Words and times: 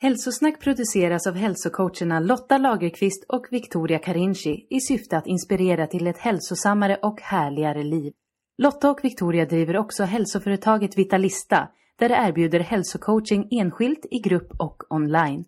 Hälsosnack 0.00 0.60
produceras 0.60 1.26
av 1.26 1.34
hälsocoacherna 1.34 2.20
Lotta 2.20 2.58
Lagerqvist 2.58 3.24
och 3.28 3.46
Victoria 3.50 3.98
Carinci 3.98 4.66
i 4.70 4.80
syfte 4.80 5.16
att 5.16 5.26
inspirera 5.26 5.86
till 5.86 6.06
ett 6.06 6.18
hälsosammare 6.18 6.96
och 7.02 7.20
härligare 7.20 7.82
liv. 7.82 8.12
Lotta 8.58 8.90
och 8.90 9.00
Victoria 9.02 9.44
driver 9.44 9.76
också 9.76 10.04
hälsoföretaget 10.04 10.98
Vitalista 10.98 11.68
där 11.98 12.08
de 12.08 12.14
erbjuder 12.14 12.60
hälsocoaching 12.60 13.48
enskilt, 13.50 14.06
i 14.10 14.18
grupp 14.18 14.52
och 14.58 14.82
online. 14.90 15.44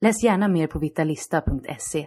Läs 0.00 0.24
gärna 0.24 0.48
mer 0.48 0.66
på 0.66 0.78
vitalista.se. 0.78 2.06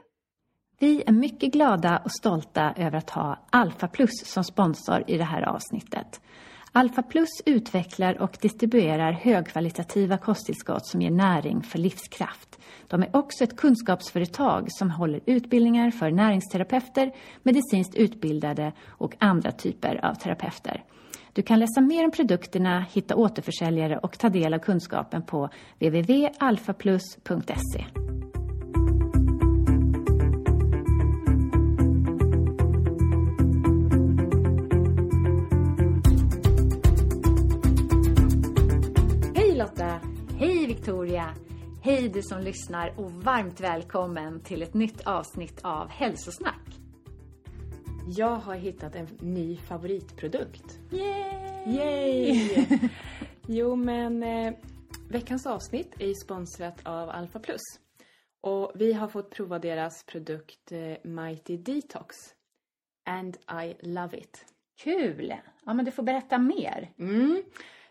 Vi 0.79 1.03
är 1.07 1.11
mycket 1.11 1.53
glada 1.53 2.01
och 2.05 2.11
stolta 2.11 2.73
över 2.77 2.97
att 2.97 3.09
ha 3.09 3.47
Alpha 3.49 3.87
Plus 3.87 4.25
som 4.25 4.43
sponsor 4.43 5.03
i 5.07 5.17
det 5.17 5.23
här 5.23 5.41
avsnittet. 5.41 6.21
Alpha 6.77 7.01
Plus 7.01 7.29
utvecklar 7.45 8.21
och 8.21 8.37
distribuerar 8.41 9.11
högkvalitativa 9.11 10.17
kosttillskott 10.17 10.85
som 10.85 11.01
ger 11.01 11.11
näring 11.11 11.63
för 11.63 11.79
livskraft. 11.79 12.59
De 12.87 13.01
är 13.01 13.15
också 13.15 13.43
ett 13.43 13.57
kunskapsföretag 13.57 14.67
som 14.69 14.91
håller 14.91 15.21
utbildningar 15.25 15.91
för 15.91 16.11
näringsterapeuter, 16.11 17.11
medicinskt 17.43 17.95
utbildade 17.95 18.71
och 18.87 19.15
andra 19.19 19.51
typer 19.51 20.05
av 20.05 20.13
terapeuter. 20.13 20.83
Du 21.33 21.41
kan 21.41 21.59
läsa 21.59 21.81
mer 21.81 22.05
om 22.05 22.11
produkterna, 22.11 22.85
hitta 22.91 23.15
återförsäljare 23.15 23.97
och 23.97 24.19
ta 24.19 24.29
del 24.29 24.53
av 24.53 24.59
kunskapen 24.59 25.21
på 25.21 25.49
www.alfaplus.se. 25.79 27.85
Victoria! 40.77 41.33
Hej 41.81 42.09
du 42.09 42.21
som 42.21 42.41
lyssnar 42.41 42.99
och 42.99 43.11
varmt 43.11 43.59
välkommen 43.59 44.43
till 44.43 44.61
ett 44.61 44.73
nytt 44.73 45.07
avsnitt 45.07 45.59
av 45.63 45.89
Hälsosnack. 45.89 46.79
Jag 48.07 48.35
har 48.35 48.55
hittat 48.55 48.95
en 48.95 49.07
ny 49.19 49.57
favoritprodukt. 49.57 50.79
Yay! 50.91 51.75
Yay! 51.75 52.49
jo, 53.47 53.75
men 53.75 54.23
eh, 54.23 54.53
veckans 55.09 55.45
avsnitt 55.45 55.93
är 55.99 56.07
ju 56.07 56.15
sponsrat 56.15 56.79
av 56.83 57.09
Alpha 57.09 57.39
Plus. 57.39 57.61
Och 58.41 58.71
vi 58.75 58.93
har 58.93 59.07
fått 59.07 59.31
prova 59.31 59.59
deras 59.59 60.03
produkt 60.03 60.71
eh, 60.71 61.11
Mighty 61.11 61.57
Detox. 61.57 62.15
And 63.05 63.37
I 63.63 63.75
love 63.79 64.17
it. 64.17 64.45
Kul! 64.83 65.33
Ja, 65.65 65.73
men 65.73 65.85
du 65.85 65.91
får 65.91 66.03
berätta 66.03 66.37
mer. 66.37 66.91
Mm. 66.99 67.43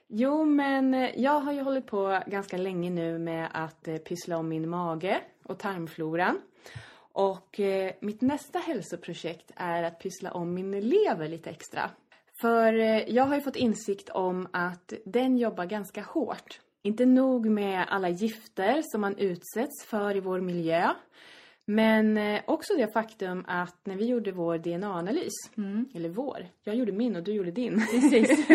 Jo, 0.09 0.45
men 0.45 0.95
eh, 0.95 1.11
jag 1.17 1.41
har 1.41 1.53
ju 1.53 1.61
hållit 1.61 1.87
på 1.87 2.21
ganska 2.27 2.57
länge 2.57 2.91
nu 2.91 3.19
med 3.19 3.49
att 3.53 3.89
eh, 3.89 3.97
pyssla 3.97 4.39
om 4.39 4.49
min 4.49 4.69
mage 4.69 5.21
och 5.45 5.59
tarmfloran. 5.59 6.41
Och 7.13 7.61
eh, 7.61 7.93
mitt 8.01 8.21
nästa 8.21 8.59
hälsoprojekt 8.59 9.53
är 9.57 9.83
att 9.83 9.99
pyssla 10.01 10.33
om 10.33 10.55
min 10.55 10.81
lever 10.81 11.29
lite 11.29 11.51
extra. 11.51 11.91
För 12.41 12.73
jag 13.11 13.25
har 13.25 13.35
ju 13.35 13.41
fått 13.41 13.57
insikt 13.57 14.09
om 14.11 14.49
att 14.53 14.93
den 15.05 15.37
jobbar 15.37 15.65
ganska 15.65 16.03
hårt. 16.03 16.61
Inte 16.83 17.07
nog 17.07 17.47
med 17.47 17.85
alla 17.89 18.09
gifter 18.09 18.83
som 18.83 19.01
man 19.01 19.19
utsätts 19.19 19.85
för 19.85 20.17
i 20.17 20.21
vår 20.21 20.41
miljö. 20.41 20.91
Men 21.69 22.17
eh, 22.17 22.43
också 22.47 22.77
det 22.77 22.93
faktum 22.93 23.45
att 23.49 23.87
när 23.87 23.97
vi 23.97 24.07
gjorde 24.07 24.33
vår 24.33 24.59
DNA-analys, 24.59 25.33
eller 25.95 26.09
vår, 26.09 26.47
jag 26.65 26.77
gjorde 26.77 26.93
min 26.93 27.17
och 27.17 27.23
du 27.23 27.33
gjorde 27.33 27.51
din. 27.51 27.87
Precis. 27.91 28.47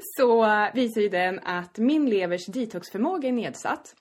så 0.18 0.46
visar 0.74 1.00
ju 1.00 1.08
den 1.08 1.40
att 1.42 1.78
min 1.78 2.10
levers 2.10 2.46
detoxförmåga 2.46 3.28
är 3.28 3.32
nedsatt. 3.32 3.94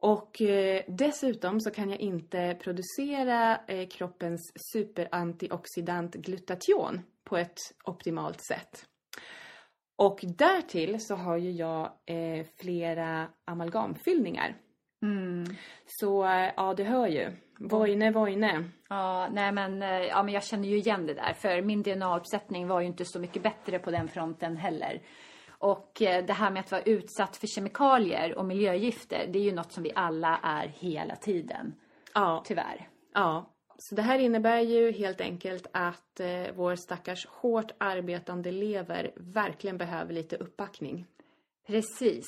Och 0.00 0.42
eh, 0.42 0.82
dessutom 0.88 1.60
så 1.60 1.70
kan 1.70 1.90
jag 1.90 2.00
inte 2.00 2.56
producera 2.60 3.60
eh, 3.66 3.88
kroppens 3.88 4.52
superantioxidant 4.72 6.14
glutation 6.14 7.00
på 7.24 7.36
ett 7.36 7.58
optimalt 7.84 8.40
sätt. 8.40 8.86
Och 9.96 10.20
därtill 10.22 11.00
så 11.00 11.14
har 11.14 11.36
ju 11.36 11.50
jag 11.50 11.92
flera 12.60 13.28
amalgamfyllningar. 13.44 14.56
Så 15.86 16.24
eh, 16.24 16.52
ja, 16.56 16.74
du 16.74 16.84
hör 16.84 17.06
ju. 17.06 17.30
Vojne, 17.58 18.10
vojne. 18.12 18.64
Ja, 18.88 19.28
nej 19.32 19.52
men, 19.52 19.82
eh, 19.82 19.88
ja, 19.88 20.22
men 20.22 20.34
jag 20.34 20.44
känner 20.44 20.68
ju 20.68 20.76
igen 20.76 21.06
det 21.06 21.14
där. 21.14 21.32
För 21.32 21.62
min 21.62 21.82
DNA-uppsättning 21.82 22.68
var 22.68 22.80
ju 22.80 22.86
inte 22.86 23.04
så 23.04 23.20
mycket 23.20 23.42
bättre 23.42 23.78
på 23.78 23.90
den 23.90 24.08
fronten 24.08 24.56
heller. 24.56 25.00
Och 25.58 26.02
eh, 26.02 26.24
det 26.24 26.32
här 26.32 26.50
med 26.50 26.60
att 26.60 26.70
vara 26.70 26.82
utsatt 26.82 27.36
för 27.36 27.46
kemikalier 27.46 28.38
och 28.38 28.44
miljögifter, 28.44 29.26
det 29.32 29.38
är 29.38 29.42
ju 29.42 29.52
något 29.52 29.72
som 29.72 29.82
vi 29.82 29.92
alla 29.94 30.40
är 30.42 30.68
hela 30.68 31.16
tiden. 31.16 31.74
Ja, 32.14 32.42
Tyvärr. 32.46 32.88
ja. 33.14 33.50
Så 33.78 33.94
det 33.94 34.02
här 34.02 34.18
innebär 34.18 34.60
ju 34.60 34.92
helt 34.92 35.20
enkelt 35.20 35.66
att 35.72 36.20
eh, 36.20 36.54
vår 36.54 36.74
stackars 36.74 37.26
hårt 37.26 37.72
arbetande 37.78 38.52
lever 38.52 39.12
verkligen 39.16 39.78
behöver 39.78 40.12
lite 40.14 40.36
uppbackning. 40.36 41.06
Precis. 41.66 42.26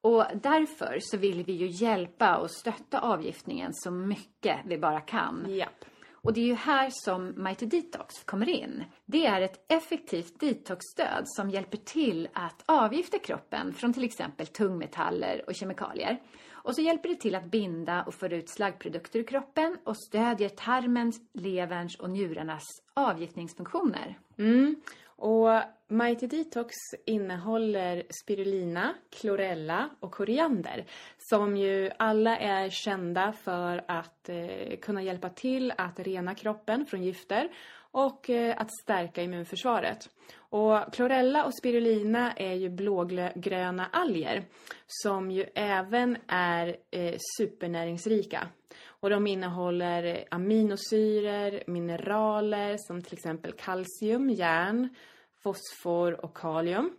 Och 0.00 0.24
därför 0.42 0.98
så 1.00 1.16
vill 1.16 1.44
vi 1.44 1.52
ju 1.52 1.66
hjälpa 1.66 2.36
och 2.36 2.50
stötta 2.50 3.00
avgiftningen 3.00 3.74
så 3.74 3.90
mycket 3.90 4.56
vi 4.66 4.78
bara 4.78 5.00
kan. 5.00 5.46
Japp. 5.48 5.84
Och 6.22 6.32
det 6.32 6.40
är 6.40 6.46
ju 6.46 6.54
här 6.54 6.90
som 6.92 7.34
Mighty 7.36 7.66
Detox 7.66 8.24
kommer 8.24 8.48
in. 8.48 8.84
Det 9.06 9.26
är 9.26 9.40
ett 9.40 9.64
effektivt 9.68 10.40
detoxstöd 10.40 11.22
som 11.24 11.50
hjälper 11.50 11.76
till 11.76 12.28
att 12.32 12.62
avgifta 12.66 13.18
kroppen 13.18 13.72
från 13.72 13.92
till 13.92 14.04
exempel 14.04 14.46
tungmetaller 14.46 15.42
och 15.46 15.54
kemikalier. 15.54 16.20
Och 16.62 16.74
så 16.74 16.82
hjälper 16.82 17.08
det 17.08 17.14
till 17.14 17.34
att 17.34 17.50
binda 17.50 18.02
och 18.02 18.14
föra 18.14 18.36
ut 18.36 18.48
slaggprodukter 18.48 19.18
ur 19.18 19.24
kroppen 19.24 19.76
och 19.84 19.96
stödjer 19.96 20.48
tarmens, 20.48 21.20
leverns 21.32 21.96
och 21.96 22.10
njurarnas 22.10 22.64
avgiftningsfunktioner. 22.94 24.18
Mm. 24.38 24.76
Och 25.20 25.62
Mighty 25.88 26.26
Detox 26.26 26.74
innehåller 27.06 28.02
spirulina, 28.22 28.94
klorella 29.10 29.90
och 30.00 30.12
koriander 30.12 30.84
som 31.18 31.56
ju 31.56 31.90
alla 31.98 32.38
är 32.38 32.70
kända 32.70 33.32
för 33.32 33.84
att 33.88 34.28
eh, 34.28 34.76
kunna 34.82 35.02
hjälpa 35.02 35.28
till 35.28 35.72
att 35.76 35.98
rena 35.98 36.34
kroppen 36.34 36.86
från 36.86 37.02
gifter 37.02 37.48
och 37.90 38.30
eh, 38.30 38.60
att 38.60 38.68
stärka 38.82 39.22
immunförsvaret. 39.22 40.08
Och 40.36 40.92
klorella 40.92 41.44
och 41.44 41.54
spirulina 41.54 42.32
är 42.32 42.54
ju 42.54 42.68
blågröna 42.68 43.86
alger 43.92 44.44
som 44.86 45.30
ju 45.30 45.44
även 45.54 46.16
är 46.28 46.76
eh, 46.90 47.14
supernäringsrika. 47.38 48.48
Och 48.86 49.10
de 49.10 49.26
innehåller 49.26 50.24
aminosyror, 50.30 51.70
mineraler 51.70 52.76
som 52.78 53.02
till 53.02 53.14
exempel 53.14 53.52
kalcium, 53.52 54.30
järn, 54.30 54.94
fosfor 55.42 56.24
och 56.24 56.36
kalium. 56.36 56.90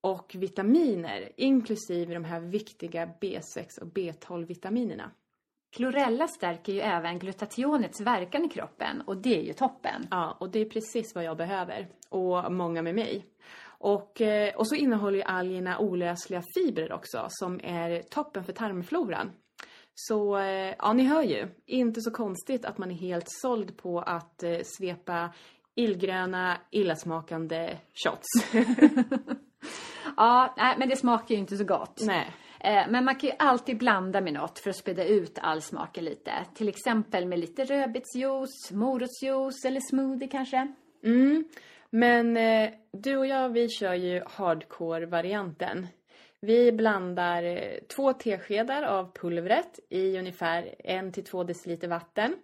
Och 0.00 0.36
vitaminer, 0.38 1.32
inklusive 1.36 2.14
de 2.14 2.24
här 2.24 2.40
viktiga 2.40 3.06
B6 3.20 3.80
och 3.80 3.88
B12-vitaminerna. 3.88 5.10
Klorella 5.76 6.28
stärker 6.28 6.72
ju 6.72 6.80
även 6.80 7.18
glutationets 7.18 8.00
verkan 8.00 8.44
i 8.44 8.48
kroppen 8.48 9.00
och 9.00 9.16
det 9.16 9.38
är 9.38 9.42
ju 9.42 9.52
toppen. 9.52 10.06
Ja, 10.10 10.36
och 10.40 10.50
det 10.50 10.60
är 10.60 10.64
precis 10.64 11.14
vad 11.14 11.24
jag 11.24 11.36
behöver. 11.36 11.88
Och 12.08 12.52
många 12.52 12.82
med 12.82 12.94
mig. 12.94 13.26
Och, 13.62 14.20
eh, 14.20 14.54
och 14.54 14.68
så 14.68 14.74
innehåller 14.74 15.16
ju 15.16 15.22
algerna 15.22 15.78
olösliga 15.78 16.42
fibrer 16.54 16.92
också 16.92 17.26
som 17.28 17.60
är 17.62 18.02
toppen 18.02 18.44
för 18.44 18.52
tarmfloran. 18.52 19.32
Så 19.94 20.38
eh, 20.38 20.74
ja, 20.78 20.92
ni 20.92 21.04
hör 21.04 21.22
ju. 21.22 21.48
Inte 21.66 22.00
så 22.00 22.10
konstigt 22.10 22.64
att 22.64 22.78
man 22.78 22.90
är 22.90 22.94
helt 22.94 23.26
såld 23.28 23.76
på 23.76 24.00
att 24.00 24.42
eh, 24.42 24.58
svepa 24.64 25.32
illgröna, 25.74 26.56
illasmakande 26.70 27.78
shots. 28.04 28.26
Ja, 30.16 30.54
nej, 30.56 30.74
men 30.78 30.88
det 30.88 30.96
smakar 30.96 31.34
ju 31.34 31.40
inte 31.40 31.56
så 31.56 31.64
gott. 31.64 32.00
Nej. 32.06 32.30
Eh, 32.60 32.88
Men 32.88 33.04
man 33.04 33.16
kan 33.16 33.30
ju 33.30 33.36
alltid 33.38 33.78
blanda 33.78 34.20
med 34.20 34.32
något 34.32 34.58
för 34.58 34.70
att 34.70 34.76
späda 34.76 35.04
ut 35.04 35.38
all 35.42 35.62
smaken 35.62 36.04
lite. 36.04 36.32
Till 36.54 36.68
exempel 36.68 37.26
med 37.26 37.38
lite 37.38 37.64
rödbetsjuice, 37.64 38.70
morotsjuice 38.72 39.64
eller 39.66 39.80
smoothie 39.90 40.28
kanske. 40.28 40.72
Mm. 41.04 41.44
Men 41.90 42.36
eh, 42.36 42.70
du 42.92 43.16
och 43.16 43.26
jag, 43.26 43.48
vi 43.48 43.68
kör 43.68 43.94
ju 43.94 44.22
hardcore-varianten. 44.26 45.86
Vi 46.40 46.72
blandar 46.72 47.42
eh, 47.42 47.78
två 47.96 48.12
teskedar 48.12 48.82
av 48.82 49.12
pulvret 49.12 49.80
i 49.88 50.18
ungefär 50.18 50.74
en 50.78 51.12
till 51.12 51.24
två 51.24 51.44
deciliter 51.44 51.88
vatten. 51.88 52.36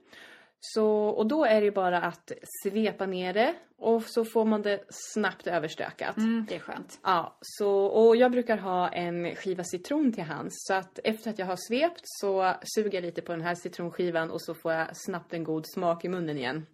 Så, 0.61 0.87
och 1.09 1.27
då 1.27 1.45
är 1.45 1.61
det 1.61 1.65
ju 1.65 1.71
bara 1.71 2.01
att 2.01 2.33
svepa 2.63 3.07
ner 3.07 3.35
det 3.35 3.55
och 3.79 4.03
så 4.03 4.25
får 4.25 4.45
man 4.45 4.63
det 4.63 4.85
snabbt 4.89 5.47
överstökat. 5.47 6.17
Mm, 6.17 6.47
det 6.49 6.55
är 6.55 6.59
skönt. 6.59 7.01
Ja, 7.03 7.37
så, 7.41 7.71
och 7.87 8.17
jag 8.17 8.31
brukar 8.31 8.57
ha 8.57 8.89
en 8.89 9.35
skiva 9.35 9.65
citron 9.65 10.13
till 10.13 10.25
hands. 10.25 10.55
Så 10.57 10.75
att 10.75 10.99
efter 11.05 11.31
att 11.31 11.39
jag 11.39 11.47
har 11.47 11.57
svept 11.69 12.03
så 12.05 12.55
suger 12.75 12.95
jag 12.95 13.03
lite 13.03 13.23
på 13.23 13.33
den 13.33 13.41
här 13.41 13.55
citronskivan 13.55 14.31
och 14.31 14.43
så 14.43 14.55
får 14.55 14.73
jag 14.73 14.89
snabbt 14.93 15.33
en 15.33 15.45
god 15.45 15.65
smak 15.67 16.05
i 16.05 16.09
munnen 16.09 16.39
igen. 16.39 16.67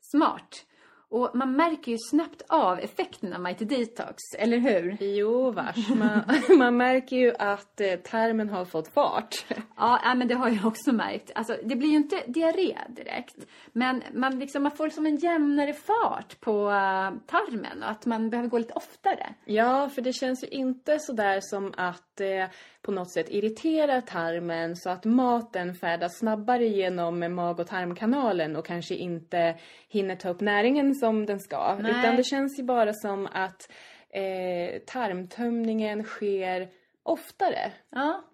Smart. 0.00 0.66
Och 1.12 1.30
man 1.34 1.56
märker 1.56 1.92
ju 1.92 1.98
snabbt 2.10 2.42
av 2.48 2.78
effekten 2.78 3.32
av 3.32 3.40
Mighty 3.40 3.64
Detox, 3.64 4.16
eller 4.38 4.58
hur? 4.58 4.96
Jo 5.00 5.50
vars, 5.50 5.88
man, 5.88 6.22
man 6.58 6.76
märker 6.76 7.16
ju 7.16 7.34
att 7.38 7.80
eh, 7.80 7.94
tarmen 7.94 8.48
har 8.48 8.64
fått 8.64 8.88
fart. 8.88 9.44
Ja, 9.76 10.00
nej, 10.04 10.16
men 10.16 10.28
det 10.28 10.34
har 10.34 10.48
jag 10.48 10.66
också 10.66 10.92
märkt. 10.92 11.30
Alltså, 11.34 11.56
det 11.64 11.76
blir 11.76 11.88
ju 11.88 11.96
inte 11.96 12.22
diarré 12.26 12.78
direkt. 12.88 13.46
Men 13.72 14.02
man, 14.12 14.38
liksom, 14.38 14.62
man 14.62 14.72
får 14.72 14.88
som 14.88 15.06
en 15.06 15.16
jämnare 15.16 15.72
fart 15.72 16.40
på 16.40 16.70
eh, 16.70 17.10
tarmen 17.26 17.82
och 17.82 17.90
att 17.90 18.06
man 18.06 18.30
behöver 18.30 18.48
gå 18.48 18.58
lite 18.58 18.74
oftare. 18.74 19.34
Ja, 19.44 19.88
för 19.88 20.02
det 20.02 20.12
känns 20.12 20.44
ju 20.44 20.48
inte 20.48 20.98
sådär 20.98 21.40
som 21.40 21.74
att 21.76 22.12
det 22.14 22.50
på 22.82 22.92
något 22.92 23.12
sätt 23.12 23.26
irriterar 23.30 24.00
tarmen 24.00 24.76
så 24.76 24.90
att 24.90 25.04
maten 25.04 25.74
färdas 25.74 26.18
snabbare 26.18 26.66
genom 26.66 27.34
mag 27.34 27.60
och 27.60 27.66
tarmkanalen 27.66 28.56
och 28.56 28.66
kanske 28.66 28.94
inte 28.94 29.54
hinner 29.88 30.16
ta 30.16 30.28
upp 30.28 30.40
näringen 30.40 30.94
som 31.02 31.26
den 31.26 31.40
ska. 31.40 31.78
Nej. 31.80 31.90
Utan 31.90 32.16
det 32.16 32.24
känns 32.24 32.58
ju 32.58 32.62
bara 32.62 32.92
som 32.92 33.28
att 33.32 33.72
eh, 34.10 34.80
tarmtömningen 34.86 36.04
sker 36.04 36.68
oftare. 37.02 37.72
Ja. 37.90 38.24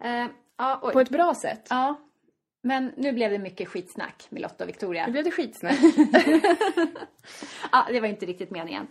Eh, 0.00 0.26
ja. 0.56 0.90
På 0.92 1.00
ett 1.00 1.10
bra 1.10 1.34
sätt. 1.34 1.66
ja. 1.70 1.94
Men 2.62 2.92
nu 2.96 3.12
blev 3.12 3.30
det 3.30 3.38
mycket 3.38 3.68
skitsnack 3.68 4.26
med 4.30 4.42
Lotta 4.42 4.64
och 4.64 4.68
Victoria. 4.68 5.06
Nu 5.06 5.12
blev 5.12 5.24
det 5.24 5.30
skitsnack. 5.30 5.78
Ja, 7.72 7.86
det 7.88 8.00
var 8.00 8.08
inte 8.08 8.26
riktigt 8.26 8.50
meningen. 8.50 8.86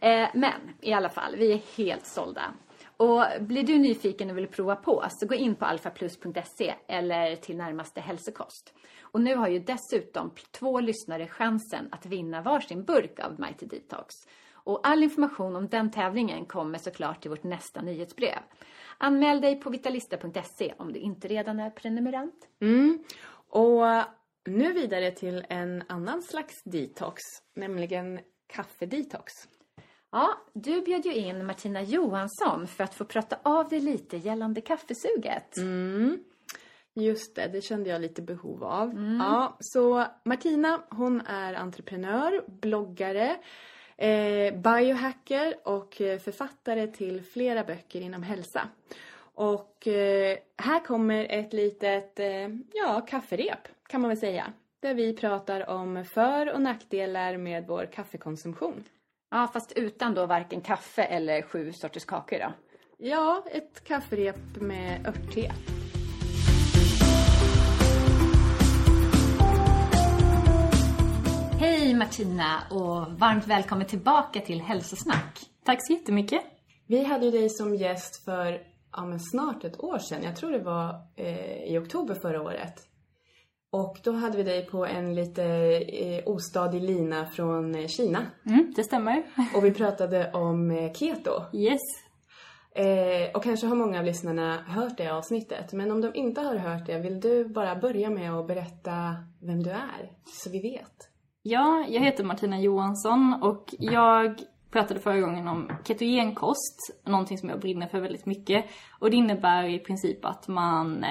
Eh, 0.00 0.28
men 0.34 0.60
i 0.80 0.92
alla 0.92 1.08
fall, 1.08 1.36
vi 1.36 1.52
är 1.52 1.60
helt 1.76 2.06
sålda. 2.06 2.42
Och 3.00 3.24
blir 3.40 3.62
du 3.62 3.78
nyfiken 3.78 4.30
och 4.30 4.38
vill 4.38 4.46
prova 4.46 4.76
på 4.76 5.04
så 5.10 5.26
gå 5.26 5.34
in 5.34 5.54
på 5.54 5.64
alfaplus.se 5.64 6.74
eller 6.88 7.36
till 7.36 7.56
närmaste 7.56 8.00
hälsokost. 8.00 8.74
Och 9.02 9.20
nu 9.20 9.34
har 9.34 9.48
ju 9.48 9.58
dessutom 9.58 10.30
två 10.50 10.80
lyssnare 10.80 11.26
chansen 11.26 11.88
att 11.92 12.06
vinna 12.06 12.42
varsin 12.42 12.84
burk 12.84 13.20
av 13.20 13.40
Mighty 13.40 13.66
Detox. 13.66 14.14
Och 14.52 14.80
all 14.82 15.02
information 15.02 15.56
om 15.56 15.68
den 15.68 15.90
tävlingen 15.90 16.44
kommer 16.46 16.78
såklart 16.78 17.20
till 17.20 17.30
vårt 17.30 17.42
nästa 17.42 17.82
nyhetsbrev. 17.82 18.38
Anmäl 18.98 19.40
dig 19.40 19.60
på 19.60 19.70
vitalista.se 19.70 20.74
om 20.78 20.92
du 20.92 20.98
inte 20.98 21.28
redan 21.28 21.60
är 21.60 21.70
prenumerant. 21.70 22.48
Mm. 22.60 23.04
Och 23.48 23.84
nu 24.44 24.72
vidare 24.72 25.10
till 25.10 25.46
en 25.48 25.82
annan 25.88 26.22
slags 26.22 26.62
detox, 26.64 27.22
nämligen 27.54 28.20
kaffedetox. 28.46 29.32
Ja, 30.12 30.40
du 30.52 30.82
bjöd 30.82 31.06
ju 31.06 31.14
in 31.14 31.46
Martina 31.46 31.82
Johansson 31.82 32.66
för 32.66 32.84
att 32.84 32.94
få 32.94 33.04
prata 33.04 33.36
av 33.42 33.68
dig 33.68 33.80
lite 33.80 34.16
gällande 34.16 34.60
kaffesuget. 34.60 35.56
Mm. 35.56 36.24
Just 36.94 37.34
det, 37.34 37.48
det 37.48 37.60
kände 37.60 37.90
jag 37.90 38.00
lite 38.00 38.22
behov 38.22 38.64
av. 38.64 38.94
Ja, 39.18 39.56
så 39.60 40.06
Martina, 40.24 40.80
hon 40.90 41.20
är 41.20 41.54
entreprenör, 41.54 42.42
bloggare, 42.46 43.36
eh, 43.96 44.54
biohacker 44.54 45.54
och 45.64 46.00
eh, 46.00 46.18
författare 46.18 46.86
till 46.86 47.22
flera 47.22 47.64
böcker 47.64 48.00
inom 48.00 48.22
hälsa. 48.22 48.68
Och 49.34 49.86
eh, 49.86 50.38
här 50.56 50.84
kommer 50.84 51.26
ett 51.30 51.52
litet, 51.52 52.20
eh, 52.20 52.48
ja, 52.72 53.00
kafferep 53.08 53.68
kan 53.86 54.00
man 54.00 54.08
väl 54.08 54.18
säga. 54.18 54.52
Där 54.80 54.94
vi 54.94 55.16
pratar 55.16 55.70
om 55.70 56.04
för 56.04 56.52
och 56.54 56.62
nackdelar 56.62 57.36
med 57.36 57.66
vår 57.66 57.86
kaffekonsumtion. 57.86 58.84
Ja, 59.32 59.48
fast 59.52 59.72
utan 59.76 60.14
då 60.14 60.26
varken 60.26 60.60
kaffe 60.60 61.02
eller 61.02 61.42
sju 61.42 61.72
sorters 61.72 62.04
kakor 62.04 62.38
då. 62.38 62.52
Ja, 62.98 63.44
ett 63.52 63.84
kafferep 63.84 64.56
med 64.60 65.06
örtte. 65.06 65.52
Hej 71.60 71.94
Martina 71.94 72.62
och 72.70 73.20
varmt 73.20 73.46
välkommen 73.46 73.86
tillbaka 73.86 74.40
till 74.40 74.60
Hälsosnack. 74.60 75.40
Tack 75.64 75.86
så 75.86 75.92
jättemycket. 75.92 76.42
Vi 76.86 77.04
hade 77.04 77.24
ju 77.24 77.30
dig 77.30 77.50
som 77.50 77.74
gäst 77.74 78.24
för 78.24 78.60
ja, 78.92 79.04
men 79.04 79.20
snart 79.20 79.64
ett 79.64 79.80
år 79.80 79.98
sedan. 79.98 80.22
Jag 80.22 80.36
tror 80.36 80.50
det 80.52 80.64
var 80.64 80.94
eh, 81.16 81.62
i 81.62 81.78
oktober 81.78 82.14
förra 82.14 82.42
året. 82.42 82.89
Och 83.72 83.98
då 84.04 84.12
hade 84.12 84.36
vi 84.36 84.42
dig 84.42 84.66
på 84.66 84.86
en 84.86 85.14
lite 85.14 85.44
eh, 85.44 86.22
ostadig 86.26 86.82
lina 86.82 87.26
från 87.26 87.74
eh, 87.74 87.86
Kina. 87.86 88.26
Mm, 88.46 88.72
det 88.76 88.84
stämmer. 88.84 89.22
Och 89.56 89.64
vi 89.64 89.70
pratade 89.70 90.32
om 90.32 90.70
eh, 90.70 90.92
keto. 90.92 91.30
Yes. 91.52 91.80
Eh, 92.74 93.30
och 93.34 93.42
kanske 93.42 93.66
har 93.66 93.76
många 93.76 93.98
av 93.98 94.04
lyssnarna 94.04 94.62
hört 94.62 94.96
det 94.96 95.08
avsnittet. 95.08 95.72
Men 95.72 95.90
om 95.90 96.00
de 96.00 96.14
inte 96.14 96.40
har 96.40 96.56
hört 96.56 96.86
det, 96.86 96.98
vill 96.98 97.20
du 97.20 97.48
bara 97.48 97.76
börja 97.76 98.10
med 98.10 98.32
att 98.32 98.46
berätta 98.46 99.16
vem 99.40 99.62
du 99.62 99.70
är? 99.70 100.10
Så 100.24 100.50
vi 100.50 100.60
vet. 100.60 101.08
Ja, 101.42 101.86
jag 101.88 102.00
heter 102.00 102.24
Martina 102.24 102.60
Johansson 102.60 103.34
och 103.42 103.74
jag 103.78 104.40
pratade 104.70 105.00
förra 105.00 105.20
gången 105.20 105.48
om 105.48 105.70
ketogenkost, 105.84 107.02
någonting 107.04 107.38
som 107.38 107.48
jag 107.48 107.60
brinner 107.60 107.88
för 107.88 108.00
väldigt 108.00 108.26
mycket. 108.26 108.64
Och 108.98 109.10
det 109.10 109.16
innebär 109.16 109.64
i 109.64 109.78
princip 109.78 110.24
att 110.24 110.48
man 110.48 111.04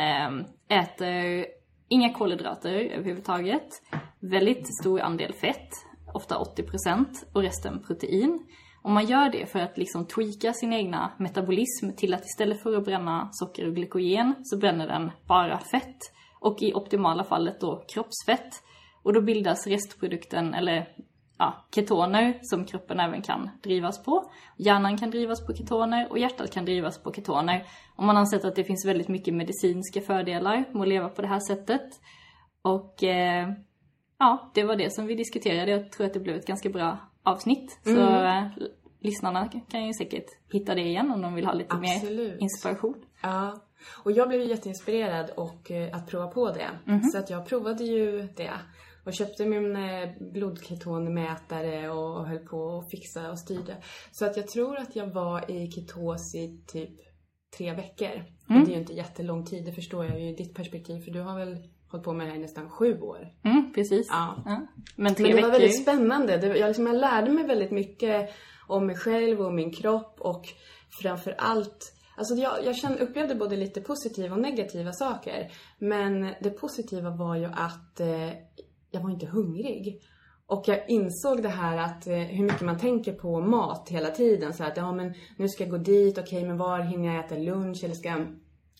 äter 0.69 1.45
inga 1.89 2.13
kolhydrater 2.13 2.73
överhuvudtaget, 2.73 3.81
väldigt 4.19 4.79
stor 4.81 5.01
andel 5.01 5.33
fett, 5.33 5.69
ofta 6.13 6.35
80% 6.35 7.05
och 7.33 7.41
resten 7.41 7.83
protein. 7.83 8.47
Och 8.81 8.91
man 8.91 9.05
gör 9.05 9.29
det 9.29 9.45
för 9.45 9.59
att 9.59 9.77
liksom 9.77 10.05
tweaka 10.05 10.53
sin 10.53 10.73
egna 10.73 11.11
metabolism 11.17 11.91
till 11.97 12.13
att 12.13 12.25
istället 12.25 12.63
för 12.63 12.77
att 12.77 12.85
bränna 12.85 13.29
socker 13.31 13.67
och 13.67 13.75
glykogen 13.75 14.35
så 14.43 14.57
bränner 14.57 14.87
den 14.87 15.11
bara 15.27 15.59
fett. 15.59 15.97
Och 16.39 16.61
i 16.61 16.73
optimala 16.73 17.23
fallet 17.23 17.59
då 17.59 17.83
kroppsfett. 17.93 18.63
Och 19.03 19.13
då 19.13 19.21
bildas 19.21 19.67
restprodukten, 19.67 20.53
eller 20.53 20.87
ja, 21.39 21.65
ketoner 21.75 22.39
som 22.41 22.65
kroppen 22.65 22.99
även 22.99 23.21
kan 23.21 23.49
drivas 23.63 24.03
på. 24.03 24.31
Hjärnan 24.57 24.97
kan 24.97 25.11
drivas 25.11 25.45
på 25.45 25.53
ketoner 25.53 26.07
och 26.11 26.19
hjärtat 26.19 26.51
kan 26.51 26.65
drivas 26.65 27.03
på 27.03 27.13
ketoner. 27.13 27.65
Och 27.95 28.03
man 28.03 28.15
har 28.15 28.25
sett 28.25 28.45
att 28.45 28.55
det 28.55 28.63
finns 28.63 28.85
väldigt 28.85 29.07
mycket 29.07 29.33
medicinska 29.33 30.01
fördelar 30.01 30.65
med 30.71 30.81
att 30.81 30.87
leva 30.87 31.09
på 31.09 31.21
det 31.21 31.27
här 31.27 31.39
sättet. 31.39 32.01
Och 32.61 33.03
eh, 33.03 33.49
ja, 34.19 34.51
det 34.53 34.63
var 34.63 34.75
det 34.75 34.93
som 34.93 35.05
vi 35.05 35.15
diskuterade. 35.15 35.71
Jag 35.71 35.91
tror 35.91 36.07
att 36.07 36.13
det 36.13 36.19
blev 36.19 36.35
ett 36.35 36.47
ganska 36.47 36.69
bra 36.69 36.97
avsnitt. 37.23 37.79
Så 37.83 38.23
eh, 38.23 38.43
lyssnarna 38.99 39.49
kan 39.69 39.85
ju 39.85 39.93
säkert 39.93 40.25
hitta 40.51 40.75
det 40.75 40.81
igen 40.81 41.11
om 41.11 41.21
de 41.21 41.33
vill 41.33 41.45
ha 41.45 41.53
lite 41.53 41.75
Absolut. 41.75 42.33
mer 42.33 42.41
inspiration. 42.41 43.05
Ja, 43.21 43.59
och 44.03 44.11
jag 44.11 44.27
blev 44.27 44.41
ju 44.41 44.47
jätteinspirerad 44.47 45.29
och 45.29 45.71
eh, 45.71 45.95
att 45.95 46.07
prova 46.07 46.27
på 46.27 46.51
det. 46.51 46.69
Så 47.11 47.17
att 47.17 47.29
jag 47.29 47.45
provade 47.45 47.83
ju 47.83 48.21
det. 48.21 48.53
Och 49.09 49.15
köpte 49.15 49.45
min 49.45 49.75
eh, 49.75 50.09
blodketonmätare 50.19 51.89
och 51.89 52.27
höll 52.27 52.39
på 52.39 52.57
och 52.57 52.89
fixa 52.91 53.31
och 53.31 53.39
styrde. 53.39 53.77
Så 54.11 54.25
att 54.25 54.37
jag 54.37 54.47
tror 54.47 54.77
att 54.77 54.95
jag 54.95 55.13
var 55.13 55.51
i 55.51 55.71
ketos 55.71 56.35
i 56.35 56.63
typ 56.67 56.89
tre 57.57 57.73
veckor. 57.73 58.23
Och 58.47 58.65
det 58.65 58.71
är 58.71 58.75
ju 58.75 58.79
inte 58.79 58.93
jättelång 58.93 59.45
tid, 59.45 59.65
det 59.65 59.73
förstår 59.73 60.05
jag 60.05 60.19
ju 60.19 60.29
i 60.29 60.35
ditt 60.35 60.55
perspektiv. 60.55 61.01
För 61.01 61.11
du 61.11 61.21
har 61.21 61.39
väl 61.39 61.57
hållit 61.91 62.05
på 62.05 62.13
med 62.13 62.27
det 62.27 62.31
här 62.31 62.37
i 62.37 62.41
nästan 62.41 62.69
sju 62.69 63.01
år. 63.01 63.33
Mm, 63.43 63.73
precis. 63.73 64.07
Ja. 64.09 64.43
Men 64.95 65.15
tre 65.15 65.27
Men 65.27 65.35
det 65.35 65.41
var 65.41 65.51
väldigt 65.51 65.81
spännande. 65.81 66.37
Det, 66.37 66.57
jag, 66.57 66.67
liksom, 66.67 66.87
jag 66.87 66.95
lärde 66.95 67.31
mig 67.31 67.47
väldigt 67.47 67.71
mycket 67.71 68.29
om 68.67 68.85
mig 68.85 68.95
själv 68.95 69.41
och 69.41 69.53
min 69.53 69.73
kropp 69.73 70.15
och 70.19 70.45
framför 71.01 71.35
allt 71.37 71.95
Alltså 72.17 72.35
jag, 72.35 72.65
jag 72.65 72.75
kände, 72.75 72.99
upplevde 72.99 73.35
både 73.35 73.55
lite 73.55 73.81
positiva 73.81 74.35
och 74.35 74.41
negativa 74.41 74.91
saker. 74.91 75.51
Men 75.77 76.33
det 76.41 76.49
positiva 76.49 77.09
var 77.09 77.35
ju 77.35 77.45
att 77.45 77.99
eh, 77.99 78.29
jag 78.91 79.01
var 79.01 79.09
inte 79.09 79.25
hungrig. 79.25 80.01
Och 80.45 80.63
jag 80.67 80.89
insåg 80.89 81.43
det 81.43 81.49
här 81.49 81.77
att 81.77 82.07
eh, 82.07 82.13
hur 82.15 82.43
mycket 82.43 82.61
man 82.61 82.79
tänker 82.79 83.13
på 83.13 83.41
mat 83.41 83.89
hela 83.89 84.09
tiden. 84.09 84.53
Så 84.53 84.63
att 84.63 84.77
ja 84.77 84.91
men 84.91 85.13
nu 85.37 85.47
ska 85.47 85.63
jag 85.63 85.71
gå 85.71 85.77
dit, 85.77 86.17
okej 86.17 86.37
okay, 86.37 86.47
men 86.47 86.57
var 86.57 86.79
hinner 86.79 87.15
jag 87.15 87.25
äta 87.25 87.35
lunch 87.35 87.83
eller 87.83 87.95
ska 87.95 88.09
jag 88.09 88.25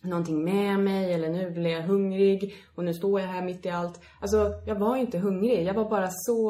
någonting 0.02 0.44
med 0.44 0.80
mig 0.80 1.14
eller 1.14 1.30
nu 1.30 1.52
blir 1.52 1.70
jag 1.70 1.82
hungrig 1.82 2.56
och 2.76 2.84
nu 2.84 2.94
står 2.94 3.20
jag 3.20 3.28
här 3.28 3.42
mitt 3.42 3.66
i 3.66 3.70
allt. 3.70 4.02
Alltså 4.22 4.52
jag 4.66 4.76
var 4.76 4.96
inte 4.96 5.18
hungrig, 5.18 5.68
jag 5.68 5.74
var 5.74 5.90
bara 5.90 6.08
så, 6.12 6.48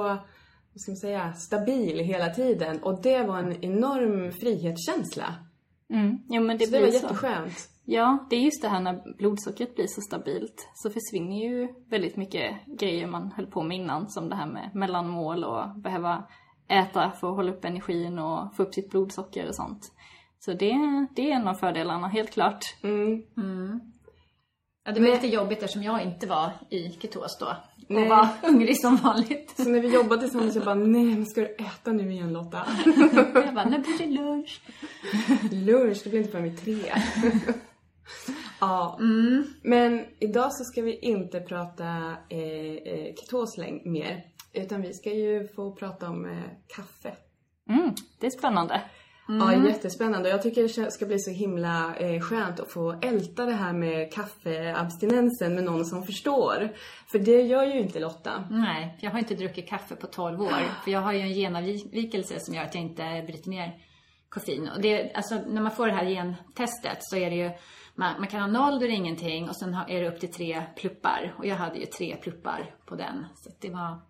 vad 0.74 0.82
ska 0.82 0.92
man 0.92 0.98
säga, 0.98 1.34
stabil 1.34 2.00
hela 2.00 2.30
tiden. 2.30 2.80
Och 2.84 3.02
det 3.02 3.24
var 3.24 3.38
en 3.38 3.64
enorm 3.64 4.32
frihetskänsla. 4.32 5.36
Mm. 5.90 6.18
Jo, 6.30 6.44
men 6.44 6.58
det 6.58 6.66
så 6.66 6.72
det 6.72 6.80
var 6.80 6.88
jätteskönt. 6.88 7.70
Ja, 7.92 8.28
det 8.30 8.36
är 8.36 8.40
just 8.40 8.62
det 8.62 8.68
här 8.68 8.80
när 8.80 9.18
blodsockret 9.18 9.76
blir 9.76 9.88
så 9.88 10.02
stabilt 10.02 10.70
så 10.74 10.90
försvinner 10.90 11.38
ju 11.38 11.68
väldigt 11.90 12.16
mycket 12.16 12.66
grejer 12.66 13.08
man 13.08 13.32
höll 13.32 13.48
på 13.48 13.64
med 13.64 13.78
innan 13.78 14.10
som 14.10 14.30
det 14.30 14.36
här 14.36 14.46
med 14.46 14.72
mellanmål 14.74 15.44
och 15.44 15.80
behöva 15.80 16.24
äta 16.68 17.12
för 17.12 17.30
att 17.30 17.36
hålla 17.36 17.52
upp 17.52 17.66
energin 17.66 18.20
och 18.20 18.56
få 18.56 18.64
upp 18.64 18.74
sitt 18.74 18.90
blodsocker 18.90 19.48
och 19.48 19.56
sånt. 19.56 19.92
Så 20.40 20.54
det, 20.54 20.74
det 21.16 21.32
är 21.32 21.36
en 21.36 21.48
av 21.48 21.54
fördelarna, 21.54 22.08
helt 22.08 22.32
klart. 22.32 22.76
Mm. 22.84 23.24
Mm. 23.38 23.80
Ja, 24.86 24.92
det 24.92 25.00
var 25.00 25.08
Men... 25.08 25.16
lite 25.16 25.28
jobbigt 25.28 25.64
eftersom 25.64 25.84
jag 25.84 26.04
inte 26.04 26.28
var 26.28 26.52
i 26.70 26.90
ketos 26.90 27.38
då. 27.40 27.46
Och 27.46 27.56
nej. 27.88 28.10
var 28.10 28.28
hungrig 28.42 28.82
som 28.82 28.96
vanligt. 28.96 29.54
Så 29.58 29.70
när 29.70 29.80
vi 29.80 29.94
jobbade 29.94 30.22
tillsammans, 30.22 30.56
jag 30.56 30.66
bara, 30.66 30.76
nej 30.76 31.06
men 31.06 31.26
ska 31.26 31.42
du 31.42 31.56
äta 31.56 31.92
nu 31.92 32.12
igen 32.12 32.34
Lotta? 32.34 32.68
jag 33.34 33.54
bara, 33.54 33.70
när 33.70 33.80
blir 33.80 33.98
det 33.98 34.06
lunch? 34.06 34.62
lunch, 35.52 36.02
det 36.04 36.10
blir 36.10 36.20
inte 36.20 36.32
förrän 36.32 36.44
vid 36.44 36.62
tre. 36.64 36.94
Ja, 38.60 38.98
mm. 39.00 39.44
men 39.64 40.06
idag 40.20 40.54
så 40.54 40.64
ska 40.64 40.82
vi 40.82 41.00
inte 41.00 41.40
prata 41.40 42.16
eh, 42.30 42.94
eh, 42.94 43.16
ketos 43.16 43.58
mer. 43.86 44.26
Utan 44.54 44.82
vi 44.82 44.94
ska 44.94 45.14
ju 45.14 45.48
få 45.48 45.76
prata 45.76 46.10
om 46.10 46.26
eh, 46.26 46.44
kaffe. 46.76 47.16
Mm, 47.70 47.94
det 48.20 48.28
är 48.28 48.32
spännande. 48.32 48.82
Mm. 49.30 49.62
Ja, 49.62 49.70
jättespännande. 49.70 50.30
Jag 50.30 50.42
tycker 50.42 50.84
det 50.84 50.92
ska 50.92 51.06
bli 51.06 51.20
så 51.20 51.32
himla 51.32 51.96
eh, 51.96 52.22
skönt 52.22 52.60
att 52.60 52.72
få 52.72 53.00
älta 53.02 53.46
det 53.46 53.54
här 53.54 53.74
med 53.74 54.14
kaffeabstinensen 54.14 55.56
med 55.56 55.64
någon 55.64 55.86
som 55.86 56.04
förstår. 56.04 56.70
För 57.12 57.20
det 57.20 57.42
gör 57.42 57.64
ju 57.64 57.80
inte 57.80 58.00
Lotta. 58.00 58.44
Nej, 58.50 58.98
jag 59.02 59.12
har 59.12 59.20
inte 59.20 59.36
druckit 59.36 59.70
kaffe 59.70 59.96
på 59.96 60.08
12 60.08 60.42
år. 60.42 60.84
För 60.84 60.92
jag 60.92 61.00
har 61.00 61.14
ju 61.14 61.20
en 61.20 61.34
genavvikelse 61.34 62.40
som 62.40 62.56
gör 62.56 62.64
att 62.64 62.76
jag 62.76 62.84
inte 62.84 63.24
bryter 63.28 63.50
ner 63.50 63.74
koffein. 64.30 64.70
Och 64.76 64.82
det, 64.82 65.14
alltså, 65.14 65.36
när 65.36 65.62
man 65.62 65.72
får 65.72 65.88
det 65.88 65.94
här 65.94 66.06
gentestet 66.06 66.98
så 67.00 67.16
är 67.16 67.30
det 67.30 67.36
ju 67.36 67.52
man, 68.00 68.20
man 68.20 68.28
kan 68.28 68.42
ha 68.42 68.48
noll, 68.48 68.80
då 68.80 68.86
är 68.86 68.90
det 68.90 68.96
ingenting 68.96 69.50
och 69.50 69.56
sen 69.56 69.74
är 69.74 70.02
det 70.02 70.08
upp 70.10 70.20
till 70.20 70.32
tre 70.32 70.64
pluppar. 70.76 71.36
Och 71.38 71.46
jag 71.46 71.56
hade 71.56 71.80
ju 71.80 71.86
tre 71.86 72.16
pluppar 72.16 72.76
på 72.86 72.96
den. 72.96 73.26
Så 73.36 73.50
det 73.60 73.70
var 73.70 74.02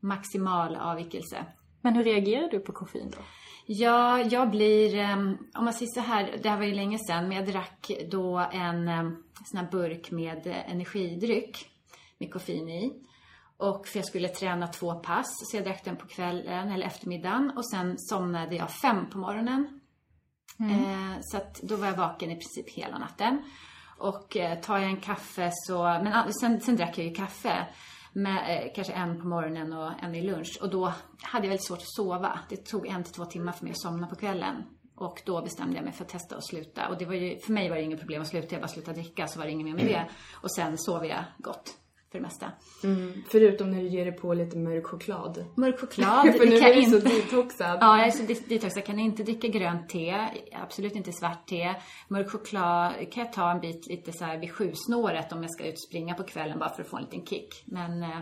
maximal 0.00 0.76
avvikelse. 0.76 1.46
Men 1.80 1.94
hur 1.94 2.04
reagerar 2.04 2.50
du 2.50 2.60
på 2.60 2.72
koffein 2.72 3.10
då? 3.10 3.18
Ja, 3.66 4.20
jag 4.20 4.50
blir, 4.50 4.94
ehm, 4.94 5.38
om 5.54 5.64
man 5.64 5.74
säger 5.74 5.92
så 5.92 6.00
här, 6.00 6.38
det 6.42 6.48
här 6.48 6.56
var 6.56 6.64
ju 6.64 6.74
länge 6.74 6.98
sedan, 6.98 7.28
men 7.28 7.36
jag 7.36 7.46
drack 7.46 7.90
då 8.10 8.48
en 8.52 8.88
ehm, 8.88 9.16
sån 9.44 9.60
här 9.60 9.70
burk 9.70 10.10
med 10.10 10.46
energidryck 10.66 11.70
med 12.18 12.32
koffein 12.32 12.68
i. 12.68 12.92
Och 13.56 13.86
för 13.86 13.98
jag 13.98 14.06
skulle 14.06 14.28
träna 14.28 14.66
två 14.66 14.94
pass, 14.94 15.26
så 15.50 15.56
jag 15.56 15.64
drack 15.64 15.84
den 15.84 15.96
på 15.96 16.06
kvällen 16.06 16.72
eller 16.72 16.86
eftermiddagen 16.86 17.52
och 17.56 17.70
sen 17.70 17.94
somnade 17.98 18.56
jag 18.56 18.70
fem 18.70 19.10
på 19.10 19.18
morgonen. 19.18 19.77
Mm. 20.60 20.72
Eh, 20.72 21.18
så 21.20 21.36
att 21.36 21.60
då 21.62 21.76
var 21.76 21.86
jag 21.86 21.96
vaken 21.96 22.30
i 22.30 22.34
princip 22.34 22.68
hela 22.68 22.98
natten. 22.98 23.42
Och 23.98 24.36
eh, 24.36 24.60
tar 24.60 24.78
jag 24.78 24.90
en 24.90 25.00
kaffe 25.00 25.50
så, 25.54 25.82
men 25.82 26.32
sen, 26.32 26.60
sen 26.60 26.76
drack 26.76 26.98
jag 26.98 27.06
ju 27.06 27.14
kaffe 27.14 27.66
med 28.12 28.66
eh, 28.66 28.72
kanske 28.74 28.92
en 28.92 29.20
på 29.20 29.26
morgonen 29.26 29.72
och 29.72 29.92
en 30.02 30.14
i 30.14 30.22
lunch. 30.22 30.58
Och 30.60 30.70
då 30.70 30.92
hade 31.22 31.46
jag 31.46 31.50
väldigt 31.50 31.66
svårt 31.66 31.78
att 31.78 31.94
sova. 31.94 32.38
Det 32.48 32.56
tog 32.56 32.86
en 32.86 33.04
till 33.04 33.14
två 33.14 33.24
timmar 33.24 33.52
för 33.52 33.64
mig 33.64 33.70
att 33.70 33.80
somna 33.80 34.06
på 34.06 34.16
kvällen. 34.16 34.62
Och 34.96 35.22
då 35.24 35.42
bestämde 35.42 35.76
jag 35.76 35.84
mig 35.84 35.92
för 35.92 36.04
att 36.04 36.10
testa 36.10 36.36
att 36.36 36.46
sluta. 36.46 36.88
Och 36.88 36.98
det 36.98 37.04
var 37.04 37.14
ju, 37.14 37.38
för 37.38 37.52
mig 37.52 37.68
var 37.68 37.76
det 37.76 37.82
inget 37.82 38.00
problem 38.00 38.22
att 38.22 38.28
sluta. 38.28 38.54
Jag 38.54 38.62
bara 38.62 38.68
slutade 38.68 39.00
dricka 39.00 39.26
så 39.26 39.38
var 39.38 39.46
det 39.46 39.52
inget 39.52 39.66
mer 39.66 39.74
med 39.74 39.86
det. 39.86 40.08
Och 40.32 40.52
sen 40.52 40.78
sov 40.78 41.06
jag 41.06 41.24
gott 41.38 41.78
för 42.10 42.18
det 42.18 42.22
mesta. 42.22 42.52
Mm. 42.84 43.12
Förutom 43.28 43.70
när 43.70 43.82
du 43.82 43.88
ger 43.88 44.04
dig 44.04 44.14
på 44.14 44.34
lite 44.34 44.58
mörk 44.58 44.86
choklad. 44.86 45.44
Mörk 45.56 45.80
choklad. 45.80 46.22
för 46.38 46.46
nu 46.46 46.56
är 46.56 46.74
du 46.74 46.80
inte... 46.80 47.00
så 47.00 47.08
detoxad. 47.08 47.78
Ja, 47.80 47.98
jag 47.98 48.06
är 48.06 48.10
så 48.10 48.22
detoxad. 48.22 48.72
Jag 48.76 48.86
kan 48.86 48.98
inte 48.98 49.22
dricka 49.22 49.48
grönt 49.48 49.88
te. 49.88 50.28
Absolut 50.52 50.96
inte 50.96 51.12
svart 51.12 51.48
te. 51.48 51.74
Mörk 52.08 52.30
choklad 52.30 52.92
kan 53.12 53.24
jag 53.24 53.32
ta 53.32 53.50
en 53.50 53.60
bit 53.60 53.86
lite 53.86 54.12
så 54.12 54.24
här 54.24 54.38
vid 54.38 54.52
sjusnåret 54.52 55.32
om 55.32 55.42
jag 55.42 55.50
ska 55.50 55.66
ut 55.66 55.74
och 55.74 55.88
springa 55.88 56.14
på 56.14 56.22
kvällen 56.22 56.58
bara 56.58 56.74
för 56.74 56.82
att 56.82 56.90
få 56.90 56.96
en 56.96 57.02
liten 57.02 57.26
kick. 57.26 57.64
Men 57.66 58.02
eh, 58.02 58.20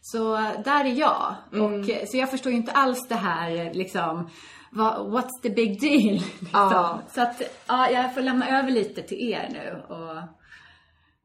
så 0.00 0.34
där 0.64 0.84
är 0.84 0.94
jag. 0.94 1.34
Mm. 1.52 1.80
Och, 1.80 1.86
så 2.08 2.16
jag 2.16 2.30
förstår 2.30 2.52
ju 2.52 2.58
inte 2.58 2.72
alls 2.72 3.08
det 3.08 3.14
här 3.14 3.74
liksom 3.74 4.30
What's 4.72 5.42
the 5.42 5.50
big 5.50 5.80
deal? 5.80 6.14
Liksom. 6.14 6.38
Ja. 6.52 7.02
Så 7.08 7.22
att 7.22 7.42
ja, 7.66 7.90
jag 7.90 8.14
får 8.14 8.20
lämna 8.20 8.58
över 8.58 8.70
lite 8.70 9.02
till 9.02 9.30
er 9.30 9.48
nu. 9.52 9.94
Och 9.94 10.45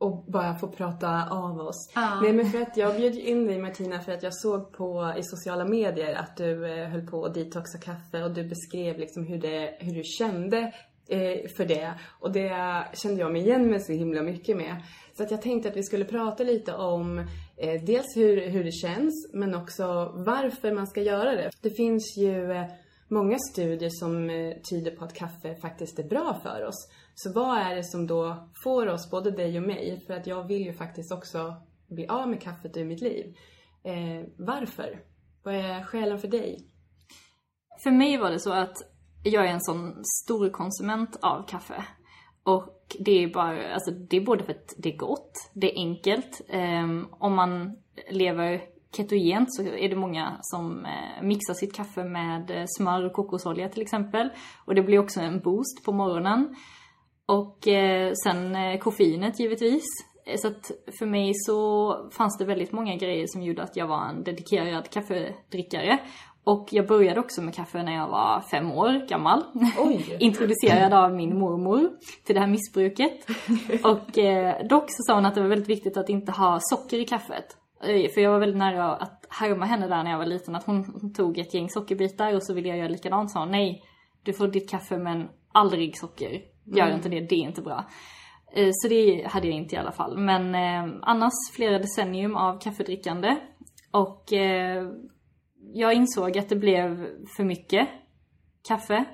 och 0.01 0.23
bara 0.27 0.55
få 0.55 0.67
prata 0.67 1.29
av 1.29 1.59
oss. 1.59 1.89
Ah. 1.93 2.21
Nej 2.21 2.33
men 2.33 2.51
för 2.51 2.61
att 2.61 2.77
jag 2.77 2.95
bjöd 2.95 3.15
in 3.15 3.45
dig 3.47 3.59
Martina 3.59 3.99
för 3.99 4.11
att 4.11 4.23
jag 4.23 4.33
såg 4.33 4.71
på 4.71 5.13
i 5.17 5.23
sociala 5.23 5.65
medier 5.65 6.15
att 6.15 6.37
du 6.37 6.65
eh, 6.65 6.89
höll 6.89 7.07
på 7.07 7.25
att 7.25 7.33
detoxa 7.33 7.77
kaffe 7.77 8.23
och 8.23 8.31
du 8.31 8.43
beskrev 8.43 8.97
liksom 8.97 9.27
hur, 9.27 9.37
det, 9.37 9.77
hur 9.79 9.93
du 9.93 10.03
kände 10.03 10.57
eh, 11.07 11.49
för 11.57 11.65
det. 11.65 11.93
Och 12.19 12.31
det 12.31 12.51
kände 12.93 13.21
jag 13.21 13.31
mig 13.31 13.41
igen 13.41 13.69
med 13.69 13.81
så 13.81 13.91
himla 13.91 14.21
mycket 14.21 14.57
med. 14.57 14.75
Så 15.17 15.23
att 15.23 15.31
jag 15.31 15.41
tänkte 15.41 15.69
att 15.69 15.77
vi 15.77 15.83
skulle 15.83 16.05
prata 16.05 16.43
lite 16.43 16.73
om 16.73 17.19
eh, 17.57 17.81
dels 17.83 18.15
hur, 18.15 18.49
hur 18.49 18.63
det 18.63 18.71
känns 18.71 19.29
men 19.33 19.55
också 19.55 19.83
varför 20.15 20.71
man 20.71 20.87
ska 20.87 21.01
göra 21.01 21.31
det. 21.31 21.49
Det 21.61 21.69
finns 21.69 22.17
ju 22.17 22.53
många 23.11 23.37
studier 23.51 23.89
som 23.89 24.29
eh, 24.29 24.53
tyder 24.69 24.91
på 24.91 25.05
att 25.05 25.13
kaffe 25.13 25.55
faktiskt 25.55 25.99
är 25.99 26.03
bra 26.03 26.39
för 26.43 26.65
oss. 26.65 26.91
Så 27.15 27.33
vad 27.33 27.57
är 27.57 27.75
det 27.75 27.83
som 27.83 28.07
då 28.07 28.49
får 28.63 28.87
oss, 28.87 29.11
både 29.11 29.31
dig 29.31 29.57
och 29.57 29.63
mig, 29.63 30.03
för 30.07 30.13
att 30.13 30.27
jag 30.27 30.47
vill 30.47 30.61
ju 30.61 30.73
faktiskt 30.73 31.11
också 31.11 31.55
bli 31.87 32.07
av 32.07 32.29
med 32.29 32.41
kaffet 32.41 32.77
ur 32.77 32.85
mitt 32.85 33.01
liv. 33.01 33.37
Eh, 33.83 34.25
varför? 34.37 35.03
Vad 35.43 35.55
är 35.55 35.83
skälen 35.83 36.19
för 36.19 36.27
dig? 36.27 36.67
För 37.83 37.91
mig 37.91 38.17
var 38.17 38.31
det 38.31 38.39
så 38.39 38.51
att 38.51 38.77
jag 39.23 39.45
är 39.45 39.51
en 39.51 39.61
sån 39.61 40.03
stor 40.23 40.49
konsument 40.49 41.17
av 41.21 41.47
kaffe. 41.47 41.85
Och 42.43 42.95
det 42.99 43.11
är 43.23 43.33
bara, 43.33 43.73
alltså 43.73 43.91
det 43.91 44.17
är 44.17 44.21
både 44.21 44.43
för 44.43 44.51
att 44.51 44.73
det 44.77 44.93
är 44.93 44.97
gott, 44.97 45.49
det 45.53 45.71
är 45.71 45.77
enkelt. 45.77 46.41
Um, 46.53 47.07
om 47.11 47.35
man 47.35 47.77
lever 48.09 48.61
ketogent 48.97 49.55
så 49.55 49.63
är 49.63 49.89
det 49.89 49.95
många 49.95 50.37
som 50.41 50.85
eh, 50.85 51.23
mixar 51.23 51.53
sitt 51.53 51.75
kaffe 51.75 52.03
med 52.03 52.51
eh, 52.51 52.65
smör 52.77 53.05
och 53.05 53.13
kokosolja 53.13 53.69
till 53.69 53.81
exempel. 53.81 54.29
Och 54.65 54.75
det 54.75 54.81
blir 54.81 54.99
också 54.99 55.19
en 55.19 55.39
boost 55.39 55.85
på 55.85 55.91
morgonen. 55.91 56.55
Och 57.25 57.67
eh, 57.67 58.13
sen 58.23 58.57
koffeinet 58.79 59.39
givetvis. 59.39 59.83
Så 60.37 60.47
att 60.47 60.71
för 60.99 61.05
mig 61.05 61.31
så 61.33 61.95
fanns 62.11 62.37
det 62.37 62.45
väldigt 62.45 62.71
många 62.71 62.95
grejer 62.95 63.27
som 63.27 63.43
gjorde 63.43 63.63
att 63.63 63.75
jag 63.75 63.87
var 63.87 64.05
en 64.05 64.23
dedikerad 64.23 64.89
kaffedrickare. 64.89 65.99
Och 66.43 66.67
jag 66.71 66.87
började 66.87 67.19
också 67.19 67.41
med 67.41 67.55
kaffe 67.55 67.83
när 67.83 67.95
jag 67.95 68.07
var 68.07 68.43
fem 68.51 68.71
år 68.71 69.07
gammal. 69.07 69.43
Introducerad 70.19 70.93
av 70.93 71.13
min 71.13 71.39
mormor 71.39 71.89
till 72.23 72.35
det 72.35 72.41
här 72.41 72.47
missbruket. 72.47 73.27
Och 73.83 74.17
eh, 74.17 74.67
dock 74.67 74.85
så 74.87 75.03
sa 75.03 75.15
hon 75.15 75.25
att 75.25 75.35
det 75.35 75.41
var 75.41 75.47
väldigt 75.47 75.69
viktigt 75.69 75.97
att 75.97 76.09
inte 76.09 76.31
ha 76.31 76.57
socker 76.61 76.99
i 76.99 77.05
kaffet. 77.05 77.57
Eh, 77.83 78.11
för 78.11 78.21
jag 78.21 78.31
var 78.31 78.39
väldigt 78.39 78.57
nära 78.57 78.95
att 78.95 79.27
härma 79.29 79.65
henne 79.65 79.87
där 79.87 80.03
när 80.03 80.11
jag 80.11 80.17
var 80.17 80.25
liten. 80.25 80.55
Att 80.55 80.65
hon 80.65 81.13
tog 81.13 81.37
ett 81.37 81.53
gäng 81.53 81.69
sockerbitar 81.69 82.35
och 82.35 82.43
så 82.43 82.53
ville 82.53 82.69
jag 82.69 82.77
göra 82.77 82.87
likadant. 82.87 83.31
Sa 83.31 83.39
hon, 83.39 83.51
nej, 83.51 83.83
du 84.23 84.33
får 84.33 84.47
ditt 84.47 84.69
kaffe 84.69 84.97
men 84.97 85.29
aldrig 85.51 85.97
socker. 85.97 86.41
Gör 86.65 86.85
mm. 86.85 86.95
inte 86.95 87.09
det, 87.09 87.19
det 87.19 87.35
är 87.35 87.47
inte 87.47 87.61
bra. 87.61 87.85
Eh, 88.53 88.69
så 88.71 88.87
det 88.87 89.27
hade 89.27 89.47
jag 89.47 89.55
inte 89.55 89.75
i 89.75 89.77
alla 89.77 89.91
fall. 89.91 90.17
Men 90.17 90.55
eh, 90.55 90.95
annars 91.01 91.33
flera 91.53 91.79
decennium 91.79 92.35
av 92.35 92.59
kaffedrickande. 92.59 93.35
Och 93.91 94.23
jag 95.73 95.93
insåg 95.93 96.37
att 96.37 96.49
det 96.49 96.55
blev 96.55 97.07
för 97.37 97.43
mycket 97.43 97.87
kaffe. 98.67 99.05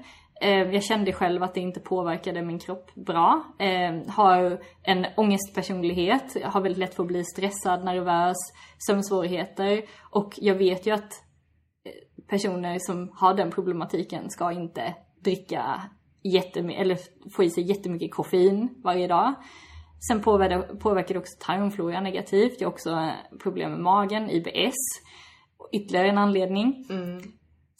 Eh, 0.41 0.72
jag 0.72 0.84
kände 0.84 1.13
själv 1.13 1.44
att 1.44 1.53
det 1.53 1.60
inte 1.60 1.79
påverkade 1.79 2.41
min 2.41 2.60
kropp 2.60 2.96
bra. 2.96 3.44
Eh, 3.60 4.12
har 4.13 4.60
en 4.84 5.06
ångestpersonlighet, 5.17 6.44
har 6.44 6.62
väldigt 6.62 6.79
lätt 6.79 6.96
för 6.96 7.03
att 7.03 7.08
bli 7.08 7.24
stressad, 7.24 7.86
nervös, 7.86 8.38
sömnsvårigheter. 8.88 9.82
Och 10.12 10.34
jag 10.38 10.56
vet 10.56 10.88
ju 10.88 10.91
att 10.91 11.13
eh, 11.86 12.25
personer 12.29 12.77
som 12.79 13.12
har 13.13 13.34
den 13.34 13.51
problematiken 13.51 14.29
ska 14.29 14.51
inte 14.51 14.96
dricka 15.24 15.82
jättemycket, 16.24 16.82
eller 16.82 16.98
få 17.36 17.44
i 17.44 17.50
sig 17.50 17.63
jättemycket 17.63 18.13
koffein 18.13 18.70
varje 18.84 19.08
dag. 19.08 19.34
Sen 20.08 20.22
påverkar, 20.22 21.13
det 21.13 21.20
också 21.20 21.38
tarmfloran 21.39 22.03
negativt. 22.03 22.62
Jag 22.62 22.67
har 22.67 22.74
också 22.74 23.12
problem 23.44 23.72
med 23.72 23.79
magen, 23.79 24.29
IBS. 24.29 24.75
Ytterligare 25.74 26.10
en 26.10 26.17
anledning. 26.17 26.86
Mm. 26.89 27.22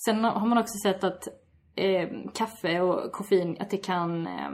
Sen 0.06 0.24
har 0.24 0.48
man 0.48 0.58
också 0.58 0.74
sett 0.84 1.04
att 1.04 1.28
eh, 1.78 2.10
kaffe 2.34 2.82
och 2.82 3.12
koffein, 3.12 3.58
att 3.60 3.70
det 3.70 3.78
kan 3.78 4.28
eh, 4.28 4.52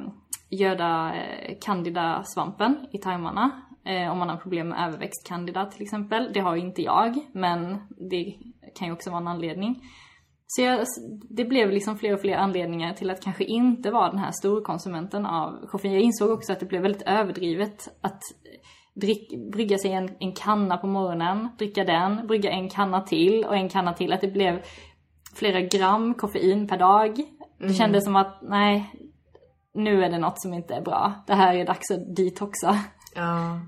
göda 0.49 1.15
eh, 1.15 1.57
candida-svampen 1.61 2.87
i 2.91 2.97
tarmarna. 2.97 3.51
Eh, 3.85 4.11
om 4.11 4.17
man 4.17 4.29
har 4.29 4.37
problem 4.37 4.69
med 4.69 4.87
överväxt 4.87 5.27
candida 5.27 5.65
till 5.65 5.81
exempel. 5.81 6.31
Det 6.33 6.39
har 6.39 6.55
inte 6.55 6.81
jag, 6.81 7.17
men 7.33 7.77
det 8.09 8.35
kan 8.75 8.87
ju 8.87 8.93
också 8.93 9.09
vara 9.09 9.21
en 9.21 9.27
anledning. 9.27 9.81
Så 10.47 10.61
jag, 10.61 10.85
det 11.29 11.45
blev 11.45 11.71
liksom 11.71 11.97
fler 11.97 12.13
och 12.13 12.21
fler 12.21 12.35
anledningar 12.35 12.93
till 12.93 13.09
att 13.09 13.23
kanske 13.23 13.43
inte 13.43 13.91
vara 13.91 14.09
den 14.09 14.19
här 14.19 14.31
storkonsumenten 14.31 15.25
av 15.25 15.67
koffein. 15.67 15.93
Jag 15.93 16.01
insåg 16.01 16.29
också 16.29 16.53
att 16.53 16.59
det 16.59 16.65
blev 16.65 16.81
väldigt 16.81 17.01
överdrivet 17.01 17.87
att 18.01 18.21
eh, 18.21 18.59
drick, 19.01 19.51
brygga 19.51 19.77
sig 19.77 19.91
en, 19.91 20.09
en 20.19 20.31
kanna 20.31 20.77
på 20.77 20.87
morgonen, 20.87 21.49
dricka 21.57 21.83
den, 21.83 22.27
brygga 22.27 22.51
en 22.51 22.69
kanna 22.69 23.01
till 23.01 23.45
och 23.45 23.55
en 23.55 23.69
kanna 23.69 23.93
till. 23.93 24.13
Att 24.13 24.21
det 24.21 24.31
blev 24.31 24.61
flera 25.33 25.61
gram 25.61 26.13
koffein 26.13 26.67
per 26.67 26.77
dag. 26.77 27.15
Det 27.57 27.63
Mm. 27.63 27.75
kändes 27.75 28.03
som 28.03 28.15
att 28.15 28.39
nej, 28.41 28.89
nu 29.73 30.03
är 30.03 30.09
det 30.09 30.17
något 30.17 30.41
som 30.41 30.53
inte 30.53 30.73
är 30.75 30.81
bra. 30.81 31.23
Det 31.27 31.33
här 31.33 31.55
är 31.55 31.65
dags 31.65 31.91
att 31.91 32.15
detoxa. 32.15 32.79
Ja. 33.15 33.59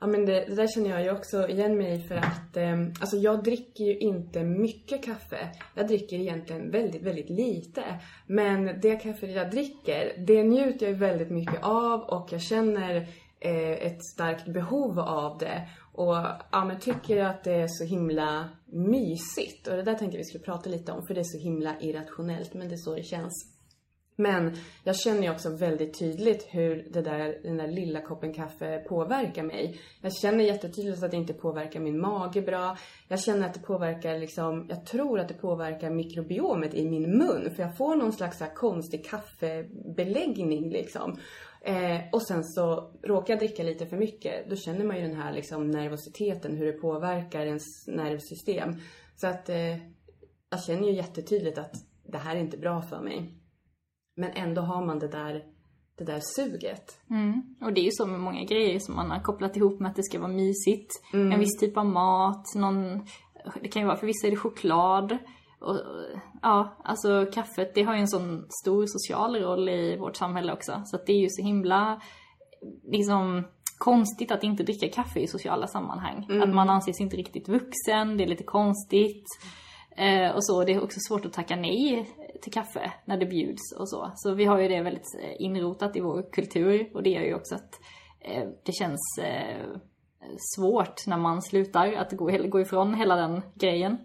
Ja 0.00 0.06
men 0.06 0.26
det, 0.26 0.44
det 0.44 0.54
där 0.54 0.66
känner 0.74 0.90
jag 0.90 1.02
ju 1.02 1.10
också 1.12 1.48
igen 1.48 1.78
mig 1.78 2.00
för 2.08 2.14
att 2.14 2.56
eh, 2.56 2.78
alltså 3.00 3.16
jag 3.16 3.44
dricker 3.44 3.84
ju 3.84 3.98
inte 3.98 4.42
mycket 4.44 5.04
kaffe. 5.04 5.48
Jag 5.74 5.86
dricker 5.88 6.16
egentligen 6.16 6.70
väldigt, 6.70 7.02
väldigt 7.02 7.30
lite. 7.30 7.82
Men 8.26 8.80
det 8.80 8.96
kaffe 8.96 9.26
jag 9.26 9.50
dricker, 9.50 10.24
det 10.26 10.42
njuter 10.44 10.86
jag 10.86 10.92
ju 10.92 10.98
väldigt 10.98 11.30
mycket 11.30 11.62
av 11.62 12.00
och 12.00 12.28
jag 12.32 12.42
känner 12.42 13.06
Eh, 13.40 13.86
ett 13.86 14.04
starkt 14.04 14.48
behov 14.48 14.98
av 14.98 15.38
det. 15.38 15.68
Och 15.92 16.16
ja, 16.52 16.64
men 16.64 16.80
tycker 16.80 17.24
att 17.24 17.44
det 17.44 17.54
är 17.54 17.68
så 17.68 17.84
himla 17.84 18.48
mysigt. 18.66 19.68
Och 19.68 19.76
det 19.76 19.82
där 19.82 19.94
tänkte 19.94 20.16
jag 20.16 20.18
vi 20.18 20.24
skulle 20.24 20.44
prata 20.44 20.70
lite 20.70 20.92
om 20.92 21.06
för 21.06 21.14
det 21.14 21.20
är 21.20 21.38
så 21.38 21.38
himla 21.38 21.80
irrationellt 21.80 22.54
men 22.54 22.68
det 22.68 22.74
är 22.74 22.76
så 22.76 22.94
det 22.94 23.02
känns. 23.02 23.58
Men 24.20 24.56
jag 24.84 24.96
känner 24.96 25.22
ju 25.22 25.30
också 25.30 25.56
väldigt 25.56 25.98
tydligt 25.98 26.46
hur 26.50 26.88
det 26.90 27.02
där, 27.02 27.38
den 27.42 27.56
där 27.56 27.68
lilla 27.68 28.00
koppen 28.00 28.34
kaffe 28.34 28.78
påverkar 28.88 29.42
mig. 29.42 29.80
Jag 30.00 30.12
känner 30.14 30.44
jättetydligt 30.44 31.02
att 31.02 31.10
det 31.10 31.16
inte 31.16 31.32
påverkar 31.32 31.80
min 31.80 32.00
mage 32.00 32.42
bra. 32.42 32.76
Jag 33.08 33.20
känner 33.20 33.46
att 33.46 33.54
det 33.54 33.60
påverkar 33.60 34.18
liksom, 34.18 34.66
jag 34.68 34.86
tror 34.86 35.20
att 35.20 35.28
det 35.28 35.34
påverkar 35.34 35.90
mikrobiomet 35.90 36.74
i 36.74 36.88
min 36.88 37.18
mun. 37.18 37.50
För 37.56 37.62
jag 37.62 37.76
får 37.76 37.96
någon 37.96 38.12
slags 38.12 38.38
så 38.38 38.44
här 38.44 38.54
konstig 38.54 39.06
kaffebeläggning 39.06 40.70
liksom. 40.70 41.18
Eh, 41.60 42.00
och 42.12 42.22
sen 42.22 42.44
så 42.44 42.92
råkar 43.02 43.34
jag 43.34 43.40
dricka 43.40 43.62
lite 43.62 43.86
för 43.86 43.96
mycket. 43.96 44.50
Då 44.50 44.56
känner 44.56 44.84
man 44.84 44.96
ju 44.96 45.02
den 45.02 45.16
här 45.16 45.32
liksom 45.32 45.70
nervositeten, 45.70 46.56
hur 46.56 46.66
det 46.66 46.72
påverkar 46.72 47.46
ens 47.46 47.86
nervsystem. 47.86 48.74
Så 49.16 49.26
att 49.26 49.48
eh, 49.48 49.76
jag 50.50 50.62
känner 50.66 50.88
ju 50.88 50.94
jättetydligt 50.94 51.58
att 51.58 51.74
det 52.06 52.18
här 52.18 52.36
är 52.36 52.40
inte 52.40 52.58
bra 52.58 52.82
för 52.82 53.00
mig. 53.00 53.34
Men 54.16 54.30
ändå 54.30 54.62
har 54.62 54.86
man 54.86 54.98
det 54.98 55.08
där, 55.08 55.44
det 55.98 56.04
där 56.04 56.20
suget. 56.36 56.98
Mm. 57.10 57.56
Och 57.60 57.72
det 57.72 57.80
är 57.80 57.84
ju 57.84 57.90
så 57.92 58.06
med 58.06 58.20
många 58.20 58.44
grejer 58.44 58.78
som 58.78 58.96
man 58.96 59.10
har 59.10 59.20
kopplat 59.20 59.56
ihop 59.56 59.80
med 59.80 59.90
att 59.90 59.96
det 59.96 60.02
ska 60.02 60.18
vara 60.18 60.32
mysigt. 60.32 60.90
En 61.12 61.40
viss 61.40 61.58
typ 61.60 61.76
av 61.76 61.86
mat, 61.86 62.44
någon, 62.54 63.06
det 63.62 63.68
kan 63.68 63.82
ju 63.82 63.86
vara, 63.86 63.96
för 63.96 64.06
vissa 64.06 64.26
är 64.26 64.30
det 64.30 64.36
choklad. 64.36 65.18
Och, 65.60 65.80
ja, 66.42 66.76
alltså 66.84 67.26
kaffet 67.32 67.74
det 67.74 67.82
har 67.82 67.94
ju 67.94 68.00
en 68.00 68.08
sån 68.08 68.46
stor 68.62 68.84
social 68.86 69.36
roll 69.36 69.68
i 69.68 69.96
vårt 69.96 70.16
samhälle 70.16 70.52
också. 70.52 70.82
Så 70.84 70.96
att 70.96 71.06
det 71.06 71.12
är 71.12 71.20
ju 71.20 71.28
så 71.30 71.42
himla, 71.42 72.00
liksom 72.84 73.44
konstigt 73.78 74.30
att 74.30 74.42
inte 74.42 74.62
dricka 74.62 74.88
kaffe 74.88 75.20
i 75.20 75.26
sociala 75.26 75.66
sammanhang. 75.66 76.26
Att 76.42 76.54
man 76.54 76.70
anses 76.70 77.00
inte 77.00 77.16
riktigt 77.16 77.48
vuxen, 77.48 78.16
det 78.16 78.24
är 78.24 78.28
lite 78.28 78.44
konstigt. 78.44 79.24
Eh, 79.96 80.30
och 80.30 80.44
så, 80.44 80.64
det 80.64 80.72
är 80.72 80.84
också 80.84 80.98
svårt 81.08 81.26
att 81.26 81.32
tacka 81.32 81.56
nej 81.56 82.08
till 82.42 82.52
kaffe 82.52 82.92
när 83.04 83.16
det 83.16 83.26
bjuds 83.26 83.72
och 83.78 83.88
så. 83.88 84.12
Så 84.14 84.34
vi 84.34 84.44
har 84.44 84.58
ju 84.58 84.68
det 84.68 84.82
väldigt 84.82 85.18
eh, 85.22 85.34
inrotat 85.38 85.96
i 85.96 86.00
vår 86.00 86.32
kultur 86.32 86.90
och 86.94 87.02
det 87.02 87.10
gör 87.10 87.22
ju 87.22 87.34
också 87.34 87.54
att 87.54 87.80
eh, 88.20 88.48
det 88.64 88.72
känns 88.72 89.18
eh, 89.22 89.66
svårt 90.56 91.06
när 91.06 91.18
man 91.18 91.42
slutar 91.42 91.92
att 91.92 92.12
gå, 92.12 92.30
gå 92.48 92.60
ifrån 92.60 92.94
hela 92.94 93.16
den 93.16 93.42
grejen. 93.54 93.98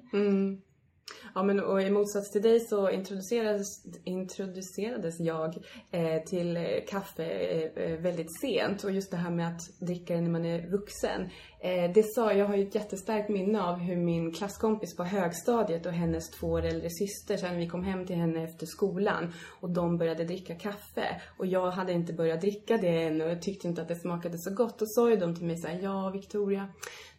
Ja 1.35 1.43
men 1.43 1.59
och 1.59 1.81
i 1.81 1.89
motsats 1.89 2.31
till 2.31 2.41
dig 2.41 2.59
så 2.59 2.89
introducerades, 2.89 3.85
introducerades 4.03 5.19
jag 5.19 5.57
eh, 5.91 6.23
till 6.23 6.59
kaffe 6.89 7.25
eh, 7.25 7.83
eh, 7.83 7.99
väldigt 7.99 8.39
sent 8.39 8.83
och 8.83 8.91
just 8.91 9.11
det 9.11 9.17
här 9.17 9.31
med 9.31 9.47
att 9.47 9.79
dricka 9.79 10.15
det 10.15 10.21
när 10.21 10.29
man 10.29 10.45
är 10.45 10.67
vuxen. 10.67 11.29
Eh, 11.63 11.91
det 11.93 12.03
sa, 12.03 12.33
jag 12.33 12.45
har 12.45 12.55
ju 12.55 12.67
ett 12.67 12.75
jättestarkt 12.75 13.29
minne 13.29 13.63
av 13.63 13.75
hur 13.75 13.95
min 13.95 14.31
klasskompis 14.31 14.95
på 14.95 15.03
högstadiet 15.03 15.85
och 15.85 15.91
hennes 15.91 16.29
två 16.29 16.47
år 16.47 16.65
äldre 16.65 16.89
syster, 16.89 17.37
sen 17.37 17.57
vi 17.57 17.67
kom 17.67 17.83
hem 17.83 18.05
till 18.05 18.15
henne 18.15 18.43
efter 18.43 18.65
skolan 18.65 19.33
och 19.59 19.69
de 19.69 19.97
började 19.97 20.23
dricka 20.23 20.55
kaffe. 20.55 21.21
Och 21.37 21.45
jag 21.45 21.71
hade 21.71 21.93
inte 21.93 22.13
börjat 22.13 22.41
dricka 22.41 22.77
det 22.77 23.03
än 23.03 23.21
och 23.21 23.29
jag 23.29 23.41
tyckte 23.41 23.67
inte 23.67 23.81
att 23.81 23.87
det 23.87 23.95
smakade 23.95 24.37
så 24.37 24.53
gott. 24.53 24.81
Och 24.81 24.91
sa 24.91 25.09
ju 25.09 25.15
de 25.15 25.35
till 25.35 25.45
mig 25.45 25.57
så 25.57 25.67
här, 25.67 25.79
ja 25.81 26.09
Victoria, 26.09 26.67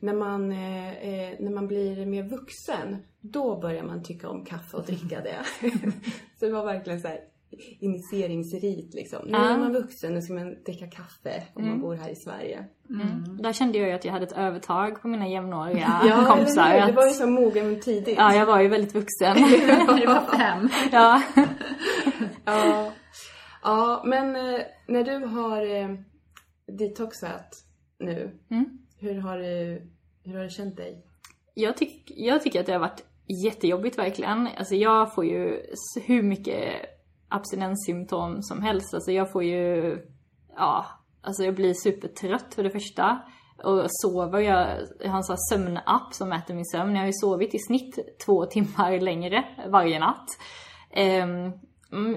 när 0.00 0.14
man, 0.14 0.52
eh, 0.52 0.88
eh, 0.88 1.34
när 1.40 1.50
man 1.50 1.66
blir 1.66 2.06
mer 2.06 2.22
vuxen, 2.22 2.96
då 3.20 3.60
börjar 3.60 3.84
man 3.84 4.02
tycka 4.02 4.28
om 4.28 4.44
kaffe 4.44 4.76
och 4.76 4.84
dricka 4.84 5.20
det. 5.20 5.44
så 6.38 6.46
det 6.46 6.52
var 6.52 6.64
verkligen 6.64 7.00
så 7.00 7.08
här 7.08 7.20
initieringsrit 7.80 8.94
liksom. 8.94 9.18
Nu 9.28 9.36
är 9.38 9.58
man 9.58 9.72
vuxen, 9.72 10.14
nu 10.14 10.22
ska 10.22 10.34
man 10.34 10.62
dricka 10.66 10.86
kaffe 10.86 11.42
om 11.54 11.68
man 11.68 11.80
bor 11.80 11.94
här 11.94 12.10
i 12.10 12.16
Sverige. 12.16 12.64
Där 13.42 13.52
kände 13.52 13.78
jag 13.78 13.88
ju 13.88 13.94
att 13.94 14.04
jag 14.04 14.12
hade 14.12 14.24
ett 14.26 14.32
övertag 14.38 15.02
på 15.02 15.08
mina 15.08 15.28
jämnåriga 15.28 16.00
Ja, 16.08 16.24
kompisar. 16.28 16.68
Det 16.68 16.82
att- 16.84 16.94
var 16.94 17.06
ju 17.06 17.12
så 17.12 17.26
mogen 17.26 17.80
tidigt. 17.80 18.18
Ja, 18.18 18.34
jag 18.34 18.46
var 18.46 18.60
ju 18.60 18.68
väldigt 18.68 18.94
vuxen. 18.94 19.36
Du 20.00 20.06
var 20.06 20.38
fem. 20.38 20.68
ja. 20.92 21.22
Ja, 22.44 22.92
ja 23.62 24.02
men 24.06 24.36
eh, 24.36 24.60
när 24.88 25.04
du 25.04 25.26
har 25.26 25.76
eh, 25.82 25.88
detoxat 26.78 27.54
nu, 27.98 28.30
hur, 29.00 29.14
har 29.20 29.38
du, 29.38 29.82
hur 30.24 30.36
har 30.36 30.44
du 30.44 30.50
känt 30.50 30.76
dig? 30.76 31.04
Jag, 31.54 31.76
tyck, 31.76 32.12
jag 32.16 32.42
tycker 32.42 32.60
att 32.60 32.66
det 32.66 32.72
har 32.72 32.80
varit 32.80 33.04
jättejobbigt 33.44 33.98
verkligen. 33.98 34.48
Alltså 34.58 34.74
jag 34.74 35.14
får 35.14 35.24
ju 35.24 35.60
hur 36.06 36.22
mycket 36.22 36.72
abstinenssymptom 37.34 38.42
som 38.42 38.62
helst. 38.62 38.94
Alltså 38.94 39.12
jag 39.12 39.32
får 39.32 39.44
ju, 39.44 39.98
ja, 40.56 40.86
alltså 41.22 41.44
jag 41.44 41.54
blir 41.54 41.74
supertrött 41.74 42.54
för 42.54 42.62
det 42.62 42.70
första. 42.70 43.18
Och 43.64 43.86
sover, 43.88 44.40
jag, 44.40 44.68
jag 45.00 45.10
har 45.10 45.16
en 45.16 45.24
sån 45.24 45.36
här 45.36 45.56
sömnapp 45.56 46.14
som 46.14 46.28
mäter 46.28 46.54
min 46.54 46.64
sömn. 46.64 46.94
Jag 46.94 47.02
har 47.02 47.06
ju 47.06 47.12
sovit 47.12 47.54
i 47.54 47.58
snitt 47.58 47.98
två 48.26 48.46
timmar 48.46 49.00
längre 49.00 49.44
varje 49.68 49.98
natt. 49.98 50.28
Um, 51.22 51.52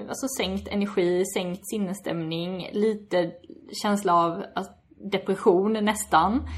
alltså 0.08 0.26
sänkt 0.38 0.68
energi, 0.68 1.24
sänkt 1.34 1.68
sinnesstämning, 1.70 2.70
lite 2.72 3.32
känsla 3.82 4.14
av 4.14 4.44
alltså, 4.54 4.72
depression 5.12 5.72
nästan. 5.72 6.48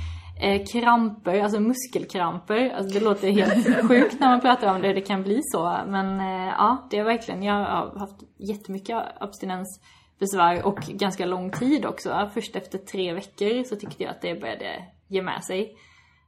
Eh, 0.42 0.64
kramper, 0.64 1.40
alltså 1.40 1.60
muskelkramper. 1.60 2.70
Alltså 2.70 2.98
det 2.98 3.04
låter 3.04 3.30
helt 3.30 3.88
sjukt 3.88 4.20
när 4.20 4.28
man 4.28 4.40
pratar 4.40 4.74
om 4.74 4.82
det, 4.82 4.92
det 4.92 5.00
kan 5.00 5.22
bli 5.22 5.40
så. 5.42 5.78
Men 5.86 6.20
eh, 6.20 6.54
ja, 6.58 6.88
det 6.90 6.98
är 6.98 7.04
verkligen, 7.04 7.42
jag 7.42 7.54
har 7.54 7.98
haft 7.98 8.22
jättemycket 8.38 8.96
abstinensbesvär 9.20 10.66
och 10.66 10.78
ganska 10.88 11.26
lång 11.26 11.50
tid 11.50 11.86
också. 11.86 12.30
Först 12.34 12.56
efter 12.56 12.78
tre 12.78 13.12
veckor 13.12 13.64
så 13.64 13.76
tyckte 13.76 14.02
jag 14.02 14.10
att 14.10 14.22
det 14.22 14.40
började 14.40 14.84
ge 15.08 15.22
med 15.22 15.44
sig. 15.44 15.76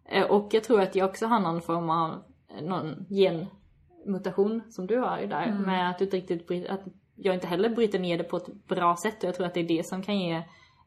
Eh, 0.09 0.25
och 0.25 0.49
jag 0.51 0.65
tror 0.65 0.81
att 0.81 0.95
jag 0.95 1.11
också 1.11 1.27
har 1.27 1.41
någon 1.41 1.63
form 1.63 1.91
av 1.91 2.23
någon 2.63 3.07
genmutation 3.09 4.63
som 4.71 4.87
du 4.87 4.99
har 4.99 5.19
där. 5.19 5.53
Med 5.67 5.91
att 5.91 5.99
du 5.99 6.05
inte 6.05 6.17
riktigt 6.17 6.71
att 6.71 6.85
jag 7.17 7.35
inte 7.35 7.47
heller 7.47 7.69
bryter 7.69 7.99
ner 7.99 8.19
det 8.19 8.25
på 8.25 8.37
ett 8.37 8.67
bra 8.69 8.97
sätt. 8.97 9.23
Och 9.23 9.29
jag 9.29 9.35
tror 9.35 9.47
att 9.47 9.55
det 9.55 9.61
är 9.61 9.69
det 9.69 9.87
som 9.87 10.03
kan 10.03 10.19
ge 10.19 10.35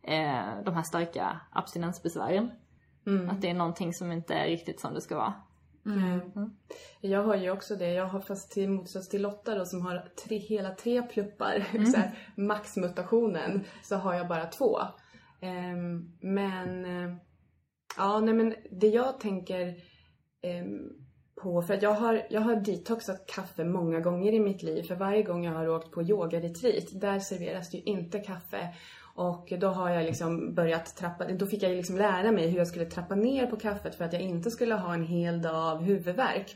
eh, 0.04 0.64
de 0.66 0.76
här 0.76 0.84
starka 0.84 1.42
abstinensbesvären. 1.52 2.52
Att 3.30 3.41
det 3.41 3.50
är 3.50 3.54
någonting 3.54 3.94
som 3.94 4.12
inte 4.12 4.34
är 4.34 4.48
riktigt 4.48 4.80
som 4.80 4.94
det 4.94 5.02
ska 5.02 5.15
vara. 5.15 5.34
Jag 7.02 7.24
har 7.24 7.36
ju 7.36 7.52
också 7.52 7.76
det. 7.76 7.94
Jag 7.94 8.06
har 8.06 8.20
fast 8.20 8.52
till 8.52 8.70
motsats 8.70 9.10
till 9.10 9.22
Lotta 9.22 9.56
då 9.56 9.65
som 9.65 9.82
har 9.82 10.10
tre, 10.28 10.38
hela 10.38 10.76
tre 10.76 11.02
pluppar, 11.02 11.86
så 11.91 11.98
här, 11.98 12.18
maxmutationen, 12.36 13.63
så 13.84 13.96
har 13.96 14.13
jag 14.13 14.28
bara 14.28 14.46
två. 14.46 14.80
Ehm, 15.41 16.18
men, 16.22 16.86
eh, 16.86 17.15
ja 17.98 18.20
nej 18.20 18.34
men 18.34 18.56
det 18.72 18.88
jag 18.88 19.20
tänker 19.20 19.76
ehm, 20.41 20.89
på, 21.41 21.62
för 21.62 21.74
att 21.74 21.82
jag 21.82 21.94
har, 21.94 22.28
jag 22.30 22.41
har 22.41 22.56
detoxat 22.56 23.28
kaffe 23.28 23.63
många 23.63 24.00
gånger 24.00 24.34
i 24.34 24.39
mitt 24.39 24.63
liv. 24.63 24.84
För 24.84 24.96
varje 24.96 25.24
gång 25.24 25.46
jag 25.46 25.54
har 25.54 25.68
åkt 25.68 25.91
på 25.91 26.04
yogaretreat, 26.04 27.02
där 27.02 27.20
serveras 27.20 27.72
det 27.72 27.78
ju 27.78 27.84
inte 27.84 28.20
kaffe. 28.20 28.76
Och 29.15 29.54
då 29.60 29.67
har 29.67 29.89
jag 29.89 30.06
liksom 30.06 30.54
börjat 30.54 30.95
trappa, 30.95 31.25
då 31.25 31.47
fick 31.47 31.63
jag 31.63 31.71
liksom 31.71 31.97
lära 31.97 32.32
mig 32.32 32.49
hur 32.49 32.58
jag 32.58 32.67
skulle 32.67 32.86
trappa 32.86 33.15
ner 33.15 33.47
på 33.47 33.56
kaffet 33.56 33.95
för 33.95 34.06
att 34.06 34.13
jag 34.13 34.21
inte 34.21 34.51
skulle 34.51 34.75
ha 34.75 34.93
en 34.93 35.06
hel 35.06 35.41
dag 35.41 35.56
av 35.56 35.82
huvudvärk. 35.82 36.56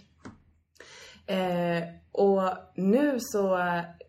Eh, 1.27 1.83
och 2.11 2.41
nu 2.75 3.17
så 3.19 3.59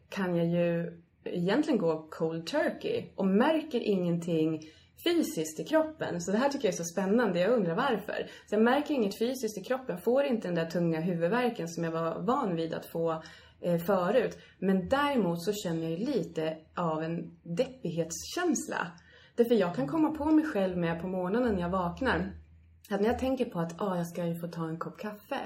kan 0.09 0.37
jag 0.37 0.47
ju 0.47 1.01
egentligen 1.25 1.79
gå 1.79 2.09
cold 2.11 2.47
turkey 2.47 3.05
och 3.17 3.27
märker 3.27 3.81
ingenting 3.81 4.61
fysiskt 5.05 5.61
i 5.61 5.65
kroppen. 5.65 6.21
Så 6.21 6.33
det 6.33 6.39
här 6.39 6.49
tycker 6.49 6.69
jag 6.69 6.73
är 6.73 6.77
så 6.77 6.85
spännande. 6.85 7.41
Jag 7.41 7.53
undrar 7.53 7.75
varför. 7.75 8.27
Så 8.47 8.55
jag 8.55 8.63
märker 8.63 8.95
inget 8.95 9.19
fysiskt 9.19 9.59
i 9.59 9.65
kroppen. 9.65 9.99
Får 9.99 10.25
inte 10.25 10.49
den 10.49 10.55
där 10.55 10.71
tunga 10.71 11.01
huvudvärken 11.01 11.69
som 11.69 11.85
jag 11.85 11.91
var 11.91 12.23
van 12.23 12.57
vid 12.57 12.75
att 12.75 12.87
få 12.87 13.23
förut. 13.87 14.39
Men 14.59 14.89
däremot 14.89 15.43
så 15.43 15.53
känner 15.53 15.89
jag 15.91 15.99
lite 15.99 16.57
av 16.77 17.03
en 17.03 17.31
deppighetskänsla. 17.57 18.87
Därför 19.37 19.55
jag 19.55 19.75
kan 19.77 19.87
komma 19.89 20.11
på 20.11 20.25
mig 20.25 20.45
själv 20.45 20.77
med 20.77 21.01
på 21.01 21.07
morgonen 21.09 21.55
när 21.55 21.61
jag 21.61 21.71
vaknar. 21.71 22.33
Att 22.91 23.01
när 23.01 23.09
jag 23.09 23.19
tänker 23.19 23.45
på 23.45 23.61
att 23.61 23.81
ah, 23.81 23.97
jag 23.97 24.07
ska 24.07 24.27
ju 24.27 24.35
få 24.41 24.47
ta 24.49 24.69
en 24.69 24.79
kopp 24.79 24.99
kaffe. 24.99 25.39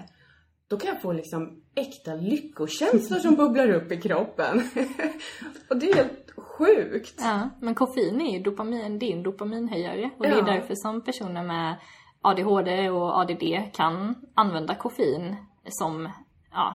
då 0.68 0.76
kan 0.76 0.88
jag 0.88 1.02
få 1.02 1.12
liksom 1.12 1.62
äkta 1.74 2.14
lyckokänslor 2.14 3.18
som 3.18 3.34
bubblar 3.34 3.70
upp 3.70 3.92
i 3.92 4.00
kroppen. 4.00 4.56
och 5.70 5.76
det 5.76 5.90
är 5.90 5.94
helt 5.94 6.30
sjukt. 6.36 7.14
Ja, 7.18 7.50
men 7.60 7.74
koffein 7.74 8.20
är 8.20 8.36
ju 8.36 8.42
dopamin, 8.42 8.98
det 8.98 9.06
är 9.12 9.16
en 9.16 9.22
dopaminhöjare. 9.22 10.10
Och 10.18 10.22
det 10.22 10.28
är 10.30 10.36
Ja. 10.38 10.42
därför 10.44 10.74
som 10.74 11.04
personer 11.04 11.42
med 11.42 11.76
ADHD 12.20 12.90
och 12.90 13.18
ADD 13.20 13.42
kan 13.74 14.14
använda 14.34 14.74
koffein 14.74 15.36
som, 15.68 16.08
ja, 16.52 16.74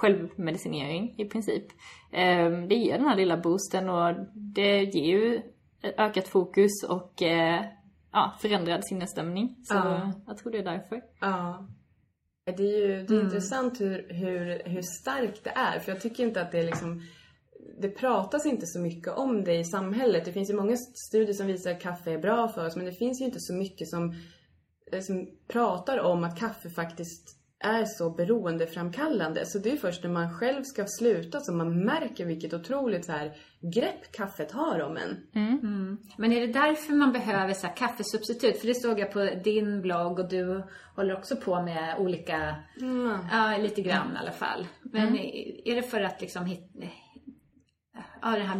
Självmedicinering 0.00 1.14
i 1.18 1.24
princip. 1.24 1.64
Ehm, 2.12 2.68
Det 2.68 2.74
ger 2.74 2.98
den 2.98 3.06
här 3.08 3.16
lilla 3.16 3.36
boosten 3.36 3.88
och 3.88 4.14
det 4.34 4.82
ger 4.84 5.04
ju 5.18 5.42
ökat 5.82 6.28
fokus 6.28 6.84
och 6.88 7.22
eh, 7.22 7.64
ja, 8.12 8.34
förändrad 8.40 8.84
sinnesstämning. 8.84 9.56
Så 9.64 9.74
Ja. 9.74 10.12
jag 10.26 10.38
tror 10.38 10.52
det 10.52 10.58
är 10.58 10.64
därför. 10.64 11.02
Ja. 11.20 11.68
Det 12.44 12.62
är 12.62 12.78
ju 12.88 13.02
det 13.06 13.14
är 13.14 13.20
intressant 13.24 13.80
hur, 13.80 14.06
hur, 14.14 14.62
hur 14.68 14.82
starkt 14.82 15.44
det 15.44 15.50
är. 15.50 15.78
För 15.78 15.92
jag 15.92 16.00
tycker 16.00 16.22
inte 16.26 16.42
att 16.42 16.52
det 16.52 16.58
är 16.58 16.64
liksom... 16.66 17.02
Det 17.80 17.88
pratas 17.88 18.46
inte 18.46 18.66
så 18.66 18.80
mycket 18.80 19.12
om 19.12 19.44
det 19.44 19.54
i 19.58 19.64
samhället. 19.64 20.24
Det 20.24 20.32
finns 20.32 20.50
ju 20.50 20.54
många 20.54 20.76
studier 21.08 21.34
som 21.34 21.46
visar 21.46 21.70
att 21.70 21.80
kaffe 21.82 22.12
är 22.12 22.18
bra 22.18 22.48
för 22.48 22.66
oss. 22.66 22.76
Men 22.76 22.84
det 22.84 22.92
finns 22.92 23.20
ju 23.20 23.24
inte 23.24 23.40
så 23.40 23.54
mycket 23.54 23.88
som, 23.88 24.14
eh, 24.92 25.00
som 25.00 25.28
pratar 25.48 25.98
om 25.98 26.24
att 26.24 26.38
kaffe 26.38 26.70
faktiskt 26.70 27.39
är 27.60 27.84
så 27.84 28.10
beroendeframkallande. 28.10 29.46
Så 29.46 29.58
det 29.58 29.72
är 29.72 29.76
först 29.76 30.02
när 30.02 30.10
man 30.10 30.34
själv 30.34 30.62
ska 30.62 30.84
sluta 30.86 31.40
som 31.40 31.58
man 31.58 31.84
märker 31.84 32.26
vilket 32.26 32.54
otroligt 32.54 33.04
så 33.04 33.12
här, 33.12 33.32
grepp 33.60 34.12
kaffet 34.12 34.52
har 34.52 34.80
om 34.80 34.96
en. 34.96 35.26
Men 36.16 36.32
är 36.32 36.40
det 36.46 36.52
därför 36.52 36.92
man 36.92 37.12
behöver 37.12 37.54
så 37.54 37.66
här 37.66 37.76
kaffesubstitut? 37.76 38.60
För 38.60 38.66
det 38.66 38.74
såg 38.74 39.00
jag 39.00 39.12
på 39.12 39.30
din 39.44 39.82
blogg 39.82 40.18
och 40.18 40.28
du 40.28 40.62
håller 40.96 41.16
också 41.16 41.36
på 41.36 41.62
med 41.62 41.98
olika, 41.98 42.54
ja 43.30 43.56
lite 43.58 43.82
grann 43.82 44.14
i 44.14 44.18
alla 44.18 44.32
fall. 44.32 44.66
Men 44.82 45.16
är 45.64 45.74
det 45.74 45.82
för 45.82 46.00
att 46.00 46.20
liksom 46.20 46.46
hitta, 46.46 46.86
ja 48.22 48.30
den 48.30 48.46
här 48.46 48.58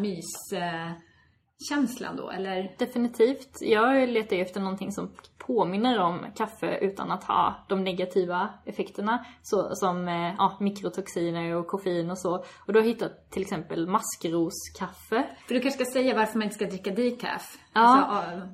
myskänslan 1.60 2.16
då 2.16 2.30
eller? 2.30 2.74
Definitivt. 2.78 3.58
Jag 3.60 4.08
letar 4.08 4.36
ju 4.36 4.42
efter 4.42 4.60
någonting 4.60 4.92
som 4.92 5.10
påminner 5.38 5.98
om 5.98 6.26
kaffe 6.36 6.78
utan 6.80 7.10
att 7.10 7.24
ha 7.24 7.66
de 7.68 7.84
negativa 7.84 8.48
effekterna. 8.64 9.26
Så, 9.42 9.74
som 9.74 10.08
eh, 10.08 10.34
ja, 10.38 10.56
mikrotoxiner 10.60 11.54
och 11.54 11.66
koffein 11.66 12.10
och 12.10 12.18
så. 12.18 12.34
Och 12.36 12.72
då 12.72 12.78
har 12.78 12.84
jag 12.84 12.92
hittat 12.92 13.30
till 13.30 13.42
exempel 13.42 13.88
maskroskaffe. 13.88 15.36
För 15.46 15.54
du 15.54 15.60
kanske 15.60 15.84
ska 15.84 15.92
säga 15.92 16.14
varför 16.14 16.38
man 16.38 16.42
inte 16.42 16.54
ska 16.54 16.66
dricka 16.66 16.90
decaf? 16.90 17.58
Ja. 17.74 17.80
Alltså, 17.80 18.36
ja, 18.36 18.46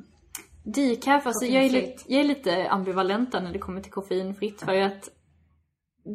Decaf, 0.75 1.27
alltså 1.27 1.45
jag 1.45 1.65
är, 1.65 1.71
lite, 1.71 2.05
jag 2.07 2.21
är 2.21 2.25
lite 2.25 2.69
ambivalent 2.71 3.33
när 3.33 3.53
det 3.53 3.59
kommer 3.59 3.81
till 3.81 3.93
koffeinfritt 3.93 4.61
för 4.61 4.81
att 4.81 5.09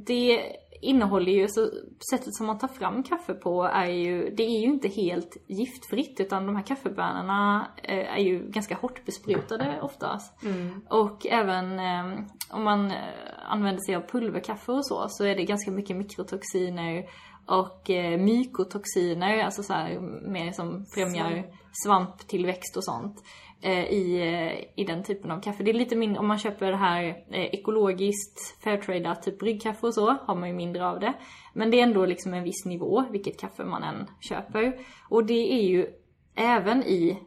det 0.07 0.41
innehåller 0.81 1.31
ju, 1.31 1.47
så 1.47 1.69
sättet 2.11 2.35
som 2.35 2.47
man 2.47 2.57
tar 2.57 2.67
fram 2.67 3.03
kaffe 3.03 3.33
på 3.33 3.63
är 3.63 3.89
ju, 3.89 4.29
det 4.35 4.43
är 4.43 4.59
ju 4.59 4.67
inte 4.67 4.87
helt 4.87 5.37
giftfritt 5.47 6.19
utan 6.19 6.45
de 6.45 6.55
här 6.55 6.63
kaffebönorna 6.63 7.67
eh, 7.83 8.13
är 8.13 8.19
ju 8.19 8.49
ganska 8.49 8.75
hårt 8.75 9.05
besprutade 9.05 9.81
oftast. 9.81 10.43
Och 10.89 11.25
även 11.25 11.79
eh, 11.79 12.25
om 12.49 12.63
man 12.63 12.91
eh, 12.91 12.97
använder 13.45 13.81
sig 13.81 13.95
av 13.95 14.01
pulverkaffe 14.01 14.71
och 14.71 14.85
så, 14.85 15.05
så 15.09 15.25
är 15.25 15.35
det 15.35 15.43
ganska 15.43 15.71
mycket 15.71 15.97
mikrotoxiner 15.97 17.05
och 17.45 17.89
mykotoxiner, 18.19 19.43
alltså 19.43 19.63
så 19.63 19.73
här 19.73 19.99
mer 20.31 20.51
som 20.51 20.85
främjar 20.95 21.45
svamptillväxt 21.71 22.77
och 22.77 22.83
sånt 22.83 23.23
Eh, 23.63 23.85
i, 23.93 24.21
eh, 24.21 24.81
i 24.81 24.85
den 24.85 25.03
typen 25.03 25.31
av 25.31 25.41
kaffe. 25.41 25.63
Det 25.63 25.71
är 25.71 25.73
lite 25.73 25.95
mindre, 25.95 26.19
om 26.19 26.27
man 26.27 26.39
köper 26.39 26.71
det 26.71 26.77
här 26.77 27.03
eh, 27.03 27.45
ekologiskt, 27.45 28.63
fairtradeat, 28.63 29.23
typ 29.23 29.39
bryggkaffe 29.39 29.87
och 29.87 29.93
så, 29.93 30.09
har 30.11 30.35
man 30.35 30.49
ju 30.49 30.55
mindre 30.55 30.87
av 30.87 30.99
det. 30.99 31.13
Men 31.53 31.71
det 31.71 31.79
är 31.79 31.83
ändå 31.83 32.05
liksom 32.05 32.33
en 32.33 32.43
viss 32.43 32.65
nivå, 32.65 33.03
vilket 33.11 33.39
kaffe 33.39 33.63
man 33.63 33.83
än 33.83 34.07
köper. 34.19 34.79
Och 35.09 35.25
det 35.25 35.53
är 35.53 35.61
ju 35.61 35.87
även 36.35 36.83
i 36.83 37.19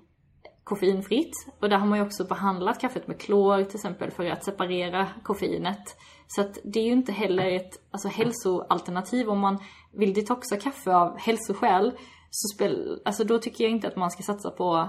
koffeinfritt. 0.64 1.33
Och 1.61 1.68
där 1.68 1.77
har 1.77 1.87
man 1.87 1.99
ju 1.99 2.05
också 2.05 2.25
behandlat 2.25 2.81
kaffet 2.81 3.07
med 3.07 3.20
klor 3.20 3.64
till 3.64 3.77
exempel 3.77 4.11
för 4.11 4.25
att 4.25 4.44
separera 4.44 5.09
koffeinet. 5.23 5.97
Så 6.27 6.40
att 6.40 6.59
det 6.64 6.81
är 6.81 6.85
ju 6.85 6.92
inte 6.92 7.12
heller 7.12 7.51
ett 7.51 7.81
alltså, 7.90 8.09
hälsoalternativ 8.09 9.29
om 9.29 9.38
man 9.38 9.59
vill 9.92 10.14
detoxa 10.14 10.57
kaffe 10.57 10.94
av 10.94 11.18
hälsoskäl. 11.18 11.92
Så 12.31 12.55
spel, 12.55 13.03
alltså 13.05 13.25
då 13.25 13.38
tycker 13.38 13.64
jag 13.64 13.70
inte 13.70 13.88
att 13.88 13.97
man 13.97 14.11
ska 14.11 14.23
satsa 14.23 14.51
på 14.51 14.88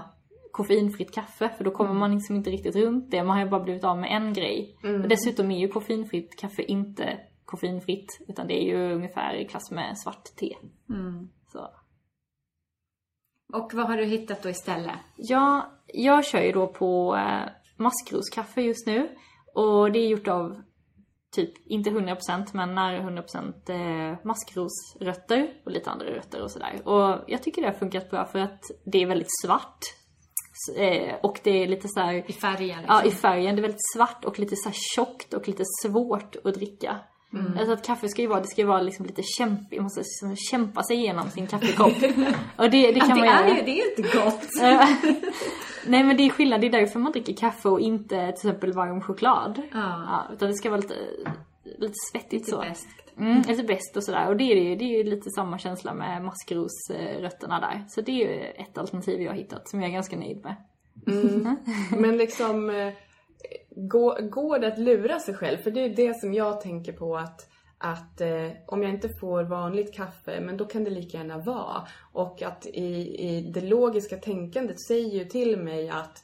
koffeinfritt 0.56 1.14
kaffe 1.14 1.48
för 1.48 1.64
då 1.64 1.70
kommer 1.70 1.94
man 1.94 2.14
liksom 2.14 2.36
inte 2.36 2.50
riktigt 2.50 2.76
runt 2.76 3.10
det. 3.10 3.24
Man 3.24 3.36
har 3.36 3.44
ju 3.44 3.50
bara 3.50 3.62
blivit 3.62 3.84
av 3.84 3.98
med 3.98 4.10
en 4.10 4.32
grej. 4.32 4.78
Och 5.02 5.08
dessutom 5.08 5.50
är 5.50 5.58
ju 5.58 5.68
koffeinfritt 5.68 6.36
kaffe 6.38 6.62
inte 6.62 7.18
koffeinfritt 7.44 8.20
utan 8.28 8.46
det 8.46 8.62
är 8.62 8.64
ju 8.64 8.94
ungefär 8.94 9.34
i 9.34 9.44
klass 9.44 9.70
med 9.70 9.98
svart 9.98 10.24
te. 10.36 10.56
Så. 11.52 11.68
Och 13.52 13.74
vad 13.74 13.86
har 13.86 13.96
du 13.96 14.04
hittat 14.04 14.42
då 14.42 14.48
istället? 14.48 14.98
Ja, 15.16 15.72
jag 15.86 16.24
kör 16.24 16.42
ju 16.42 16.52
då 16.52 16.66
på 16.66 17.16
eh, 17.16 17.48
maskroskaffe 17.76 18.60
just 18.60 18.86
nu. 18.86 19.08
Och 19.54 19.92
det 19.92 19.98
är 19.98 20.08
gjort 20.08 20.28
av 20.28 20.62
typ, 21.34 21.66
inte 21.66 21.90
100% 21.90 22.46
men 22.52 22.74
nära 22.74 23.00
100% 23.00 23.70
eh, 23.70 24.18
maskrosrötter 24.24 25.60
och 25.64 25.70
lite 25.70 25.90
andra 25.90 26.06
rötter 26.06 26.42
och 26.42 26.50
sådär. 26.50 26.88
Och 26.88 27.24
jag 27.26 27.42
tycker 27.42 27.62
det 27.62 27.68
har 27.68 27.74
funkat 27.74 28.10
bra 28.10 28.24
för 28.24 28.38
att 28.38 28.62
det 28.84 29.02
är 29.02 29.06
väldigt 29.06 29.40
svart. 29.44 29.80
Eh, 30.76 31.14
och 31.22 31.40
det 31.42 31.62
är 31.62 31.68
lite 31.68 31.88
så 31.88 32.00
här, 32.00 32.14
I 32.26 32.32
färgen 32.32 32.78
liksom? 32.78 32.84
Ja, 32.88 33.04
i 33.04 33.10
färgen. 33.10 33.56
Det 33.56 33.60
är 33.60 33.62
väldigt 33.62 33.92
svart 33.94 34.24
och 34.24 34.38
lite 34.38 34.56
så 34.56 34.68
här 34.68 34.76
tjockt 34.96 35.34
och 35.34 35.48
lite 35.48 35.62
svårt 35.82 36.36
att 36.44 36.54
dricka. 36.54 36.96
Alltså 37.58 37.72
att 37.72 37.86
kaffe 37.86 38.08
ska 38.08 38.22
ju 38.22 38.28
vara, 38.28 38.40
det 38.40 38.46
ska 38.46 38.60
ju 38.60 38.66
vara 38.66 38.82
liksom 38.82 39.06
lite 39.06 39.22
kämpigt, 39.22 39.78
man 39.78 39.82
måste 39.82 40.00
liksom 40.00 40.36
kämpa 40.36 40.82
sig 40.82 40.96
igenom 40.96 41.30
sin 41.30 41.46
kaffekopp. 41.46 41.92
och 42.56 42.70
det, 42.70 42.92
det 42.92 43.00
kan 43.00 43.08
det 43.08 43.14
man 43.14 43.24
är 43.24 43.46
göra. 43.46 43.58
ju, 43.58 43.62
det 43.62 43.80
är 43.80 43.98
inte 43.98 44.18
gott. 44.18 44.48
Nej 45.86 46.04
men 46.04 46.16
det 46.16 46.22
är 46.22 46.30
skillnad, 46.30 46.60
det 46.60 46.66
är 46.66 46.70
därför 46.70 46.98
man 46.98 47.12
dricker 47.12 47.36
kaffe 47.36 47.68
och 47.68 47.80
inte 47.80 48.08
till 48.08 48.28
exempel 48.28 48.72
varm 48.72 49.00
choklad. 49.00 49.62
Ja. 49.72 50.26
utan 50.32 50.48
det 50.48 50.54
ska 50.54 50.70
vara 50.70 50.80
lite, 50.80 50.94
lite 51.78 51.94
svettigt 52.12 52.48
så. 52.48 52.60
beskt. 52.60 53.05
Mm, 53.18 53.42
lite 53.48 53.62
bäst 53.62 53.96
och 53.96 54.04
sådär. 54.04 54.28
Och 54.28 54.36
det 54.36 54.44
är, 54.52 54.56
ju- 54.56 54.76
det 54.76 54.84
är 54.84 54.96
ju 54.98 55.04
lite 55.04 55.30
samma 55.30 55.58
känsla 55.58 55.94
med 55.94 56.22
maskrosrötterna 56.24 57.60
där. 57.60 57.84
Så 57.88 58.00
det 58.00 58.12
är 58.12 58.28
ju 58.28 58.42
ett 58.44 58.78
alternativ 58.78 59.20
jag 59.22 59.30
har 59.30 59.36
hittat 59.38 59.68
som 59.68 59.80
jag 59.80 59.88
är 59.88 59.92
ganska 59.94 60.16
nöjd 60.16 60.44
med. 60.44 60.56
Men 61.98 62.16
liksom, 62.16 62.70
eh, 62.70 62.92
går, 63.76 64.20
går 64.30 64.58
det 64.58 64.66
att 64.66 64.78
lura 64.78 65.18
sig 65.20 65.34
själv? 65.34 65.56
För 65.58 65.70
det 65.70 65.80
är 65.80 65.88
det 65.96 66.20
som 66.20 66.34
jag 66.34 66.60
tänker 66.60 66.92
på 66.92 67.16
att, 67.16 67.40
att 67.78 68.20
eh, 68.20 68.50
om 68.66 68.82
jag 68.82 68.90
inte 68.92 69.08
får 69.20 69.44
vanligt 69.44 69.94
kaffe, 69.94 70.40
men 70.40 70.56
då 70.56 70.64
kan 70.64 70.84
det 70.84 70.90
lika 70.90 71.18
gärna 71.18 71.38
vara. 71.38 71.86
Och 72.12 72.42
att 72.42 72.66
i, 72.66 73.16
i 73.28 73.50
det 73.54 73.60
logiska 73.60 74.16
tänkandet 74.16 74.80
säger 74.80 75.18
ju 75.18 75.24
till 75.24 75.56
mig 75.58 75.88
att 75.88 76.18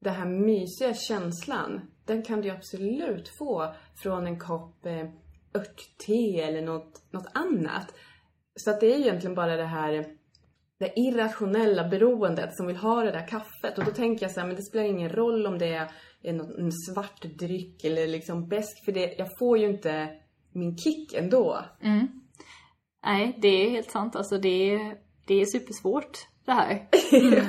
den 0.00 0.14
här 0.14 0.26
mysiga 0.26 0.94
känslan, 0.94 1.80
den 2.06 2.22
kan 2.22 2.40
du 2.40 2.50
absolut 2.50 3.28
få 3.38 3.74
från 4.02 4.26
en 4.26 4.38
kopp 4.38 4.86
eh, 4.86 5.06
örtte 5.54 6.42
eller 6.42 6.62
något, 6.62 7.12
något 7.12 7.26
annat. 7.34 7.94
Så 8.56 8.70
att 8.70 8.80
det 8.80 8.94
är 8.94 8.98
ju 8.98 9.04
egentligen 9.04 9.34
bara 9.34 9.56
det 9.56 9.64
här 9.66 10.18
det 10.78 10.92
irrationella 10.96 11.88
beroendet 11.88 12.56
som 12.56 12.66
vill 12.66 12.76
ha 12.76 13.02
det 13.04 13.10
där 13.10 13.26
kaffet. 13.28 13.78
Och 13.78 13.84
då 13.84 13.90
tänker 13.90 14.24
jag 14.24 14.32
så 14.32 14.40
här, 14.40 14.46
men 14.46 14.56
det 14.56 14.62
spelar 14.62 14.84
ingen 14.84 15.10
roll 15.10 15.46
om 15.46 15.58
det 15.58 15.88
är 16.22 16.32
någon, 16.32 16.58
en 16.58 16.72
svart 16.72 17.22
dryck 17.22 17.84
eller 17.84 18.06
liksom 18.06 18.48
besk 18.48 18.84
för 18.84 18.92
det, 18.92 19.14
jag 19.18 19.28
får 19.38 19.58
ju 19.58 19.66
inte 19.66 20.08
min 20.52 20.76
kick 20.76 21.14
ändå. 21.14 21.64
Mm. 21.82 22.08
Nej, 23.04 23.38
det 23.42 23.48
är 23.48 23.70
helt 23.70 23.90
sant. 23.90 24.16
Alltså 24.16 24.38
det 24.38 24.74
är, 24.74 24.96
det 25.26 25.34
är 25.34 25.44
supersvårt 25.44 26.18
det 26.44 26.52
här. 26.52 26.88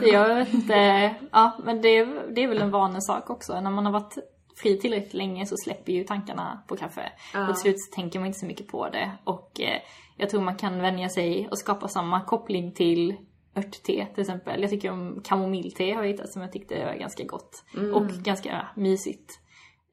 jag 0.11 0.35
vet 0.35 0.53
inte, 0.53 1.15
ja 1.31 1.59
men 1.63 1.81
det, 1.81 2.05
det 2.35 2.43
är 2.43 2.47
väl 2.47 2.61
en 2.61 2.71
vanesak 2.71 3.29
också. 3.29 3.61
När 3.61 3.71
man 3.71 3.85
har 3.85 3.93
varit 3.93 4.17
fri 4.61 4.79
tillräckligt 4.79 5.13
länge 5.13 5.45
så 5.45 5.55
släpper 5.63 5.93
ju 5.93 6.03
tankarna 6.03 6.63
på 6.67 6.75
kaffe. 6.75 7.11
Ja. 7.33 7.41
Och 7.41 7.55
till 7.55 7.61
slut 7.61 7.75
så 7.79 7.95
tänker 7.95 8.19
man 8.19 8.27
inte 8.27 8.39
så 8.39 8.45
mycket 8.45 8.67
på 8.67 8.89
det. 8.89 9.11
Och 9.23 9.61
eh, 9.61 9.81
jag 10.17 10.29
tror 10.29 10.41
man 10.41 10.55
kan 10.55 10.81
vänja 10.81 11.09
sig 11.09 11.47
och 11.51 11.59
skapa 11.59 11.87
samma 11.87 12.21
koppling 12.21 12.71
till 12.71 13.15
örtte 13.55 14.07
till 14.13 14.21
exempel. 14.21 14.61
Jag 14.61 14.69
tycker 14.69 14.91
om 14.91 15.21
kamomillte 15.23 15.83
har 15.83 16.03
jag 16.03 16.07
hittat 16.07 16.33
som 16.33 16.41
jag 16.41 16.51
tyckte 16.51 16.85
var 16.85 16.93
ganska 16.93 17.23
gott. 17.23 17.63
Mm. 17.77 17.93
Och 17.93 18.07
ganska 18.07 18.67
mysigt. 18.75 19.39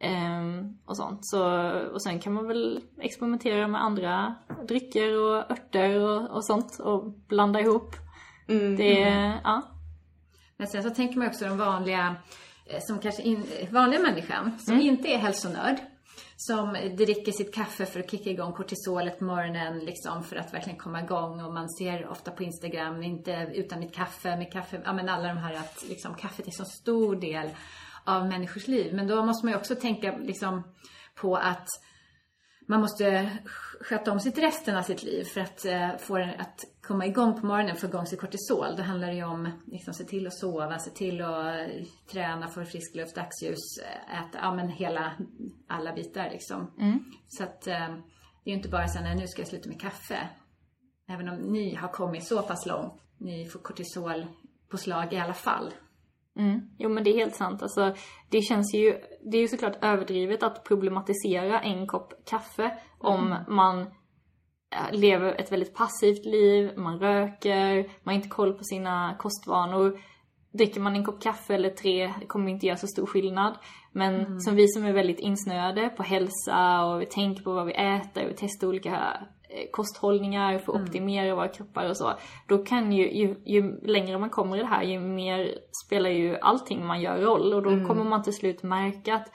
Um, 0.04 0.78
och 0.84 0.96
sånt. 0.96 1.26
Så, 1.26 1.70
och 1.92 2.02
sen 2.02 2.20
kan 2.20 2.32
man 2.32 2.48
väl 2.48 2.80
experimentera 3.00 3.68
med 3.68 3.82
andra 3.82 4.34
drycker 4.68 5.18
och 5.18 5.50
örter 5.50 6.00
och, 6.00 6.30
och 6.30 6.44
sånt 6.44 6.78
och 6.78 7.04
blanda 7.10 7.60
ihop. 7.60 7.94
Mm. 8.48 8.76
Det, 8.76 9.02
mm. 9.02 9.38
ja. 9.44 9.62
Men 10.56 10.66
sen 10.66 10.82
så 10.82 10.90
tänker 10.90 11.18
man 11.18 11.28
också 11.28 11.44
de 11.44 11.58
vanliga, 11.58 12.16
som 12.80 12.98
kanske 12.98 13.22
in, 13.22 13.46
vanliga 13.70 14.00
människan 14.00 14.58
som 14.58 14.74
mm. 14.74 14.86
inte 14.86 15.08
är 15.08 15.18
hälsonörd. 15.18 15.76
Som 16.38 16.72
dricker 16.72 17.32
sitt 17.32 17.54
kaffe 17.54 17.86
för 17.86 18.00
att 18.00 18.10
kicka 18.10 18.30
igång 18.30 18.52
kortisolet 18.52 19.18
på 19.18 19.24
morgonen 19.24 19.78
liksom 19.78 20.24
för 20.24 20.36
att 20.36 20.54
verkligen 20.54 20.78
komma 20.78 21.00
igång. 21.00 21.44
Och 21.44 21.52
man 21.52 21.68
ser 21.68 22.08
ofta 22.08 22.30
på 22.30 22.42
Instagram, 22.42 23.02
inte 23.02 23.50
utan 23.54 23.80
mitt 23.80 23.94
kaffe, 23.94 24.36
med 24.36 24.52
kaffe, 24.52 24.80
ja 24.84 24.92
men 24.92 25.08
alla 25.08 25.28
de 25.28 25.36
här 25.36 25.54
att 25.54 25.84
liksom 25.88 26.14
kaffet 26.14 26.46
är 26.46 26.50
så 26.50 26.64
stor 26.64 27.16
del 27.16 27.50
av 28.04 28.28
människors 28.28 28.68
liv. 28.68 28.94
Men 28.94 29.06
då 29.06 29.24
måste 29.24 29.46
man 29.46 29.52
ju 29.52 29.58
också 29.58 29.74
tänka 29.74 30.16
liksom 30.16 30.62
på 31.14 31.36
att 31.36 31.68
man 32.66 32.80
måste 32.80 33.30
sköta 33.80 34.12
om 34.12 34.20
sitt 34.20 34.38
resten 34.38 34.76
av 34.76 34.82
sitt 34.82 35.02
liv 35.02 35.24
för 35.24 35.40
att 35.40 35.64
eh, 35.64 35.96
få 35.96 36.18
den 36.18 36.40
att 36.40 36.64
komma 36.82 37.06
igång 37.06 37.40
på 37.40 37.46
morgonen, 37.46 37.76
få 37.76 37.86
igång 37.86 38.06
sitt 38.06 38.20
kortisol. 38.20 38.76
Då 38.76 38.82
handlar 38.82 39.08
det 39.08 39.14
ju 39.14 39.24
om 39.24 39.48
liksom 39.66 39.94
se 39.94 40.04
till 40.04 40.26
att 40.26 40.34
sova, 40.34 40.78
se 40.78 40.90
till 40.90 41.22
att 41.22 41.68
träna, 42.12 42.48
få 42.48 42.64
frisk 42.64 42.94
luft, 42.94 43.14
dagsljus, 43.14 43.78
äta, 44.08 44.38
ja 44.42 44.54
men 44.54 44.68
hela, 44.68 45.12
alla 45.68 45.92
bitar 45.92 46.30
liksom. 46.30 46.72
Mm. 46.78 47.04
Så 47.28 47.42
att 47.42 47.66
eh, 47.66 47.88
det 48.44 48.50
är 48.50 48.52
ju 48.52 48.56
inte 48.56 48.68
bara 48.68 48.88
så 48.88 49.00
nu 49.00 49.26
ska 49.26 49.40
jag 49.40 49.48
sluta 49.48 49.68
med 49.68 49.80
kaffe. 49.80 50.28
Även 51.08 51.28
om 51.28 51.36
ni 51.36 51.74
har 51.74 51.88
kommit 51.88 52.26
så 52.26 52.42
pass 52.42 52.66
långt, 52.66 53.02
ni 53.18 53.48
får 53.48 53.58
kortisol 53.58 54.26
på 54.68 54.76
slag 54.76 55.12
i 55.12 55.16
alla 55.16 55.34
fall. 55.34 55.72
Mm. 56.38 56.60
Jo 56.78 56.88
men 56.88 57.04
det 57.04 57.10
är 57.10 57.16
helt 57.16 57.34
sant. 57.34 57.62
Alltså, 57.62 57.94
det 58.28 58.42
känns 58.42 58.74
ju, 58.74 58.98
det 59.30 59.36
är 59.36 59.40
ju 59.40 59.48
såklart 59.48 59.84
överdrivet 59.84 60.42
att 60.42 60.64
problematisera 60.64 61.60
en 61.60 61.86
kopp 61.86 62.12
kaffe 62.26 62.78
om 62.98 63.26
mm. 63.26 63.38
man 63.48 63.86
lever 64.92 65.40
ett 65.40 65.52
väldigt 65.52 65.74
passivt 65.74 66.24
liv, 66.24 66.72
man 66.76 66.98
röker, 66.98 67.76
man 67.76 67.88
har 68.04 68.12
inte 68.12 68.28
koll 68.28 68.52
på 68.52 68.64
sina 68.64 69.16
kostvanor. 69.18 70.00
Dricker 70.52 70.80
man 70.80 70.96
en 70.96 71.04
kopp 71.04 71.22
kaffe 71.22 71.54
eller 71.54 71.70
tre 71.70 72.14
det 72.20 72.26
kommer 72.26 72.50
inte 72.50 72.66
göra 72.66 72.76
så 72.76 72.86
stor 72.86 73.06
skillnad. 73.06 73.58
Men 73.92 74.14
mm. 74.14 74.40
som 74.40 74.54
vi 74.56 74.68
som 74.68 74.84
är 74.84 74.92
väldigt 74.92 75.20
insnöade 75.20 75.88
på 75.88 76.02
hälsa 76.02 76.84
och 76.84 77.00
vi 77.00 77.06
tänker 77.06 77.42
på 77.42 77.52
vad 77.52 77.66
vi 77.66 77.72
äter 77.72 78.24
och 78.24 78.30
vi 78.30 78.34
testar 78.36 78.66
olika 78.66 79.16
Eh, 79.18 79.35
kosthållningar 79.72 80.58
för 80.58 80.72
att 80.72 80.76
mm. 80.76 80.88
optimera 80.88 81.34
våra 81.34 81.48
kroppar 81.48 81.88
och 81.88 81.96
så. 81.96 82.12
Då 82.48 82.58
kan 82.58 82.92
ju, 82.92 83.12
ju, 83.12 83.36
ju, 83.44 83.80
längre 83.80 84.18
man 84.18 84.30
kommer 84.30 84.56
i 84.56 84.60
det 84.60 84.66
här 84.66 84.82
ju 84.82 85.00
mer 85.00 85.54
spelar 85.86 86.10
ju 86.10 86.38
allting 86.38 86.86
man 86.86 87.00
gör 87.00 87.18
roll 87.18 87.54
och 87.54 87.62
då 87.62 87.70
mm. 87.70 87.86
kommer 87.86 88.04
man 88.04 88.22
till 88.22 88.32
slut 88.32 88.62
märka 88.62 89.14
att 89.14 89.32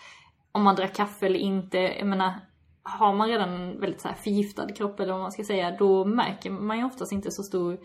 om 0.51 0.63
man 0.63 0.75
drack 0.75 0.95
kaffe 0.95 1.25
eller 1.25 1.39
inte, 1.39 1.77
jag 1.77 2.07
menar 2.07 2.33
har 2.83 3.13
man 3.13 3.27
redan 3.27 3.49
en 3.49 3.79
väldigt 3.79 4.01
så 4.01 4.07
här 4.07 4.15
förgiftad 4.15 4.73
kropp 4.73 4.99
eller 4.99 5.13
vad 5.13 5.21
man 5.21 5.31
ska 5.31 5.43
säga, 5.43 5.75
då 5.79 6.05
märker 6.05 6.49
man 6.49 6.77
ju 6.77 6.85
oftast 6.85 7.11
inte 7.11 7.31
så 7.31 7.43
stor 7.43 7.77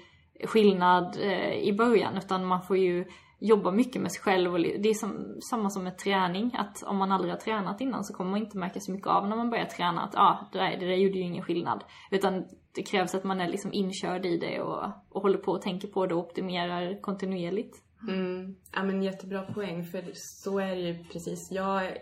skillnad 0.44 1.16
eh, 1.20 1.52
i 1.52 1.72
början 1.72 2.16
utan 2.16 2.46
man 2.46 2.62
får 2.62 2.76
ju 2.76 3.04
jobba 3.38 3.70
mycket 3.70 4.02
med 4.02 4.12
sig 4.12 4.22
själv 4.22 4.54
och 4.54 4.60
det 4.60 4.88
är 4.88 4.94
som, 4.94 5.40
samma 5.50 5.70
som 5.70 5.84
med 5.84 5.98
träning 5.98 6.50
att 6.58 6.82
om 6.82 6.96
man 6.96 7.12
aldrig 7.12 7.32
har 7.32 7.40
tränat 7.40 7.80
innan 7.80 8.04
så 8.04 8.14
kommer 8.14 8.30
man 8.30 8.40
inte 8.40 8.58
märka 8.58 8.80
så 8.80 8.92
mycket 8.92 9.06
av 9.06 9.28
när 9.28 9.36
man 9.36 9.50
börjar 9.50 9.64
träna 9.64 10.02
att 10.02 10.14
ah, 10.14 10.48
det, 10.52 10.58
där, 10.58 10.76
det 10.76 10.86
där 10.86 10.94
gjorde 10.94 11.18
ju 11.18 11.24
ingen 11.24 11.42
skillnad 11.42 11.84
utan 12.10 12.44
det 12.72 12.82
krävs 12.82 13.14
att 13.14 13.24
man 13.24 13.40
är 13.40 13.48
liksom 13.48 13.72
inkörd 13.72 14.26
i 14.26 14.38
det 14.38 14.60
och, 14.60 14.84
och 15.08 15.22
håller 15.22 15.38
på 15.38 15.52
och 15.52 15.62
tänker 15.62 15.88
på 15.88 16.06
det 16.06 16.14
och 16.14 16.20
optimerar 16.20 17.00
kontinuerligt. 17.00 17.82
Mm. 18.08 18.56
Ja 18.72 18.82
men 18.82 19.02
jättebra 19.02 19.42
poäng 19.42 19.84
för 19.84 20.10
så 20.14 20.58
är 20.58 20.76
det 20.76 20.82
ju 20.82 21.04
precis. 21.04 21.48
Jag, 21.50 21.92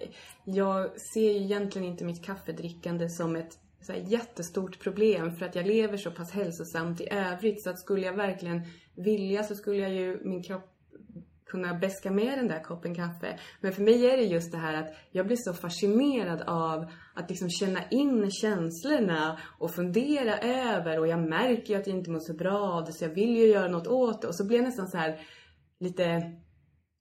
jag 0.45 1.01
ser 1.01 1.33
ju 1.33 1.45
egentligen 1.45 1.89
inte 1.89 2.05
mitt 2.05 2.25
kaffedrickande 2.25 3.09
som 3.09 3.37
ett 3.37 3.59
så 3.81 3.93
här 3.93 4.01
jättestort 4.01 4.81
problem 4.81 5.37
för 5.37 5.47
att 5.47 5.55
jag 5.55 5.67
lever 5.67 5.97
så 5.97 6.11
pass 6.11 6.33
hälsosamt 6.33 7.01
i 7.01 7.09
övrigt 7.11 7.63
så 7.63 7.71
att 7.71 7.79
skulle 7.79 8.07
jag 8.07 8.13
verkligen 8.13 8.63
vilja 8.95 9.43
så 9.43 9.55
skulle 9.55 9.79
jag 9.79 9.93
ju, 9.93 10.21
min 10.25 10.43
kropp 10.43 10.74
kunna 11.47 11.75
bäska 11.75 12.11
med 12.11 12.39
den 12.39 12.49
där 12.49 12.63
koppen 12.63 12.95
kaffe. 12.95 13.39
Men 13.61 13.73
för 13.73 13.83
mig 13.83 14.11
är 14.11 14.17
det 14.17 14.23
just 14.23 14.53
det 14.53 14.59
här 14.59 14.75
att 14.75 14.95
jag 15.11 15.27
blir 15.27 15.37
så 15.37 15.53
fascinerad 15.53 16.43
av 16.43 16.91
att 17.15 17.31
liksom 17.31 17.51
känna 17.51 17.89
in 17.89 18.31
känslorna 18.31 19.39
och 19.59 19.75
fundera 19.75 20.39
över 20.39 20.99
och 20.99 21.09
jag 21.09 21.29
märker 21.29 21.75
ju 21.75 21.81
att 21.81 21.87
jag 21.87 21.97
inte 21.97 22.11
mår 22.11 22.21
så 22.21 22.35
bra 22.35 22.59
av 22.59 22.85
det 22.85 22.93
så 22.93 23.05
jag 23.05 23.15
vill 23.15 23.37
ju 23.37 23.47
göra 23.47 23.69
något 23.69 23.87
åt 23.87 24.23
det 24.23 24.29
och 24.29 24.37
så 24.37 24.47
blir 24.47 24.57
jag 24.57 24.65
nästan 24.65 24.89
så 24.89 24.99
här 24.99 25.21
lite 25.81 26.23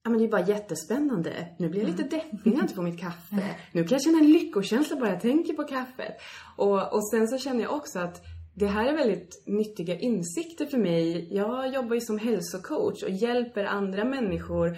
Ja 0.05 0.09
men 0.09 0.19
det 0.19 0.25
är 0.25 0.29
bara 0.29 0.47
jättespännande. 0.47 1.47
Nu 1.59 1.69
blir 1.69 1.81
jag 1.81 1.89
lite 1.89 2.03
deppig 2.03 2.39
när 2.43 2.53
jag 2.53 2.63
inte 2.63 2.73
får 2.73 2.83
mitt 2.83 2.99
kaffe. 2.99 3.55
Nu 3.71 3.83
kan 3.83 3.95
jag 3.95 4.01
känna 4.01 4.17
en 4.17 4.31
lyckokänsla 4.31 4.95
bara 4.95 5.09
jag 5.09 5.21
tänker 5.21 5.53
på 5.53 5.63
kaffet. 5.63 6.17
Och, 6.57 6.93
och 6.93 7.09
sen 7.09 7.27
så 7.27 7.37
känner 7.37 7.61
jag 7.61 7.73
också 7.73 7.99
att 7.99 8.21
det 8.53 8.67
här 8.67 8.87
är 8.87 8.97
väldigt 8.97 9.43
nyttiga 9.45 9.99
insikter 9.99 10.65
för 10.65 10.77
mig. 10.77 11.27
Jag 11.31 11.73
jobbar 11.73 11.95
ju 11.95 12.01
som 12.01 12.19
hälsocoach 12.19 13.03
och 13.03 13.09
hjälper 13.09 13.65
andra 13.65 14.05
människor 14.05 14.77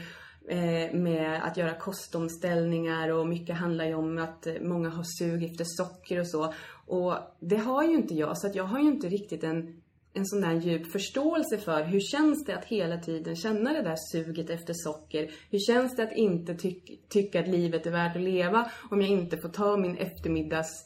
eh, 0.50 0.94
med 0.94 1.42
att 1.44 1.58
göra 1.58 1.74
kostomställningar 1.74 3.10
och 3.10 3.28
mycket 3.28 3.56
handlar 3.56 3.86
ju 3.86 3.94
om 3.94 4.18
att 4.18 4.48
många 4.62 4.90
har 4.90 5.04
sug 5.20 5.44
efter 5.44 5.66
socker 5.68 6.20
och 6.20 6.28
så. 6.28 6.54
Och 6.88 7.14
det 7.40 7.58
har 7.58 7.84
ju 7.84 7.96
inte 7.96 8.14
jag, 8.14 8.38
så 8.38 8.48
att 8.48 8.56
jag 8.56 8.64
har 8.64 8.80
ju 8.80 8.86
inte 8.86 9.08
riktigt 9.08 9.44
en, 9.44 9.82
en 10.14 10.26
sån 10.26 10.42
där 10.42 10.54
djup 10.54 10.92
förståelse 10.92 11.58
för 11.58 11.84
hur 11.84 12.00
känns 12.00 12.46
det 12.46 12.58
att 12.58 12.66
hela 12.66 12.98
tiden 12.98 13.36
känna 13.36 13.74
det 13.74 13.82
där 13.82 13.96
suget 14.12 14.50
efter 14.50 14.74
socker? 14.74 15.32
Hur 15.50 15.60
känns 15.60 15.96
det 15.96 16.04
att 16.04 16.14
inte 16.14 16.56
ty 16.56 16.76
tycka 17.10 17.40
att 17.40 17.48
livet 17.48 17.86
är 17.86 17.92
värt 17.92 18.16
att 18.16 18.22
leva 18.22 18.72
om 18.92 19.02
jag 19.02 19.10
inte 19.10 19.38
får 19.38 19.50
ta 19.50 19.78
min 19.78 19.98
eftermiddags 19.98 20.86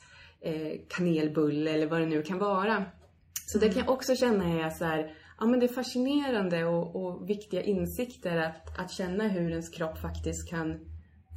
kanelbulle 0.97 1.71
eller 1.71 1.87
vad 1.87 2.01
det 2.01 2.05
nu 2.05 2.21
kan 2.21 2.39
vara. 2.39 2.85
Så 3.45 3.57
det 3.57 3.69
kan 3.69 3.83
jag 3.83 3.89
också 3.89 4.15
känna 4.15 4.65
är 4.65 4.69
så 4.69 4.85
här, 4.85 5.11
ja 5.39 5.45
men 5.45 5.59
det 5.59 5.65
är 5.65 5.73
fascinerande 5.73 6.65
och, 6.65 6.95
och 6.95 7.29
viktiga 7.29 7.63
insikter 7.63 8.37
att, 8.37 8.79
att 8.79 8.91
känna 8.91 9.27
hur 9.27 9.49
ens 9.49 9.69
kropp 9.69 9.97
faktiskt 9.97 10.49
kan 10.49 10.79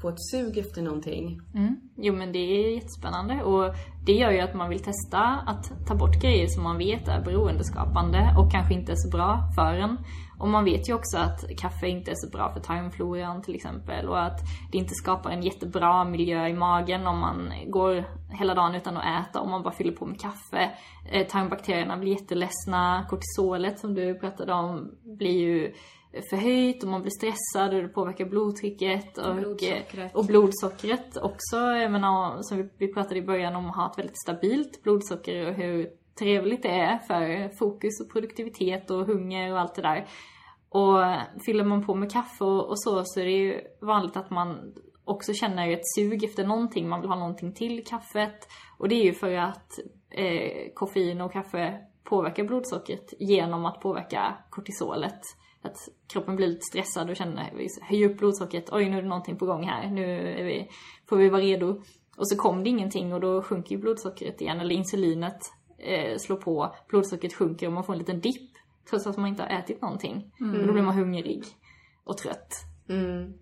få 0.03 0.09
ett 0.09 0.23
sug 0.31 0.59
efter 0.59 0.83
någonting. 0.83 1.41
Mm. 1.55 1.77
Jo 1.97 2.15
men 2.15 2.33
det 2.33 2.38
är 2.38 2.75
jättespännande 2.75 3.43
och 3.43 3.75
det 4.07 4.12
gör 4.12 4.31
ju 4.31 4.41
att 4.41 4.55
man 4.55 4.71
vill 4.71 4.83
testa 4.83 5.19
att 5.47 5.87
ta 5.87 5.95
bort 5.95 6.23
grejer 6.23 6.47
som 6.47 6.62
man 6.62 6.79
vet 6.79 7.09
är 7.09 7.25
beroendeskapande 7.25 8.35
och 8.38 8.53
kanske 8.53 8.75
inte 8.75 8.93
är 8.93 8.97
så 8.97 9.11
bra 9.11 9.51
för 9.57 9.75
en. 9.75 9.99
Och 10.43 10.49
man 10.49 10.65
vet 10.65 10.89
ju 10.89 10.95
också 10.95 11.19
att 11.19 11.57
kaffe 11.57 11.89
inte 11.89 12.11
är 12.11 12.15
så 12.15 12.31
bra 12.31 12.53
för 12.53 12.61
tarmfloran 12.61 13.43
till 13.43 13.55
exempel 13.55 14.09
och 14.09 14.23
att 14.23 14.41
det 14.73 14.79
inte 14.79 14.95
skapar 14.95 15.31
en 15.31 15.43
jättebra 15.43 16.05
miljö 16.05 16.49
i 16.49 16.53
magen 16.53 17.07
om 17.07 17.19
man 17.19 17.53
går 17.67 18.05
hela 18.31 18.55
dagen 18.55 18.75
utan 18.75 18.97
att 18.97 19.29
äta, 19.29 19.41
om 19.41 19.51
man 19.51 19.63
bara 19.63 19.75
fyller 19.75 19.93
på 19.93 20.07
med 20.07 20.21
kaffe. 20.21 20.71
Eh, 21.11 21.27
tarmbakterierna 21.27 21.97
blir 21.97 22.13
jätteledsna, 22.13 23.07
kortisolet 23.11 23.79
som 23.79 23.95
du 23.95 24.15
pratade 24.15 24.53
om 24.53 24.91
blir 25.03 25.41
ju 25.41 25.75
förhöjt 26.31 26.83
och 26.83 26.91
man 26.91 27.03
blir 27.03 27.11
stressad 27.11 27.75
och 27.75 27.83
det 27.83 27.89
påverkar 27.89 28.25
blodtrycket 28.25 29.19
och, 29.19 29.35
blodsockret. 29.35 30.15
och 30.15 30.25
blodsockret 30.25 31.17
också. 31.17 31.57
Jag 31.57 31.93
menar, 31.93 32.43
som 32.43 32.71
vi 32.79 32.95
pratade 32.95 33.19
i 33.19 33.23
början 33.23 33.57
om 33.57 33.71
att 33.71 33.77
ha 33.77 33.91
ett 33.91 33.99
väldigt 33.99 34.21
stabilt 34.21 34.83
blodsocker 34.83 35.49
och 35.49 35.55
hur 35.55 35.89
trevligt 36.19 36.63
det 36.63 36.69
är 36.69 36.99
för 36.99 37.57
fokus 37.57 38.01
och 38.01 38.13
produktivitet 38.13 38.91
och 38.91 39.07
hunger 39.07 39.53
och 39.53 39.61
allt 39.61 39.75
det 39.75 39.83
där. 39.83 40.07
Och 40.73 41.05
fyller 41.47 41.65
man 41.65 41.87
på 41.87 41.95
med 41.95 42.13
kaffe 42.13 42.45
och, 42.45 42.83
så 42.83 43.05
så 43.05 43.21
är 43.21 43.25
det 43.25 43.31
ju 43.31 43.61
vanligt 43.81 44.17
att 44.17 44.31
man 44.31 44.75
också 45.05 45.33
känner 45.33 45.71
ett 45.71 45.87
sug 45.97 46.25
efter 46.25 46.47
någonting, 46.47 46.89
man 46.89 47.01
vill 47.01 47.11
ha 47.11 47.19
någonting 47.19 47.53
till 47.53 47.85
kaffet. 47.85 48.49
Och 48.79 48.89
det 48.89 48.95
är 48.95 49.05
ju 49.05 49.13
för 49.13 49.33
att 49.33 49.79
eh, 50.11 50.73
koffein 50.75 51.21
och 51.21 51.33
kaffe 51.33 51.79
påverkar 52.05 52.45
blodsockret 52.45 53.15
genom 53.19 53.67
att 53.67 53.81
påverka 53.81 54.35
kortisolet. 54.51 55.21
Att 55.63 55.77
kroppen 56.13 56.37
blir 56.37 56.49
lite 56.49 56.67
stressad 56.67 57.11
och 57.11 57.17
känner, 57.17 57.53
vi 57.57 57.69
höjer 57.83 58.11
upp 58.11 58.19
blodsockret, 58.19 58.73
oj 58.73 58.91
nu 58.91 58.99
är 58.99 59.03
det 59.03 59.09
någonting 59.09 59.37
på 59.37 59.47
gång 59.47 59.65
här, 59.65 59.91
nu 59.91 60.05
är 60.41 60.45
vi, 60.45 60.69
får 61.09 61.17
vi 61.17 61.29
vara 61.29 61.43
redo. 61.43 61.83
Och 62.17 62.29
så 62.29 62.37
kom 62.37 62.65
det 62.65 62.71
ingenting 62.71 63.15
och 63.15 63.21
då 63.21 63.43
sjunker 63.43 63.71
ju 63.75 63.81
blodsockret 63.81 64.41
igen, 64.41 64.61
eller 64.61 64.75
insulinet 64.75 65.39
eh, 65.79 66.17
slår 66.19 66.37
på, 66.37 66.75
blodsockret 66.89 67.35
sjunker 67.35 67.67
och 67.67 67.73
man 67.73 67.85
får 67.85 67.93
en 67.93 67.99
liten 67.99 68.21
dipp 68.21 68.52
Trots 68.90 69.07
att 69.07 69.16
man 69.16 69.27
inte 69.27 69.42
har 69.42 69.51
ätit 69.51 69.83
någonting. 69.83 70.33
Mm. 70.40 70.66
Då 70.66 70.73
blir 70.73 70.83
man 70.83 70.95
hungrig 70.95 71.45
och 72.05 72.18
trött. 72.18 72.55
Mm. 72.88 73.33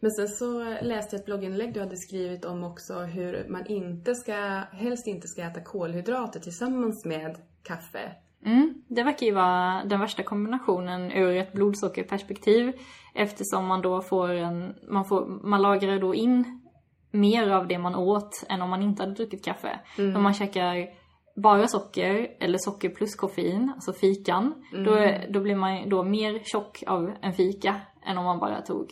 Men 0.00 0.10
sen 0.10 0.28
så 0.28 0.64
läste 0.82 1.16
jag 1.16 1.20
ett 1.20 1.26
blogginlägg 1.26 1.74
du 1.74 1.80
hade 1.80 1.96
skrivit 1.96 2.44
om 2.44 2.64
också 2.64 2.94
hur 2.94 3.46
man 3.48 3.66
inte 3.66 4.14
ska, 4.14 4.34
helst 4.72 5.06
inte 5.06 5.28
ska 5.28 5.42
äta 5.42 5.60
kolhydrater 5.60 6.40
tillsammans 6.40 7.04
med 7.04 7.36
kaffe. 7.62 8.12
Mm, 8.44 8.74
det 8.88 9.02
verkar 9.02 9.26
ju 9.26 9.32
vara 9.32 9.84
den 9.84 10.00
värsta 10.00 10.22
kombinationen 10.22 11.12
ur 11.12 11.36
ett 11.36 11.52
blodsockerperspektiv 11.52 12.72
eftersom 13.14 13.66
man 13.66 13.82
då 13.82 14.02
får 14.02 14.30
en, 14.30 14.74
man, 14.88 15.04
får, 15.04 15.26
man 15.26 15.62
lagrar 15.62 16.00
då 16.00 16.14
in 16.14 16.60
mer 17.10 17.50
av 17.50 17.68
det 17.68 17.78
man 17.78 17.94
åt 17.94 18.44
än 18.48 18.62
om 18.62 18.70
man 18.70 18.82
inte 18.82 19.02
hade 19.02 19.14
druckit 19.14 19.44
kaffe. 19.44 19.80
Mm. 19.98 20.16
Om 20.16 20.22
man 20.22 20.34
käkar 20.34 20.88
bara 21.42 21.68
socker 21.68 22.28
eller 22.40 22.58
socker 22.58 22.88
plus 22.88 23.14
koffein, 23.16 23.72
alltså 23.74 23.92
fikan, 23.92 24.64
Mm. 24.72 24.84
då, 24.84 25.18
då 25.32 25.40
blir 25.40 25.56
man 25.56 25.88
då 25.88 26.02
mer 26.02 26.40
tjock 26.44 26.82
av 26.86 27.12
en 27.22 27.32
fika 27.32 27.80
än 28.06 28.18
om 28.18 28.24
man 28.24 28.38
bara 28.38 28.62
tog 28.62 28.90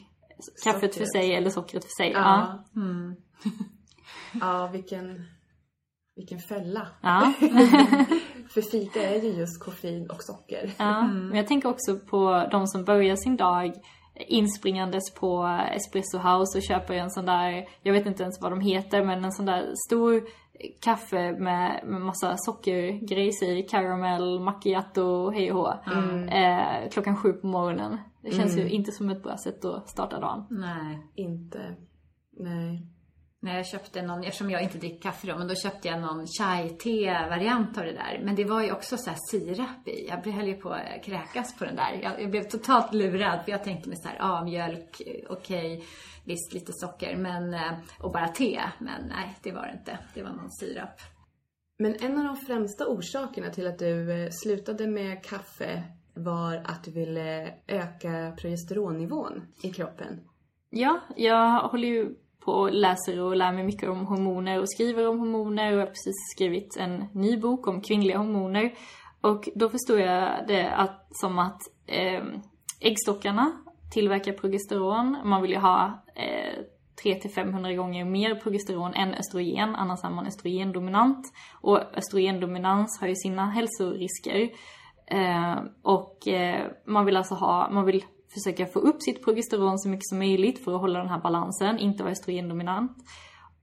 kaffet 0.64 0.80
för 0.80 0.88
Sockret. 1.04 1.12
sig 1.12 1.34
eller 1.34 1.50
sockret 1.50 1.84
för 1.84 2.02
sig. 2.04 2.10
Ja. 2.12 2.64
Ja. 2.74 2.82
Ja, 4.40 4.68
vilken, 4.72 5.24
vilken 6.16 6.38
fälla. 6.38 6.88
Ja. 7.02 7.32
För 8.50 8.60
fika 8.70 9.10
är 9.10 9.22
ju 9.22 9.28
just 9.32 9.64
koffein 9.64 10.10
och 10.10 10.16
socker. 10.22 10.72
Ja, 10.78 11.06
men 11.06 11.34
jag 11.36 11.46
tänker 11.46 11.68
också 11.68 11.98
på 11.98 12.48
de 12.50 12.66
som 12.66 12.84
börjar 12.84 13.16
sin 13.16 13.36
dag 13.36 13.72
inspringandes 14.28 15.14
på 15.14 15.60
Espresso 15.74 16.18
House 16.18 16.58
och 16.58 16.62
köper 16.64 16.94
en 16.94 17.10
sån 17.10 17.26
där, 17.26 17.68
jag 17.82 17.92
vet 17.92 18.06
inte 18.06 18.22
ens 18.22 18.40
vad 18.42 18.52
de 18.52 18.60
heter, 18.60 19.04
men 19.04 19.24
en 19.24 19.32
sån 19.32 19.46
där 19.46 19.72
stor 19.88 20.22
kaffe 20.80 21.32
med, 21.32 21.80
med 21.84 22.00
massa 22.00 22.36
sockergrejs 22.36 23.42
i, 23.42 23.62
caramel, 23.62 24.40
macchiato, 24.40 25.30
hej 25.30 25.52
och 25.52 25.58
hå. 25.58 25.72
Eh, 26.30 26.90
klockan 26.90 27.16
sju 27.16 27.32
på 27.32 27.46
morgonen. 27.46 27.98
Det 28.22 28.30
känns 28.30 28.58
ju 28.58 28.68
inte 28.68 28.92
som 28.92 29.10
ett 29.10 29.22
bra 29.22 29.36
sätt 29.36 29.64
att 29.64 29.88
starta 29.88 30.20
dagen. 30.20 30.46
Nej. 30.50 31.06
Inte. 31.14 31.76
Nej. 32.36 32.86
Nej, 33.46 33.56
jag 33.56 33.66
köpte 33.66 34.02
någon, 34.02 34.24
eftersom 34.24 34.50
jag 34.50 34.62
inte 34.62 34.78
dricker 34.78 35.00
kaffe 35.00 35.26
då, 35.26 35.38
men 35.38 35.48
då 35.48 35.54
köpte 35.54 35.88
jag 35.88 36.00
någon 36.00 36.26
chai-te-variant 36.26 37.78
av 37.78 37.84
det 37.84 37.92
där. 37.92 38.20
Men 38.24 38.36
det 38.36 38.44
var 38.44 38.62
ju 38.62 38.72
också 38.72 38.96
så 38.96 39.10
här 39.10 39.18
sirap 39.30 39.88
i. 39.88 40.08
Jag 40.08 40.32
höll 40.32 40.48
ju 40.48 40.54
på 40.54 40.70
att 40.70 41.04
kräkas 41.04 41.56
på 41.58 41.64
den 41.64 41.76
där. 41.76 42.00
Jag, 42.02 42.22
jag 42.22 42.30
blev 42.30 42.42
totalt 42.42 42.94
lurad 42.94 43.44
för 43.44 43.52
jag 43.52 43.64
tänkte 43.64 43.88
mig 43.88 43.98
så 43.98 44.08
här, 44.08 44.16
ja 44.18 44.32
ah, 44.32 44.44
mjölk, 44.44 45.00
eh, 45.00 45.30
okej, 45.30 45.84
visst 46.24 46.52
lite 46.52 46.72
socker, 46.72 47.16
men, 47.16 47.54
eh, 47.54 47.72
och 47.98 48.12
bara 48.12 48.28
te. 48.28 48.60
Men 48.78 49.08
nej, 49.08 49.38
det 49.42 49.52
var 49.52 49.66
det 49.66 49.72
inte. 49.72 49.98
Det 50.14 50.22
var 50.22 50.30
någon 50.30 50.50
sirap. 50.50 51.00
Men 51.78 51.96
en 52.00 52.18
av 52.18 52.24
de 52.24 52.36
främsta 52.36 52.86
orsakerna 52.86 53.50
till 53.50 53.66
att 53.66 53.78
du 53.78 54.22
eh, 54.22 54.28
slutade 54.30 54.86
med 54.86 55.24
kaffe 55.24 55.82
var 56.14 56.62
att 56.64 56.84
du 56.84 56.90
ville 56.90 57.54
öka 57.66 58.36
progesteronnivån 58.40 59.46
i 59.62 59.70
kroppen. 59.70 60.20
Ja, 60.70 61.00
jag 61.16 61.60
håller 61.60 61.88
ju 61.88 62.14
på 62.46 62.52
och 62.52 62.72
läser 62.72 63.20
och 63.20 63.36
lär 63.36 63.52
mig 63.52 63.64
mycket 63.64 63.88
om 63.88 64.06
hormoner 64.06 64.60
och 64.60 64.70
skriver 64.70 65.08
om 65.08 65.18
hormoner 65.18 65.72
och 65.72 65.78
jag 65.78 65.86
har 65.86 65.86
precis 65.86 66.14
skrivit 66.34 66.76
en 66.76 67.04
ny 67.12 67.36
bok 67.36 67.66
om 67.66 67.80
kvinnliga 67.80 68.18
hormoner. 68.18 68.74
Och 69.20 69.48
då 69.54 69.68
förstod 69.68 70.00
jag 70.00 70.44
det 70.48 70.70
att, 70.70 71.08
som 71.10 71.38
att 71.38 71.60
eh, 71.86 72.24
äggstockarna 72.80 73.52
tillverkar 73.92 74.32
progesteron. 74.32 75.16
Man 75.24 75.42
vill 75.42 75.50
ju 75.50 75.58
ha 75.58 76.04
eh, 76.14 76.62
300-500 77.04 77.76
gånger 77.76 78.04
mer 78.04 78.34
progesteron 78.34 78.94
än 78.94 79.14
östrogen, 79.14 79.74
annars 79.74 80.04
är 80.04 80.10
man 80.10 80.26
östrogendominant. 80.26 81.26
Och 81.60 81.96
östrogendominans 81.96 83.00
har 83.00 83.08
ju 83.08 83.14
sina 83.14 83.50
hälsorisker. 83.50 84.50
Eh, 85.06 85.56
och 85.82 86.28
eh, 86.28 86.66
man 86.86 87.04
vill 87.06 87.16
alltså 87.16 87.34
ha, 87.34 87.70
man 87.70 87.84
vill 87.84 88.04
försöka 88.36 88.66
få 88.66 88.78
upp 88.78 89.02
sitt 89.02 89.24
progesteron 89.24 89.78
så 89.78 89.88
mycket 89.88 90.06
som 90.06 90.18
möjligt 90.18 90.64
för 90.64 90.74
att 90.74 90.80
hålla 90.80 90.98
den 90.98 91.08
här 91.08 91.20
balansen, 91.20 91.78
inte 91.78 92.02
vara 92.02 92.12
östrogendominant. 92.12 92.96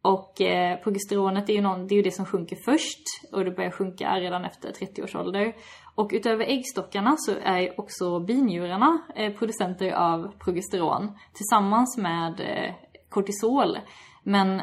Och 0.01 0.41
eh, 0.41 0.79
progesteronet 0.79 1.49
är 1.49 1.53
ju, 1.53 1.61
någon, 1.61 1.87
det 1.87 1.95
är 1.95 1.97
ju 1.97 2.01
det 2.01 2.11
som 2.11 2.25
sjunker 2.25 2.57
först 2.65 3.03
och 3.31 3.45
det 3.45 3.51
börjar 3.51 3.71
sjunka 3.71 4.19
redan 4.19 4.45
efter 4.45 4.71
30 4.71 5.03
års 5.03 5.15
ålder. 5.15 5.53
Och 5.95 6.09
utöver 6.13 6.45
äggstockarna 6.45 7.15
så 7.17 7.31
är 7.43 7.59
ju 7.59 7.71
också 7.77 8.19
binjurarna 8.19 8.99
eh, 9.15 9.33
producenter 9.33 9.91
av 9.91 10.31
progesteron 10.39 11.17
tillsammans 11.33 11.97
med 11.97 12.39
eh, 12.39 12.75
kortisol. 13.09 13.77
Men 14.23 14.61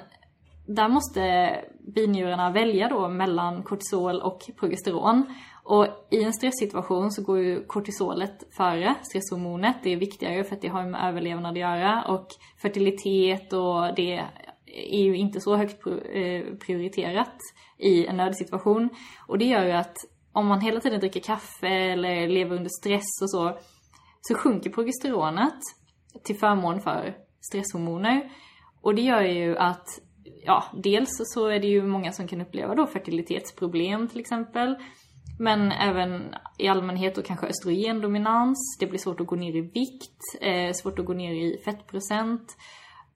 där 0.67 0.89
måste 0.89 1.55
binjurarna 1.95 2.51
välja 2.51 2.89
då 2.89 3.09
mellan 3.09 3.63
kortisol 3.63 4.21
och 4.21 4.41
progesteron. 4.61 5.35
Och 5.71 5.87
i 6.11 6.25
en 6.25 6.33
stresssituation 6.33 7.11
så 7.11 7.23
går 7.23 7.39
ju 7.39 7.67
kortisolet 7.67 8.55
före 8.57 8.95
stresshormonet. 9.03 9.77
Det 9.83 9.93
är 9.93 9.97
viktigare 9.97 10.45
för 10.45 10.57
att 10.57 10.63
det 10.63 10.69
har 10.69 10.87
med 10.87 11.09
överlevnad 11.09 11.53
att 11.53 11.59
göra. 11.59 12.05
Och 12.09 12.27
fertilitet 12.63 13.53
och 13.53 13.95
det 13.97 14.25
är 14.67 15.03
ju 15.03 15.17
inte 15.17 15.41
så 15.41 15.57
högt 15.57 15.87
eh, 15.87 16.57
prioriterat 16.67 17.37
i 17.79 18.07
en 18.07 18.17
nödsituation. 18.17 18.89
Och 19.29 19.39
det 19.39 19.45
gör 19.45 19.65
ju 19.65 19.73
att 19.73 19.97
om 20.33 20.47
man 20.47 20.61
hela 20.61 20.81
tiden 20.81 21.01
dricker 21.01 21.21
kaffe 21.21 21.69
eller 21.69 22.29
lever 22.29 22.57
under 22.57 22.71
stress 22.81 23.23
och 23.23 23.31
så, 23.31 23.59
så 24.21 24.35
sjunker 24.35 24.71
progesteronet 24.71 25.61
till 26.25 26.39
förmån 26.39 26.81
för 26.81 27.17
stresshormoner. 27.41 28.31
Och 28.81 28.95
det 28.95 29.03
gör 29.03 29.23
ju 29.23 29.57
att, 29.57 29.89
ja, 30.45 30.65
dels 30.75 31.11
så 31.35 31.47
är 31.47 31.61
det 31.61 31.69
ju 31.69 31.83
många 31.83 32.13
som 32.13 32.29
kan 32.29 32.41
uppleva 32.41 32.75
då 32.75 32.87
fertilitetsproblem 32.87 34.09
till 34.09 34.21
exempel. 34.21 34.77
Men 35.41 35.73
även 35.73 36.35
i 36.59 36.69
allmänhet 36.69 37.19
och 37.19 37.25
kanske 37.25 37.47
östrogendominans. 37.47 38.77
Det 38.81 38.87
blir 38.87 38.99
svårt 38.99 39.21
att 39.21 39.27
gå 39.27 39.37
ner 39.37 39.57
i 39.57 39.61
vikt, 39.61 40.21
eh, 40.41 40.73
svårt 40.73 40.99
att 40.99 41.07
gå 41.07 41.13
ner 41.13 41.33
i 41.33 41.59
fettprocent. 41.65 42.57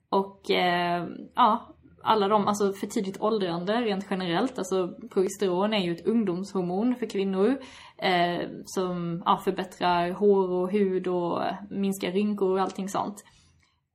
Och 0.09 0.51
eh, 0.51 1.07
ja, 1.35 1.75
alla 2.03 2.27
de, 2.27 2.47
alltså 2.47 2.73
för 2.73 2.87
tidigt 2.87 3.21
åldrande 3.21 3.73
rent 3.73 4.05
generellt. 4.09 4.57
Alltså 4.57 4.93
progesteron 5.13 5.73
är 5.73 5.83
ju 5.83 5.91
ett 5.91 6.07
ungdomshormon 6.07 6.95
för 6.95 7.05
kvinnor. 7.05 7.57
Eh, 7.97 8.49
som 8.65 9.23
ja, 9.25 9.37
förbättrar 9.43 10.11
hår 10.11 10.49
och 10.49 10.71
hud 10.71 11.07
och 11.07 11.41
minskar 11.69 12.11
rynkor 12.11 12.51
och 12.51 12.61
allting 12.61 12.89
sånt. 12.89 13.23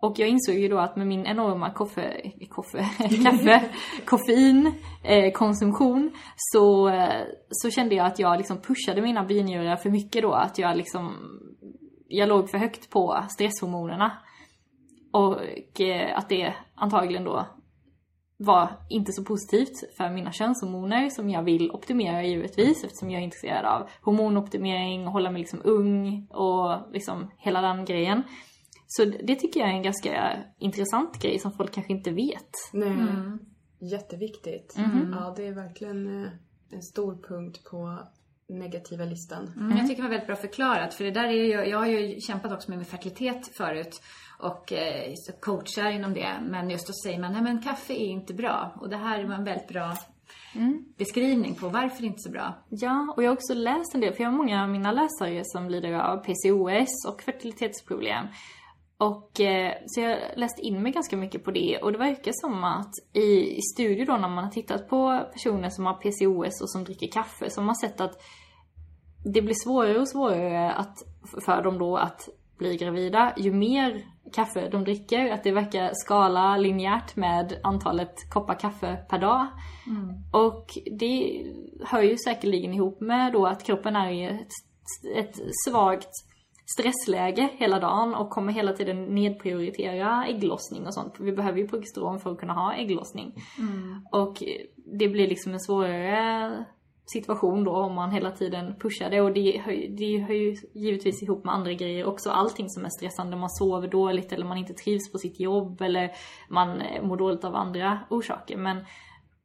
Och 0.00 0.18
jag 0.18 0.28
insåg 0.28 0.54
ju 0.54 0.68
då 0.68 0.78
att 0.78 0.96
med 0.96 1.06
min 1.06 1.26
enorma 1.26 1.70
koffe, 1.70 2.32
koffe, 2.48 2.78
kaffe, 3.24 3.70
koffein, 4.04 4.74
eh, 5.04 5.32
konsumtion 5.32 6.10
så, 6.36 6.88
eh, 6.88 7.24
så 7.50 7.70
kände 7.70 7.94
jag 7.94 8.06
att 8.06 8.18
jag 8.18 8.38
liksom 8.38 8.60
pushade 8.60 9.02
mina 9.02 9.24
binjurar 9.24 9.76
för 9.76 9.90
mycket 9.90 10.22
då. 10.22 10.32
Att 10.32 10.58
jag 10.58 10.76
liksom, 10.76 11.12
jag 12.08 12.28
låg 12.28 12.50
för 12.50 12.58
högt 12.58 12.90
på 12.90 13.24
stresshormonerna. 13.28 14.12
Och 15.12 15.80
eh, 15.80 16.18
att 16.18 16.28
det 16.28 16.54
antagligen 16.74 17.24
då 17.24 17.46
var 18.36 18.68
inte 18.88 19.12
så 19.12 19.24
positivt 19.24 19.96
för 19.96 20.10
mina 20.10 20.32
könshormoner 20.32 21.08
som 21.08 21.30
jag 21.30 21.42
vill 21.42 21.70
optimera 21.70 22.22
givetvis 22.22 22.84
eftersom 22.84 23.10
jag 23.10 23.20
är 23.20 23.24
intresserad 23.24 23.64
av 23.64 23.88
hormonoptimering 24.02 25.06
och 25.06 25.12
hålla 25.12 25.30
mig 25.30 25.40
liksom 25.40 25.60
ung 25.64 26.26
och 26.30 26.92
liksom 26.92 27.30
hela 27.38 27.60
den 27.60 27.84
grejen. 27.84 28.22
Så 28.92 29.04
det 29.04 29.34
tycker 29.34 29.60
jag 29.60 29.68
är 29.68 29.74
en 29.74 29.82
ganska 29.82 30.36
intressant 30.58 31.22
grej 31.22 31.38
som 31.38 31.52
folk 31.52 31.72
kanske 31.72 31.92
inte 31.92 32.10
vet. 32.10 32.50
Nej. 32.72 32.96
Jätteviktigt. 33.78 34.74
Ja, 35.12 35.34
det 35.36 35.46
är 35.46 35.52
verkligen 35.52 36.24
eh, 36.24 36.30
en 36.70 36.82
stor 36.82 37.22
punkt 37.28 37.64
på 37.70 37.98
negativa 38.48 39.04
listan. 39.04 39.52
Men 39.56 39.76
jag 39.78 39.88
tycker 39.88 40.02
det 40.02 40.08
var 40.08 40.10
väldigt 40.10 40.26
bra 40.26 40.36
förklarat. 40.36 40.94
För 40.94 41.04
det 41.04 41.10
där 41.10 41.24
är 41.24 41.44
ju, 41.44 41.70
jag 41.70 41.78
har 41.78 41.86
ju 41.86 42.20
kämpat 42.20 42.52
också 42.52 42.70
med 42.70 42.78
min 42.78 42.86
fertilitet 42.86 43.48
förut. 43.48 44.02
Och 44.38 44.72
eh, 44.72 45.14
coachar 45.40 45.90
inom 45.90 46.14
det. 46.14 46.32
Men 46.48 46.70
just 46.70 46.86
då 46.86 46.92
säger 46.92 47.18
man, 47.18 47.32
nej 47.32 47.42
men 47.42 47.62
kaffe 47.62 47.92
är 47.92 48.08
inte 48.08 48.34
bra. 48.34 48.72
Och 48.80 48.88
det 48.88 48.96
här 48.96 49.24
var 49.24 49.34
en 49.34 49.44
väldigt 49.44 49.68
bra 49.68 49.96
beskrivning 50.98 51.54
på 51.54 51.68
varför 51.68 52.00
det 52.00 52.06
inte 52.06 52.18
är 52.18 52.22
så 52.22 52.30
bra. 52.30 52.64
Ja, 52.68 53.14
och 53.16 53.22
jag 53.22 53.30
har 53.30 53.36
också 53.36 53.54
läst 53.54 53.94
en 53.94 54.00
del, 54.00 54.14
för 54.14 54.22
jag 54.22 54.30
har 54.30 54.36
många 54.36 54.62
av 54.62 54.68
mina 54.68 54.92
läsare 54.92 55.42
som 55.44 55.68
lider 55.68 55.92
av 55.92 56.16
PCOS 56.16 57.06
och 57.08 57.22
fertilitetsproblem. 57.22 58.26
Och 59.00 59.40
eh, 59.40 59.72
så 59.86 60.00
jag 60.00 60.18
läste 60.36 60.62
in 60.62 60.82
mig 60.82 60.92
ganska 60.92 61.16
mycket 61.16 61.44
på 61.44 61.50
det 61.50 61.78
och 61.78 61.92
det 61.92 61.98
verkar 61.98 62.32
som 62.34 62.64
att 62.64 62.94
i, 63.12 63.56
i 63.56 63.60
studier 63.74 64.06
då 64.06 64.12
när 64.12 64.28
man 64.28 64.44
har 64.44 64.50
tittat 64.50 64.88
på 64.88 65.20
personer 65.32 65.70
som 65.70 65.86
har 65.86 65.94
PCOS 65.94 66.62
och 66.62 66.70
som 66.70 66.84
dricker 66.84 67.06
kaffe 67.06 67.50
så 67.50 67.60
har 67.60 67.66
man 67.66 67.76
sett 67.76 68.00
att 68.00 68.22
det 69.24 69.42
blir 69.42 69.54
svårare 69.64 69.98
och 69.98 70.08
svårare 70.08 70.72
att, 70.72 70.96
för 71.44 71.62
dem 71.62 71.78
då 71.78 71.96
att 71.96 72.28
bli 72.58 72.76
gravida 72.76 73.32
ju 73.36 73.52
mer 73.52 74.04
kaffe 74.32 74.68
de 74.68 74.84
dricker. 74.84 75.32
Att 75.32 75.44
det 75.44 75.52
verkar 75.52 75.90
skala 75.94 76.56
linjärt 76.56 77.16
med 77.16 77.60
antalet 77.62 78.30
koppar 78.30 78.54
kaffe 78.54 78.96
per 79.08 79.18
dag. 79.18 79.46
Och 80.32 80.78
det 80.98 81.46
hör 81.84 82.02
ju 82.02 82.16
säkerligen 82.18 82.74
ihop 82.74 83.00
med 83.00 83.32
då 83.32 83.46
att 83.46 83.64
kroppen 83.64 83.96
är 83.96 84.10
i 84.10 84.24
ett, 84.24 84.48
ett 85.16 85.36
svagt 85.68 86.29
stressläge 86.74 87.48
hela 87.56 87.80
dagen 87.80 88.14
och 88.14 88.30
kommer 88.30 88.52
hela 88.52 88.72
tiden 88.72 89.04
nedprioritera 89.04 90.26
ägglossning 90.26 90.86
och 90.86 90.94
sånt. 90.94 91.14
Vi 91.20 91.32
behöver 91.32 91.58
ju 91.58 91.68
progesteron 91.68 92.20
för 92.20 92.32
att 92.32 92.38
kunna 92.38 92.52
ha 92.52 92.74
ägglossning. 92.74 93.34
Och 94.12 94.42
det 94.76 95.08
blir 95.08 95.28
liksom 95.28 95.52
en 95.52 95.60
svårare 95.60 96.64
situation 97.12 97.64
då 97.64 97.76
om 97.76 97.94
man 97.94 98.10
hela 98.10 98.30
tiden 98.30 98.74
pushar 98.78 99.10
det 99.10 99.20
och 99.20 99.32
det 99.32 99.58
hör, 99.58 99.96
det 99.96 100.18
hör 100.18 100.34
ju 100.34 100.56
givetvis 100.74 101.22
ihop 101.22 101.44
med 101.44 101.54
andra 101.54 101.72
grejer 101.72 102.06
också. 102.06 102.30
Allting 102.30 102.68
som 102.68 102.84
är 102.84 102.88
stressande, 102.88 103.36
man 103.36 103.50
sover 103.50 103.88
dåligt 103.88 104.32
eller 104.32 104.46
man 104.46 104.58
inte 104.58 104.74
trivs 104.74 105.12
på 105.12 105.18
sitt 105.18 105.40
jobb 105.40 105.80
eller 105.80 106.10
man 106.48 106.80
eh, 106.80 107.02
mår 107.02 107.16
dåligt 107.16 107.44
av 107.44 107.54
andra 107.54 108.00
orsaker. 108.10 108.56
Men 108.56 108.84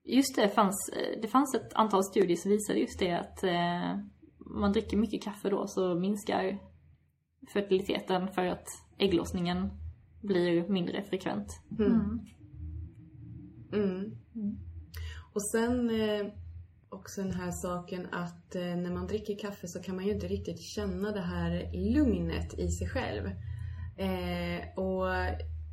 just 0.04 0.36
det 0.36 0.50
fanns, 0.50 0.90
eh, 0.90 1.22
det 1.22 1.28
fanns 1.28 1.56
ett 1.56 1.74
antal 1.74 2.04
studier 2.04 2.38
som 2.38 2.52
visade 2.52 2.80
just 2.80 3.00
det 3.00 3.12
att 3.12 3.44
eh, 3.44 4.00
man 4.40 4.72
dricker 4.72 4.98
mycket 4.98 5.24
kaffe 5.24 5.50
då 5.50 5.68
så 5.68 5.96
minskar 5.96 6.60
fertiliteten 7.54 8.28
för 8.28 8.46
att 8.46 8.68
ägglossningen 8.98 9.70
blir 10.22 10.68
mindre 10.70 11.04
frekvent. 11.04 11.62
Mm. 11.80 12.20
Mm. 13.74 14.16
Och 15.34 15.42
sen 15.42 15.90
eh, 15.90 16.26
också 16.90 17.22
den 17.22 17.34
här 17.34 17.52
saken 17.52 18.08
att 18.12 18.56
eh, 18.56 18.62
när 18.62 18.94
man 18.94 19.08
dricker 19.08 19.40
kaffe 19.40 19.68
så 19.68 19.82
kan 19.82 19.96
man 19.96 20.06
ju 20.06 20.12
inte 20.12 20.28
riktigt 20.28 20.62
känna 20.62 21.12
det 21.12 21.22
här 21.22 21.72
lugnet 21.94 22.54
i 22.54 22.68
sig 22.68 22.88
själv. 22.88 23.26
Eh, 23.98 24.80
och 24.84 25.08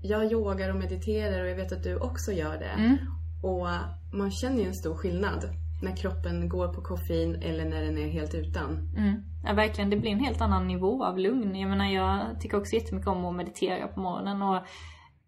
jag 0.03 0.33
yogar 0.33 0.71
och 0.71 0.77
mediterar 0.77 1.43
och 1.43 1.51
jag 1.51 1.57
vet 1.57 1.73
att 1.73 1.83
du 1.83 1.97
också 1.97 2.33
gör 2.33 2.59
det. 2.59 2.85
Mm. 2.85 2.97
Och 3.43 3.69
man 4.13 4.31
känner 4.31 4.59
ju 4.59 4.67
en 4.67 4.75
stor 4.75 4.95
skillnad 4.95 5.45
när 5.83 5.97
kroppen 5.97 6.49
går 6.49 6.69
på 6.69 6.83
koffein 6.83 7.43
eller 7.43 7.65
när 7.65 7.83
den 7.83 7.99
är 7.99 8.09
helt 8.09 8.35
utan. 8.35 8.71
Mm. 8.97 9.23
Ja 9.45 9.53
verkligen, 9.53 9.91
det 9.91 9.97
blir 9.97 10.11
en 10.11 10.21
helt 10.21 10.41
annan 10.41 10.67
nivå 10.67 11.05
av 11.05 11.19
lugn. 11.19 11.57
Jag 11.57 11.71
menar 11.71 11.87
jag 11.87 12.41
tycker 12.41 12.59
också 12.59 12.75
jättemycket 12.75 13.09
om 13.09 13.25
att 13.25 13.35
meditera 13.35 13.89
på 13.89 14.01
morgonen 14.01 14.43
och 14.43 14.63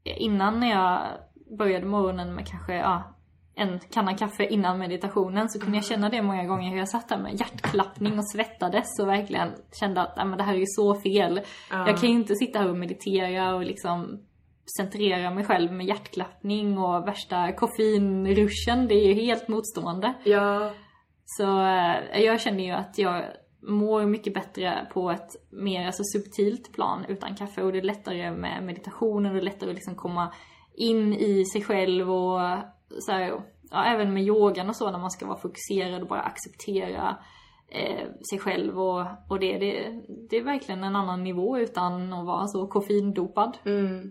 innan 0.05 0.61
när 0.61 0.71
jag 0.71 1.01
började 1.59 1.87
morgonen 1.87 2.35
med 2.35 2.47
kanske 2.47 2.75
ja, 2.75 3.15
en 3.55 3.81
kanna 3.91 4.15
kaffe 4.15 4.47
innan 4.47 4.79
meditationen 4.79 5.49
så 5.49 5.61
kunde 5.61 5.77
jag 5.77 5.85
känna 5.85 6.09
det 6.09 6.23
många 6.23 6.45
gånger 6.45 6.71
hur 6.71 6.79
jag 6.79 6.89
satt 6.89 7.09
där 7.09 7.19
med 7.19 7.35
hjärtklappning 7.41 8.19
och 8.19 8.31
svettades 8.31 8.99
och 9.01 9.09
verkligen 9.09 9.49
kände 9.81 10.01
att 10.03 10.17
men 10.17 10.39
det 10.39 10.45
här 10.45 10.55
är 10.55 10.59
ju 10.59 10.67
så 10.67 10.95
fel. 10.95 11.41
Ja. 11.71 11.89
Jag 11.89 11.99
kan 11.99 12.09
ju 12.09 12.15
inte 12.15 12.35
sitta 12.35 12.59
här 12.59 12.71
och 12.71 12.77
meditera 12.77 13.55
och 13.55 13.65
liksom 13.65 14.21
centrera 14.79 15.31
mig 15.31 15.45
själv 15.45 15.73
med 15.73 15.87
hjärtklappning 15.87 16.79
och 16.79 17.09
värsta 17.09 17.53
koffeinruschen. 17.53 18.89
Det 18.89 18.95
är 18.95 19.07
ju 19.07 19.15
helt 19.15 19.49
motstående. 19.49 20.15
Ja, 20.25 20.73
Så 21.25 21.61
eh, 21.61 22.21
jag 22.21 22.41
känner 22.41 22.65
ju 22.65 22.71
att 22.71 22.99
jag 22.99 23.25
mår 23.63 24.07
mycket 24.07 24.35
bättre 24.35 24.87
på 24.93 25.11
ett 25.11 25.29
mer 25.51 25.87
alltså, 25.87 26.03
subtilt 26.05 26.73
plan 26.73 27.05
utan 27.09 27.35
kaffe 27.37 27.63
och 27.63 27.73
det 27.73 27.79
är 27.79 27.83
lättare 27.83 28.31
med 28.31 28.63
meditationen 28.63 29.27
och 29.27 29.33
det 29.33 29.41
är 29.41 29.45
lättare 29.45 29.71
att 29.71 29.77
liksom 29.77 29.95
komma 29.95 30.33
in 30.75 31.15
i 31.15 31.45
sig 31.45 31.63
själv 31.63 32.11
och 32.11 32.41
så 32.99 33.13
här, 33.13 33.43
ja, 33.71 33.85
även 33.85 34.15
med 34.15 34.23
yogan 34.23 34.69
och 34.69 34.77
så 34.77 34.91
när 34.91 34.99
man 34.99 35.11
ska 35.11 35.27
vara 35.27 35.39
fokuserad 35.39 36.03
och 36.03 36.09
bara 36.09 36.23
acceptera 36.23 37.17
eh, 37.69 38.09
sig 38.31 38.39
själv 38.39 38.81
och, 38.81 39.07
och 39.29 39.41
det, 39.41 39.59
det, 39.59 40.03
det 40.31 40.37
är 40.37 40.45
verkligen 40.45 40.85
en 40.85 40.97
annan 40.97 41.23
nivå 41.23 41.59
utan 41.59 42.13
att 42.13 42.27
vara 42.27 42.47
så 42.47 42.67
koffeindopad. 42.67 43.59
Mm. 43.65 44.11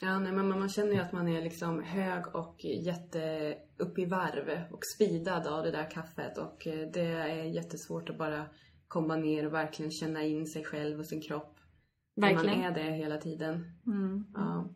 Ja, 0.00 0.18
nej, 0.18 0.32
men 0.32 0.48
man 0.48 0.68
känner 0.68 0.92
ju 0.92 0.98
att 0.98 1.12
man 1.12 1.28
är 1.28 1.42
liksom 1.42 1.82
hög 1.82 2.34
och 2.34 2.64
jätte 2.64 3.54
upp 3.78 3.98
i 3.98 4.04
varv 4.04 4.72
och 4.72 4.80
speedad 4.96 5.46
av 5.46 5.64
det 5.64 5.70
där 5.70 5.90
kaffet 5.90 6.38
och 6.38 6.66
eh, 6.66 6.88
det 6.92 7.06
är 7.06 7.44
jättesvårt 7.44 8.10
att 8.10 8.18
bara 8.18 8.46
komma 8.88 9.16
ner 9.16 9.46
och 9.46 9.52
verkligen 9.52 9.90
känna 9.90 10.22
in 10.22 10.46
sig 10.46 10.64
själv 10.64 10.98
och 10.98 11.06
sin 11.06 11.22
kropp. 11.22 11.58
När 12.16 12.34
Verkligen. 12.34 12.60
man 12.60 12.70
är 12.70 12.74
det 12.74 12.96
hela 12.96 13.18
tiden. 13.18 13.64
Ja. 14.34 14.68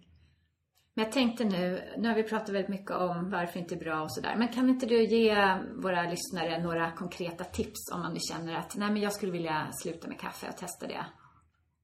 Men 0.95 1.05
jag 1.05 1.13
tänkte 1.13 1.45
nu, 1.45 1.83
nu 1.99 2.09
har 2.09 2.15
vi 2.15 2.23
pratat 2.23 2.49
väldigt 2.49 2.69
mycket 2.69 2.91
om 2.91 3.31
varför 3.31 3.53
det 3.55 3.59
inte 3.61 3.75
är 3.75 3.79
bra 3.79 4.03
och 4.03 4.13
sådär. 4.13 4.35
Men 4.39 4.49
kan 4.49 4.69
inte 4.69 4.87
du 4.87 5.05
ge 5.05 5.59
våra 5.83 6.03
lyssnare 6.03 6.63
några 6.63 6.93
konkreta 6.93 7.45
tips 7.45 7.93
om 7.93 8.01
man 8.01 8.13
nu 8.13 8.19
känner 8.21 8.55
att 8.55 8.77
nej 8.77 8.91
men 8.93 9.03
jag 9.03 9.13
skulle 9.13 9.33
vilja 9.33 9.69
sluta 9.73 10.09
med 10.09 10.21
kaffe 10.21 10.49
och 10.49 10.57
testa 10.57 10.87
det? 10.87 11.07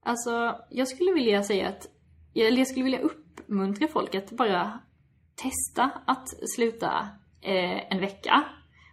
Alltså, 0.02 0.58
jag 0.70 0.88
skulle 0.88 1.12
vilja 1.12 1.42
säga 1.42 1.68
att, 1.68 1.86
eller 2.34 2.58
jag 2.58 2.66
skulle 2.66 2.84
vilja 2.84 3.00
uppmuntra 3.40 3.88
folk 3.88 4.14
att 4.14 4.30
bara 4.30 4.80
testa 5.34 5.90
att 6.06 6.28
sluta 6.56 7.08
eh, 7.40 7.92
en 7.92 8.00
vecka 8.00 8.44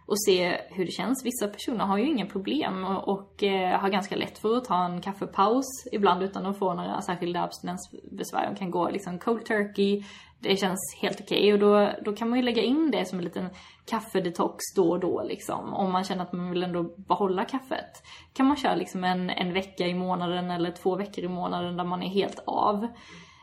och 0.06 0.22
se 0.22 0.60
hur 0.70 0.84
det 0.84 0.90
känns. 0.90 1.24
Vissa 1.24 1.48
personer 1.48 1.84
har 1.84 1.98
ju 1.98 2.06
inga 2.06 2.26
problem 2.26 2.84
och, 2.84 3.08
och 3.08 3.42
eh, 3.42 3.80
har 3.80 3.88
ganska 3.88 4.16
lätt 4.16 4.38
för 4.38 4.56
att 4.56 4.64
ta 4.64 4.84
en 4.84 5.00
kaffepaus 5.00 5.66
ibland 5.92 6.22
utan 6.22 6.46
att 6.46 6.58
få 6.58 6.74
några 6.74 7.00
särskilda 7.02 7.42
abstinensbesvär. 7.42 8.46
De 8.50 8.56
kan 8.56 8.70
gå 8.70 8.90
liksom 8.90 9.18
cold 9.18 9.46
turkey, 9.46 10.04
det 10.40 10.56
känns 10.56 10.96
helt 11.02 11.20
okej 11.20 11.52
och 11.52 11.58
då, 11.58 11.90
då 12.04 12.12
kan 12.12 12.28
man 12.28 12.38
ju 12.38 12.44
lägga 12.44 12.62
in 12.62 12.90
det 12.90 13.08
som 13.08 13.18
en 13.18 13.24
liten 13.24 13.48
kaffedetox 13.86 14.56
då 14.76 14.90
och 14.90 15.00
då 15.00 15.22
liksom. 15.22 15.74
Om 15.74 15.92
man 15.92 16.04
känner 16.04 16.22
att 16.22 16.32
man 16.32 16.50
vill 16.50 16.62
ändå 16.62 16.82
behålla 16.82 17.44
kaffet. 17.44 18.02
Kan 18.32 18.46
man 18.46 18.56
köra 18.56 18.74
liksom 18.74 19.04
en, 19.04 19.30
en 19.30 19.52
vecka 19.52 19.86
i 19.86 19.94
månaden 19.94 20.50
eller 20.50 20.70
två 20.70 20.96
veckor 20.96 21.24
i 21.24 21.28
månaden 21.28 21.76
där 21.76 21.84
man 21.84 22.02
är 22.02 22.08
helt 22.08 22.42
av. 22.46 22.88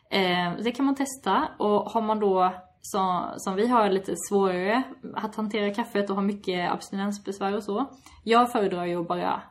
Eh, 0.09 0.63
det 0.63 0.71
kan 0.71 0.85
man 0.85 0.95
testa 0.95 1.47
och 1.59 1.91
har 1.91 2.01
man 2.01 2.19
då 2.19 2.53
så, 2.81 3.33
som 3.37 3.55
vi 3.55 3.67
har 3.67 3.89
lite 3.89 4.13
svårare 4.29 4.83
att 5.15 5.35
hantera 5.35 5.73
kaffet 5.73 6.09
och 6.09 6.15
har 6.15 6.23
mycket 6.23 6.71
abstinensbesvär 6.71 7.55
och 7.55 7.63
så. 7.63 7.85
Jag 8.23 8.51
föredrar 8.51 8.85
ju 8.85 9.01
att 9.01 9.07
bara 9.07 9.41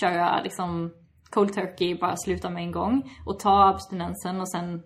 köra 0.00 0.42
liksom 0.42 0.92
cold 1.30 1.54
turkey, 1.54 1.98
bara 1.98 2.16
sluta 2.16 2.50
med 2.50 2.62
en 2.62 2.72
gång 2.72 3.10
och 3.26 3.38
ta 3.38 3.68
abstinensen 3.68 4.40
och 4.40 4.50
sen 4.50 4.82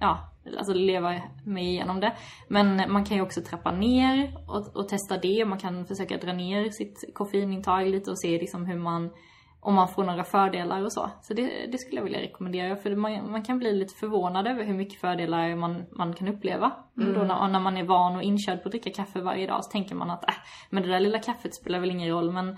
ja, 0.00 0.30
alltså 0.58 0.74
leva 0.74 1.20
mig 1.44 1.64
igenom 1.64 2.00
det. 2.00 2.12
Men 2.48 2.92
man 2.92 3.04
kan 3.04 3.16
ju 3.16 3.22
också 3.22 3.40
trappa 3.40 3.72
ner 3.72 4.36
och, 4.48 4.76
och 4.76 4.88
testa 4.88 5.16
det. 5.16 5.44
Man 5.44 5.58
kan 5.58 5.86
försöka 5.86 6.16
dra 6.16 6.32
ner 6.32 6.70
sitt 6.70 7.14
koffeinintag 7.14 7.86
lite 7.88 8.10
och 8.10 8.20
se 8.20 8.28
liksom 8.28 8.66
hur 8.66 8.78
man 8.78 9.10
om 9.60 9.74
man 9.74 9.88
får 9.88 10.04
några 10.04 10.24
fördelar 10.24 10.84
och 10.84 10.92
så. 10.92 11.10
Så 11.22 11.34
det, 11.34 11.66
det 11.72 11.78
skulle 11.78 11.96
jag 11.96 12.04
vilja 12.04 12.20
rekommendera 12.20 12.76
för 12.76 12.96
man, 12.96 13.30
man 13.30 13.42
kan 13.42 13.58
bli 13.58 13.72
lite 13.72 13.94
förvånad 13.94 14.46
över 14.46 14.64
hur 14.64 14.74
mycket 14.74 15.00
fördelar 15.00 15.56
man, 15.56 15.84
man 15.92 16.14
kan 16.14 16.28
uppleva. 16.28 16.72
Då 16.94 17.22
när, 17.22 17.48
när 17.48 17.60
man 17.60 17.76
är 17.76 17.84
van 17.84 18.16
och 18.16 18.22
inkörd 18.22 18.62
på 18.62 18.68
att 18.68 18.72
dricka 18.72 18.90
kaffe 18.90 19.20
varje 19.20 19.46
dag 19.46 19.64
så 19.64 19.70
tänker 19.70 19.94
man 19.94 20.10
att 20.10 20.28
äh, 20.28 20.34
men 20.70 20.82
det 20.82 20.88
där 20.88 21.00
lilla 21.00 21.18
kaffet 21.18 21.54
spelar 21.54 21.80
väl 21.80 21.90
ingen 21.90 22.10
roll 22.10 22.32
men 22.32 22.56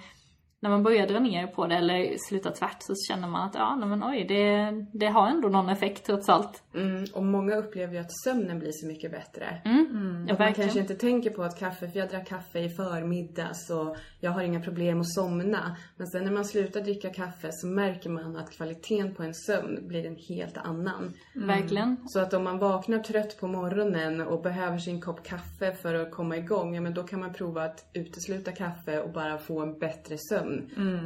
när 0.62 0.70
man 0.70 0.82
börjar 0.82 1.06
dra 1.06 1.20
ner 1.20 1.46
på 1.46 1.66
det 1.66 1.74
eller 1.74 2.16
sluta 2.28 2.50
tvärt 2.50 2.76
så 2.80 2.94
känner 3.08 3.28
man 3.28 3.48
att 3.48 3.54
ja, 3.54 3.76
men 3.76 4.04
oj, 4.04 4.24
det, 4.28 4.72
det 4.92 5.06
har 5.06 5.28
ändå 5.28 5.48
någon 5.48 5.68
effekt 5.68 6.06
trots 6.06 6.28
allt. 6.28 6.62
Mm, 6.74 7.04
och 7.14 7.24
många 7.24 7.56
upplever 7.56 7.94
ju 7.94 8.00
att 8.00 8.20
sömnen 8.24 8.58
blir 8.58 8.70
så 8.72 8.86
mycket 8.86 9.10
bättre. 9.10 9.60
Ja, 9.64 10.32
Att 10.32 10.38
man 10.38 10.54
kanske 10.54 10.80
inte 10.80 10.94
tänker 10.94 11.30
på 11.30 11.42
att 11.42 11.58
kaffe, 11.58 11.88
för 11.88 11.98
jag 11.98 12.08
drack 12.08 12.28
kaffe 12.28 12.58
i 12.58 12.68
förmiddag 12.68 13.54
så 13.54 13.96
jag 14.20 14.30
har 14.30 14.42
inga 14.42 14.60
problem 14.60 15.00
att 15.00 15.12
somna. 15.12 15.76
Men 15.96 16.06
sen 16.06 16.24
när 16.24 16.32
man 16.32 16.44
slutar 16.44 16.80
dricka 16.80 17.10
kaffe 17.10 17.48
så 17.52 17.66
märker 17.66 18.10
man 18.10 18.36
att 18.36 18.50
kvaliteten 18.50 19.14
på 19.14 19.22
en 19.22 19.34
sömn 19.34 19.88
blir 19.88 20.06
en 20.06 20.16
helt 20.28 20.56
annan. 20.56 21.12
Verkligen. 21.34 21.96
Så 22.06 22.20
att 22.20 22.34
om 22.34 22.44
man 22.44 22.58
vaknar 22.58 22.98
trött 22.98 23.40
på 23.40 23.46
morgonen 23.46 24.20
och 24.20 24.42
behöver 24.42 24.78
sin 24.78 25.00
kopp 25.00 25.24
kaffe 25.24 25.72
för 25.82 25.94
att 25.94 26.10
komma 26.10 26.36
igång, 26.36 26.74
ja 26.74 26.80
men 26.80 26.94
då 26.94 27.02
kan 27.02 27.20
man 27.20 27.32
prova 27.32 27.64
att 27.64 27.90
utesluta 27.92 28.52
kaffe 28.52 29.00
och 29.00 29.12
bara 29.12 29.38
få 29.38 29.60
en 29.62 29.78
bättre 29.78 30.16
sömn. 30.18 30.51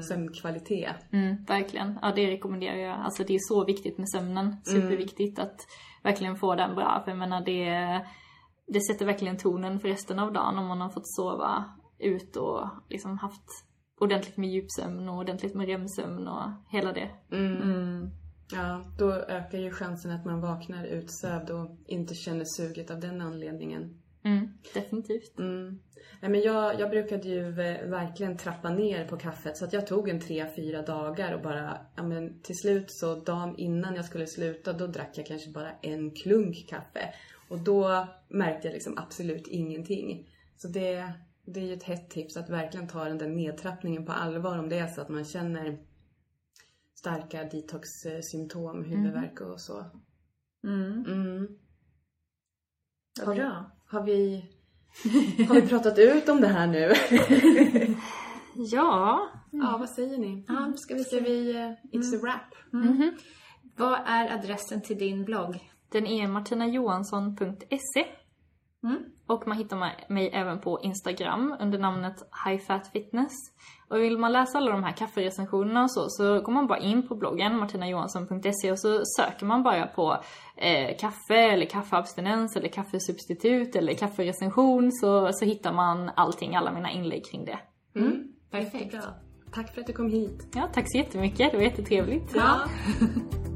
Sömnkvalitet. 0.02 1.12
Mm, 1.12 1.44
verkligen. 1.44 1.98
Ja, 2.02 2.12
det 2.16 2.30
rekommenderar 2.30 2.76
jag. 2.76 2.98
Alltså 3.00 3.24
det 3.24 3.34
är 3.34 3.38
så 3.48 3.64
viktigt 3.64 3.98
med 3.98 4.08
sömnen. 4.10 4.56
Superviktigt 4.64 5.38
att 5.38 5.56
verkligen 6.02 6.36
få 6.36 6.54
den 6.54 6.74
bra. 6.74 7.00
För 7.04 7.10
jag 7.10 7.18
menar 7.18 7.44
det, 7.44 8.00
det 8.66 8.80
sätter 8.80 9.06
verkligen 9.06 9.36
tonen 9.36 9.80
för 9.80 9.88
resten 9.88 10.18
av 10.18 10.32
dagen 10.32 10.58
om 10.58 10.66
man 10.66 10.80
har 10.80 10.88
fått 10.90 11.08
sova 11.08 11.64
ut 11.98 12.36
och 12.36 12.68
liksom 12.88 13.18
haft 13.18 13.64
ordentligt 14.00 14.36
med 14.36 14.50
djupsömn 14.50 15.08
och 15.08 15.18
ordentligt 15.18 15.54
med 15.54 15.66
REM-sömn 15.66 16.28
och 16.28 16.50
hela 16.68 16.92
det. 16.92 17.10
Ja, 18.52 18.84
då 18.98 19.12
ökar 19.12 19.58
ju 19.58 19.70
chansen 19.70 20.10
att 20.10 20.24
man 20.24 20.40
vaknar 20.40 20.84
utsövd 20.84 21.50
och 21.50 21.76
inte 21.86 22.14
känner 22.14 22.44
suget 22.44 22.90
av 22.90 23.00
den 23.00 23.20
anledningen. 23.20 24.02
Mm, 24.26 24.48
definitivt. 24.74 25.38
Mm. 25.38 25.78
Nej, 26.20 26.30
men 26.30 26.40
jag, 26.40 26.80
jag 26.80 26.90
brukade 26.90 27.28
ju 27.28 27.60
eh, 27.60 27.88
verkligen 27.88 28.36
trappa 28.36 28.70
ner 28.70 29.08
på 29.08 29.16
kaffet 29.16 29.56
så 29.56 29.64
att 29.64 29.72
jag 29.72 29.86
tog 29.86 30.08
en 30.08 30.20
tre, 30.20 30.46
fyra 30.56 30.82
dagar 30.82 31.34
och 31.34 31.42
bara, 31.42 31.78
ja 31.96 32.02
men 32.02 32.42
till 32.42 32.56
slut 32.56 32.86
så 32.88 33.14
dagen 33.14 33.54
innan 33.58 33.94
jag 33.94 34.04
skulle 34.04 34.26
sluta 34.26 34.72
då 34.72 34.86
drack 34.86 35.10
jag 35.14 35.26
kanske 35.26 35.50
bara 35.50 35.72
en 35.82 36.10
klunk 36.10 36.68
kaffe. 36.68 37.14
Och 37.48 37.58
då 37.58 38.06
märkte 38.28 38.68
jag 38.68 38.72
liksom 38.72 38.98
absolut 38.98 39.46
ingenting. 39.46 40.28
Så 40.56 40.68
det, 40.68 41.12
det 41.44 41.60
är 41.60 41.64
ju 41.64 41.74
ett 41.74 41.82
hett 41.82 42.10
tips 42.10 42.36
att 42.36 42.50
verkligen 42.50 42.88
ta 42.88 43.04
den 43.04 43.18
där 43.18 43.28
nedtrappningen 43.28 44.06
på 44.06 44.12
allvar 44.12 44.58
om 44.58 44.68
det 44.68 44.78
är 44.78 44.88
så 44.88 45.00
att 45.00 45.08
man 45.08 45.24
känner 45.24 45.78
starka 46.94 47.44
detox-symptom, 47.44 48.84
huvudvärk 48.84 49.40
och 49.40 49.60
så. 49.60 49.84
Mm. 50.64 51.48
Vad 53.26 53.36
bra. 53.36 53.75
Har 53.88 54.02
vi, 54.02 54.44
har 55.48 55.54
vi 55.54 55.68
pratat 55.68 55.98
ut 55.98 56.28
om 56.28 56.40
det 56.40 56.46
här 56.48 56.66
nu? 56.66 56.92
Ja, 58.58 59.28
Ja, 59.50 59.76
vad 59.80 59.90
säger 59.90 60.18
ni? 60.18 60.44
Ja, 60.48 60.68
då 60.70 60.76
ska 60.76 60.94
vi 60.94 61.04
Ska 61.04 61.16
se. 61.16 61.20
vi... 61.22 61.50
eh, 61.56 61.70
It's 61.98 62.16
a 62.16 62.20
wrap. 62.22 62.54
Vad 63.76 63.98
är 64.06 64.34
adressen 64.34 64.82
till 64.82 64.98
din 64.98 65.24
blogg? 65.24 65.72
den 65.88 66.06
är 66.06 66.28
martinajohansson.se. 66.28 68.06
Mm. 68.84 69.02
Och 69.26 69.48
man 69.48 69.56
hittar 69.56 69.76
mig 70.08 70.30
även 70.32 70.60
på 70.60 70.80
Instagram 70.82 71.56
under 71.60 71.78
namnet 71.78 72.14
High 72.44 72.62
Fat 72.62 72.90
Fitness. 72.92 73.32
Och 73.88 73.96
vill 73.96 74.18
man 74.18 74.32
läsa 74.32 74.58
alla 74.58 74.70
de 74.70 74.84
här 74.84 74.92
kafferecensionerna 74.92 75.82
och 75.82 75.92
så, 75.92 76.06
så 76.08 76.40
går 76.40 76.52
man 76.52 76.66
bara 76.66 76.78
in 76.78 77.08
på 77.08 77.14
bloggen 77.14 77.58
martinajohansson.se 77.58 78.72
och 78.72 78.78
så 78.78 79.02
söker 79.16 79.46
man 79.46 79.62
bara 79.62 79.86
på 79.86 80.16
eh, 80.56 80.96
kaffe 80.96 81.34
eller 81.34 81.66
kaffeabstinens 81.66 82.56
eller 82.56 82.68
kaffesubstitut 82.68 83.76
eller 83.76 83.94
kafferecension 83.94 84.92
så, 84.92 85.30
så 85.32 85.44
hittar 85.44 85.72
man 85.72 86.10
allting, 86.16 86.56
alla 86.56 86.72
mina 86.72 86.90
inlägg 86.90 87.24
kring 87.30 87.44
det. 87.44 87.58
Mm. 87.96 88.32
Perfekt. 88.50 88.96
Tack 89.52 89.74
för 89.74 89.80
att 89.80 89.86
du 89.86 89.92
kom 89.92 90.10
hit. 90.10 90.48
Ja, 90.54 90.68
tack 90.72 90.84
så 90.88 90.98
jättemycket. 90.98 91.50
Det 91.50 91.56
var 91.56 91.64
jättetrevligt. 91.64 92.32
Ja. 92.34 92.60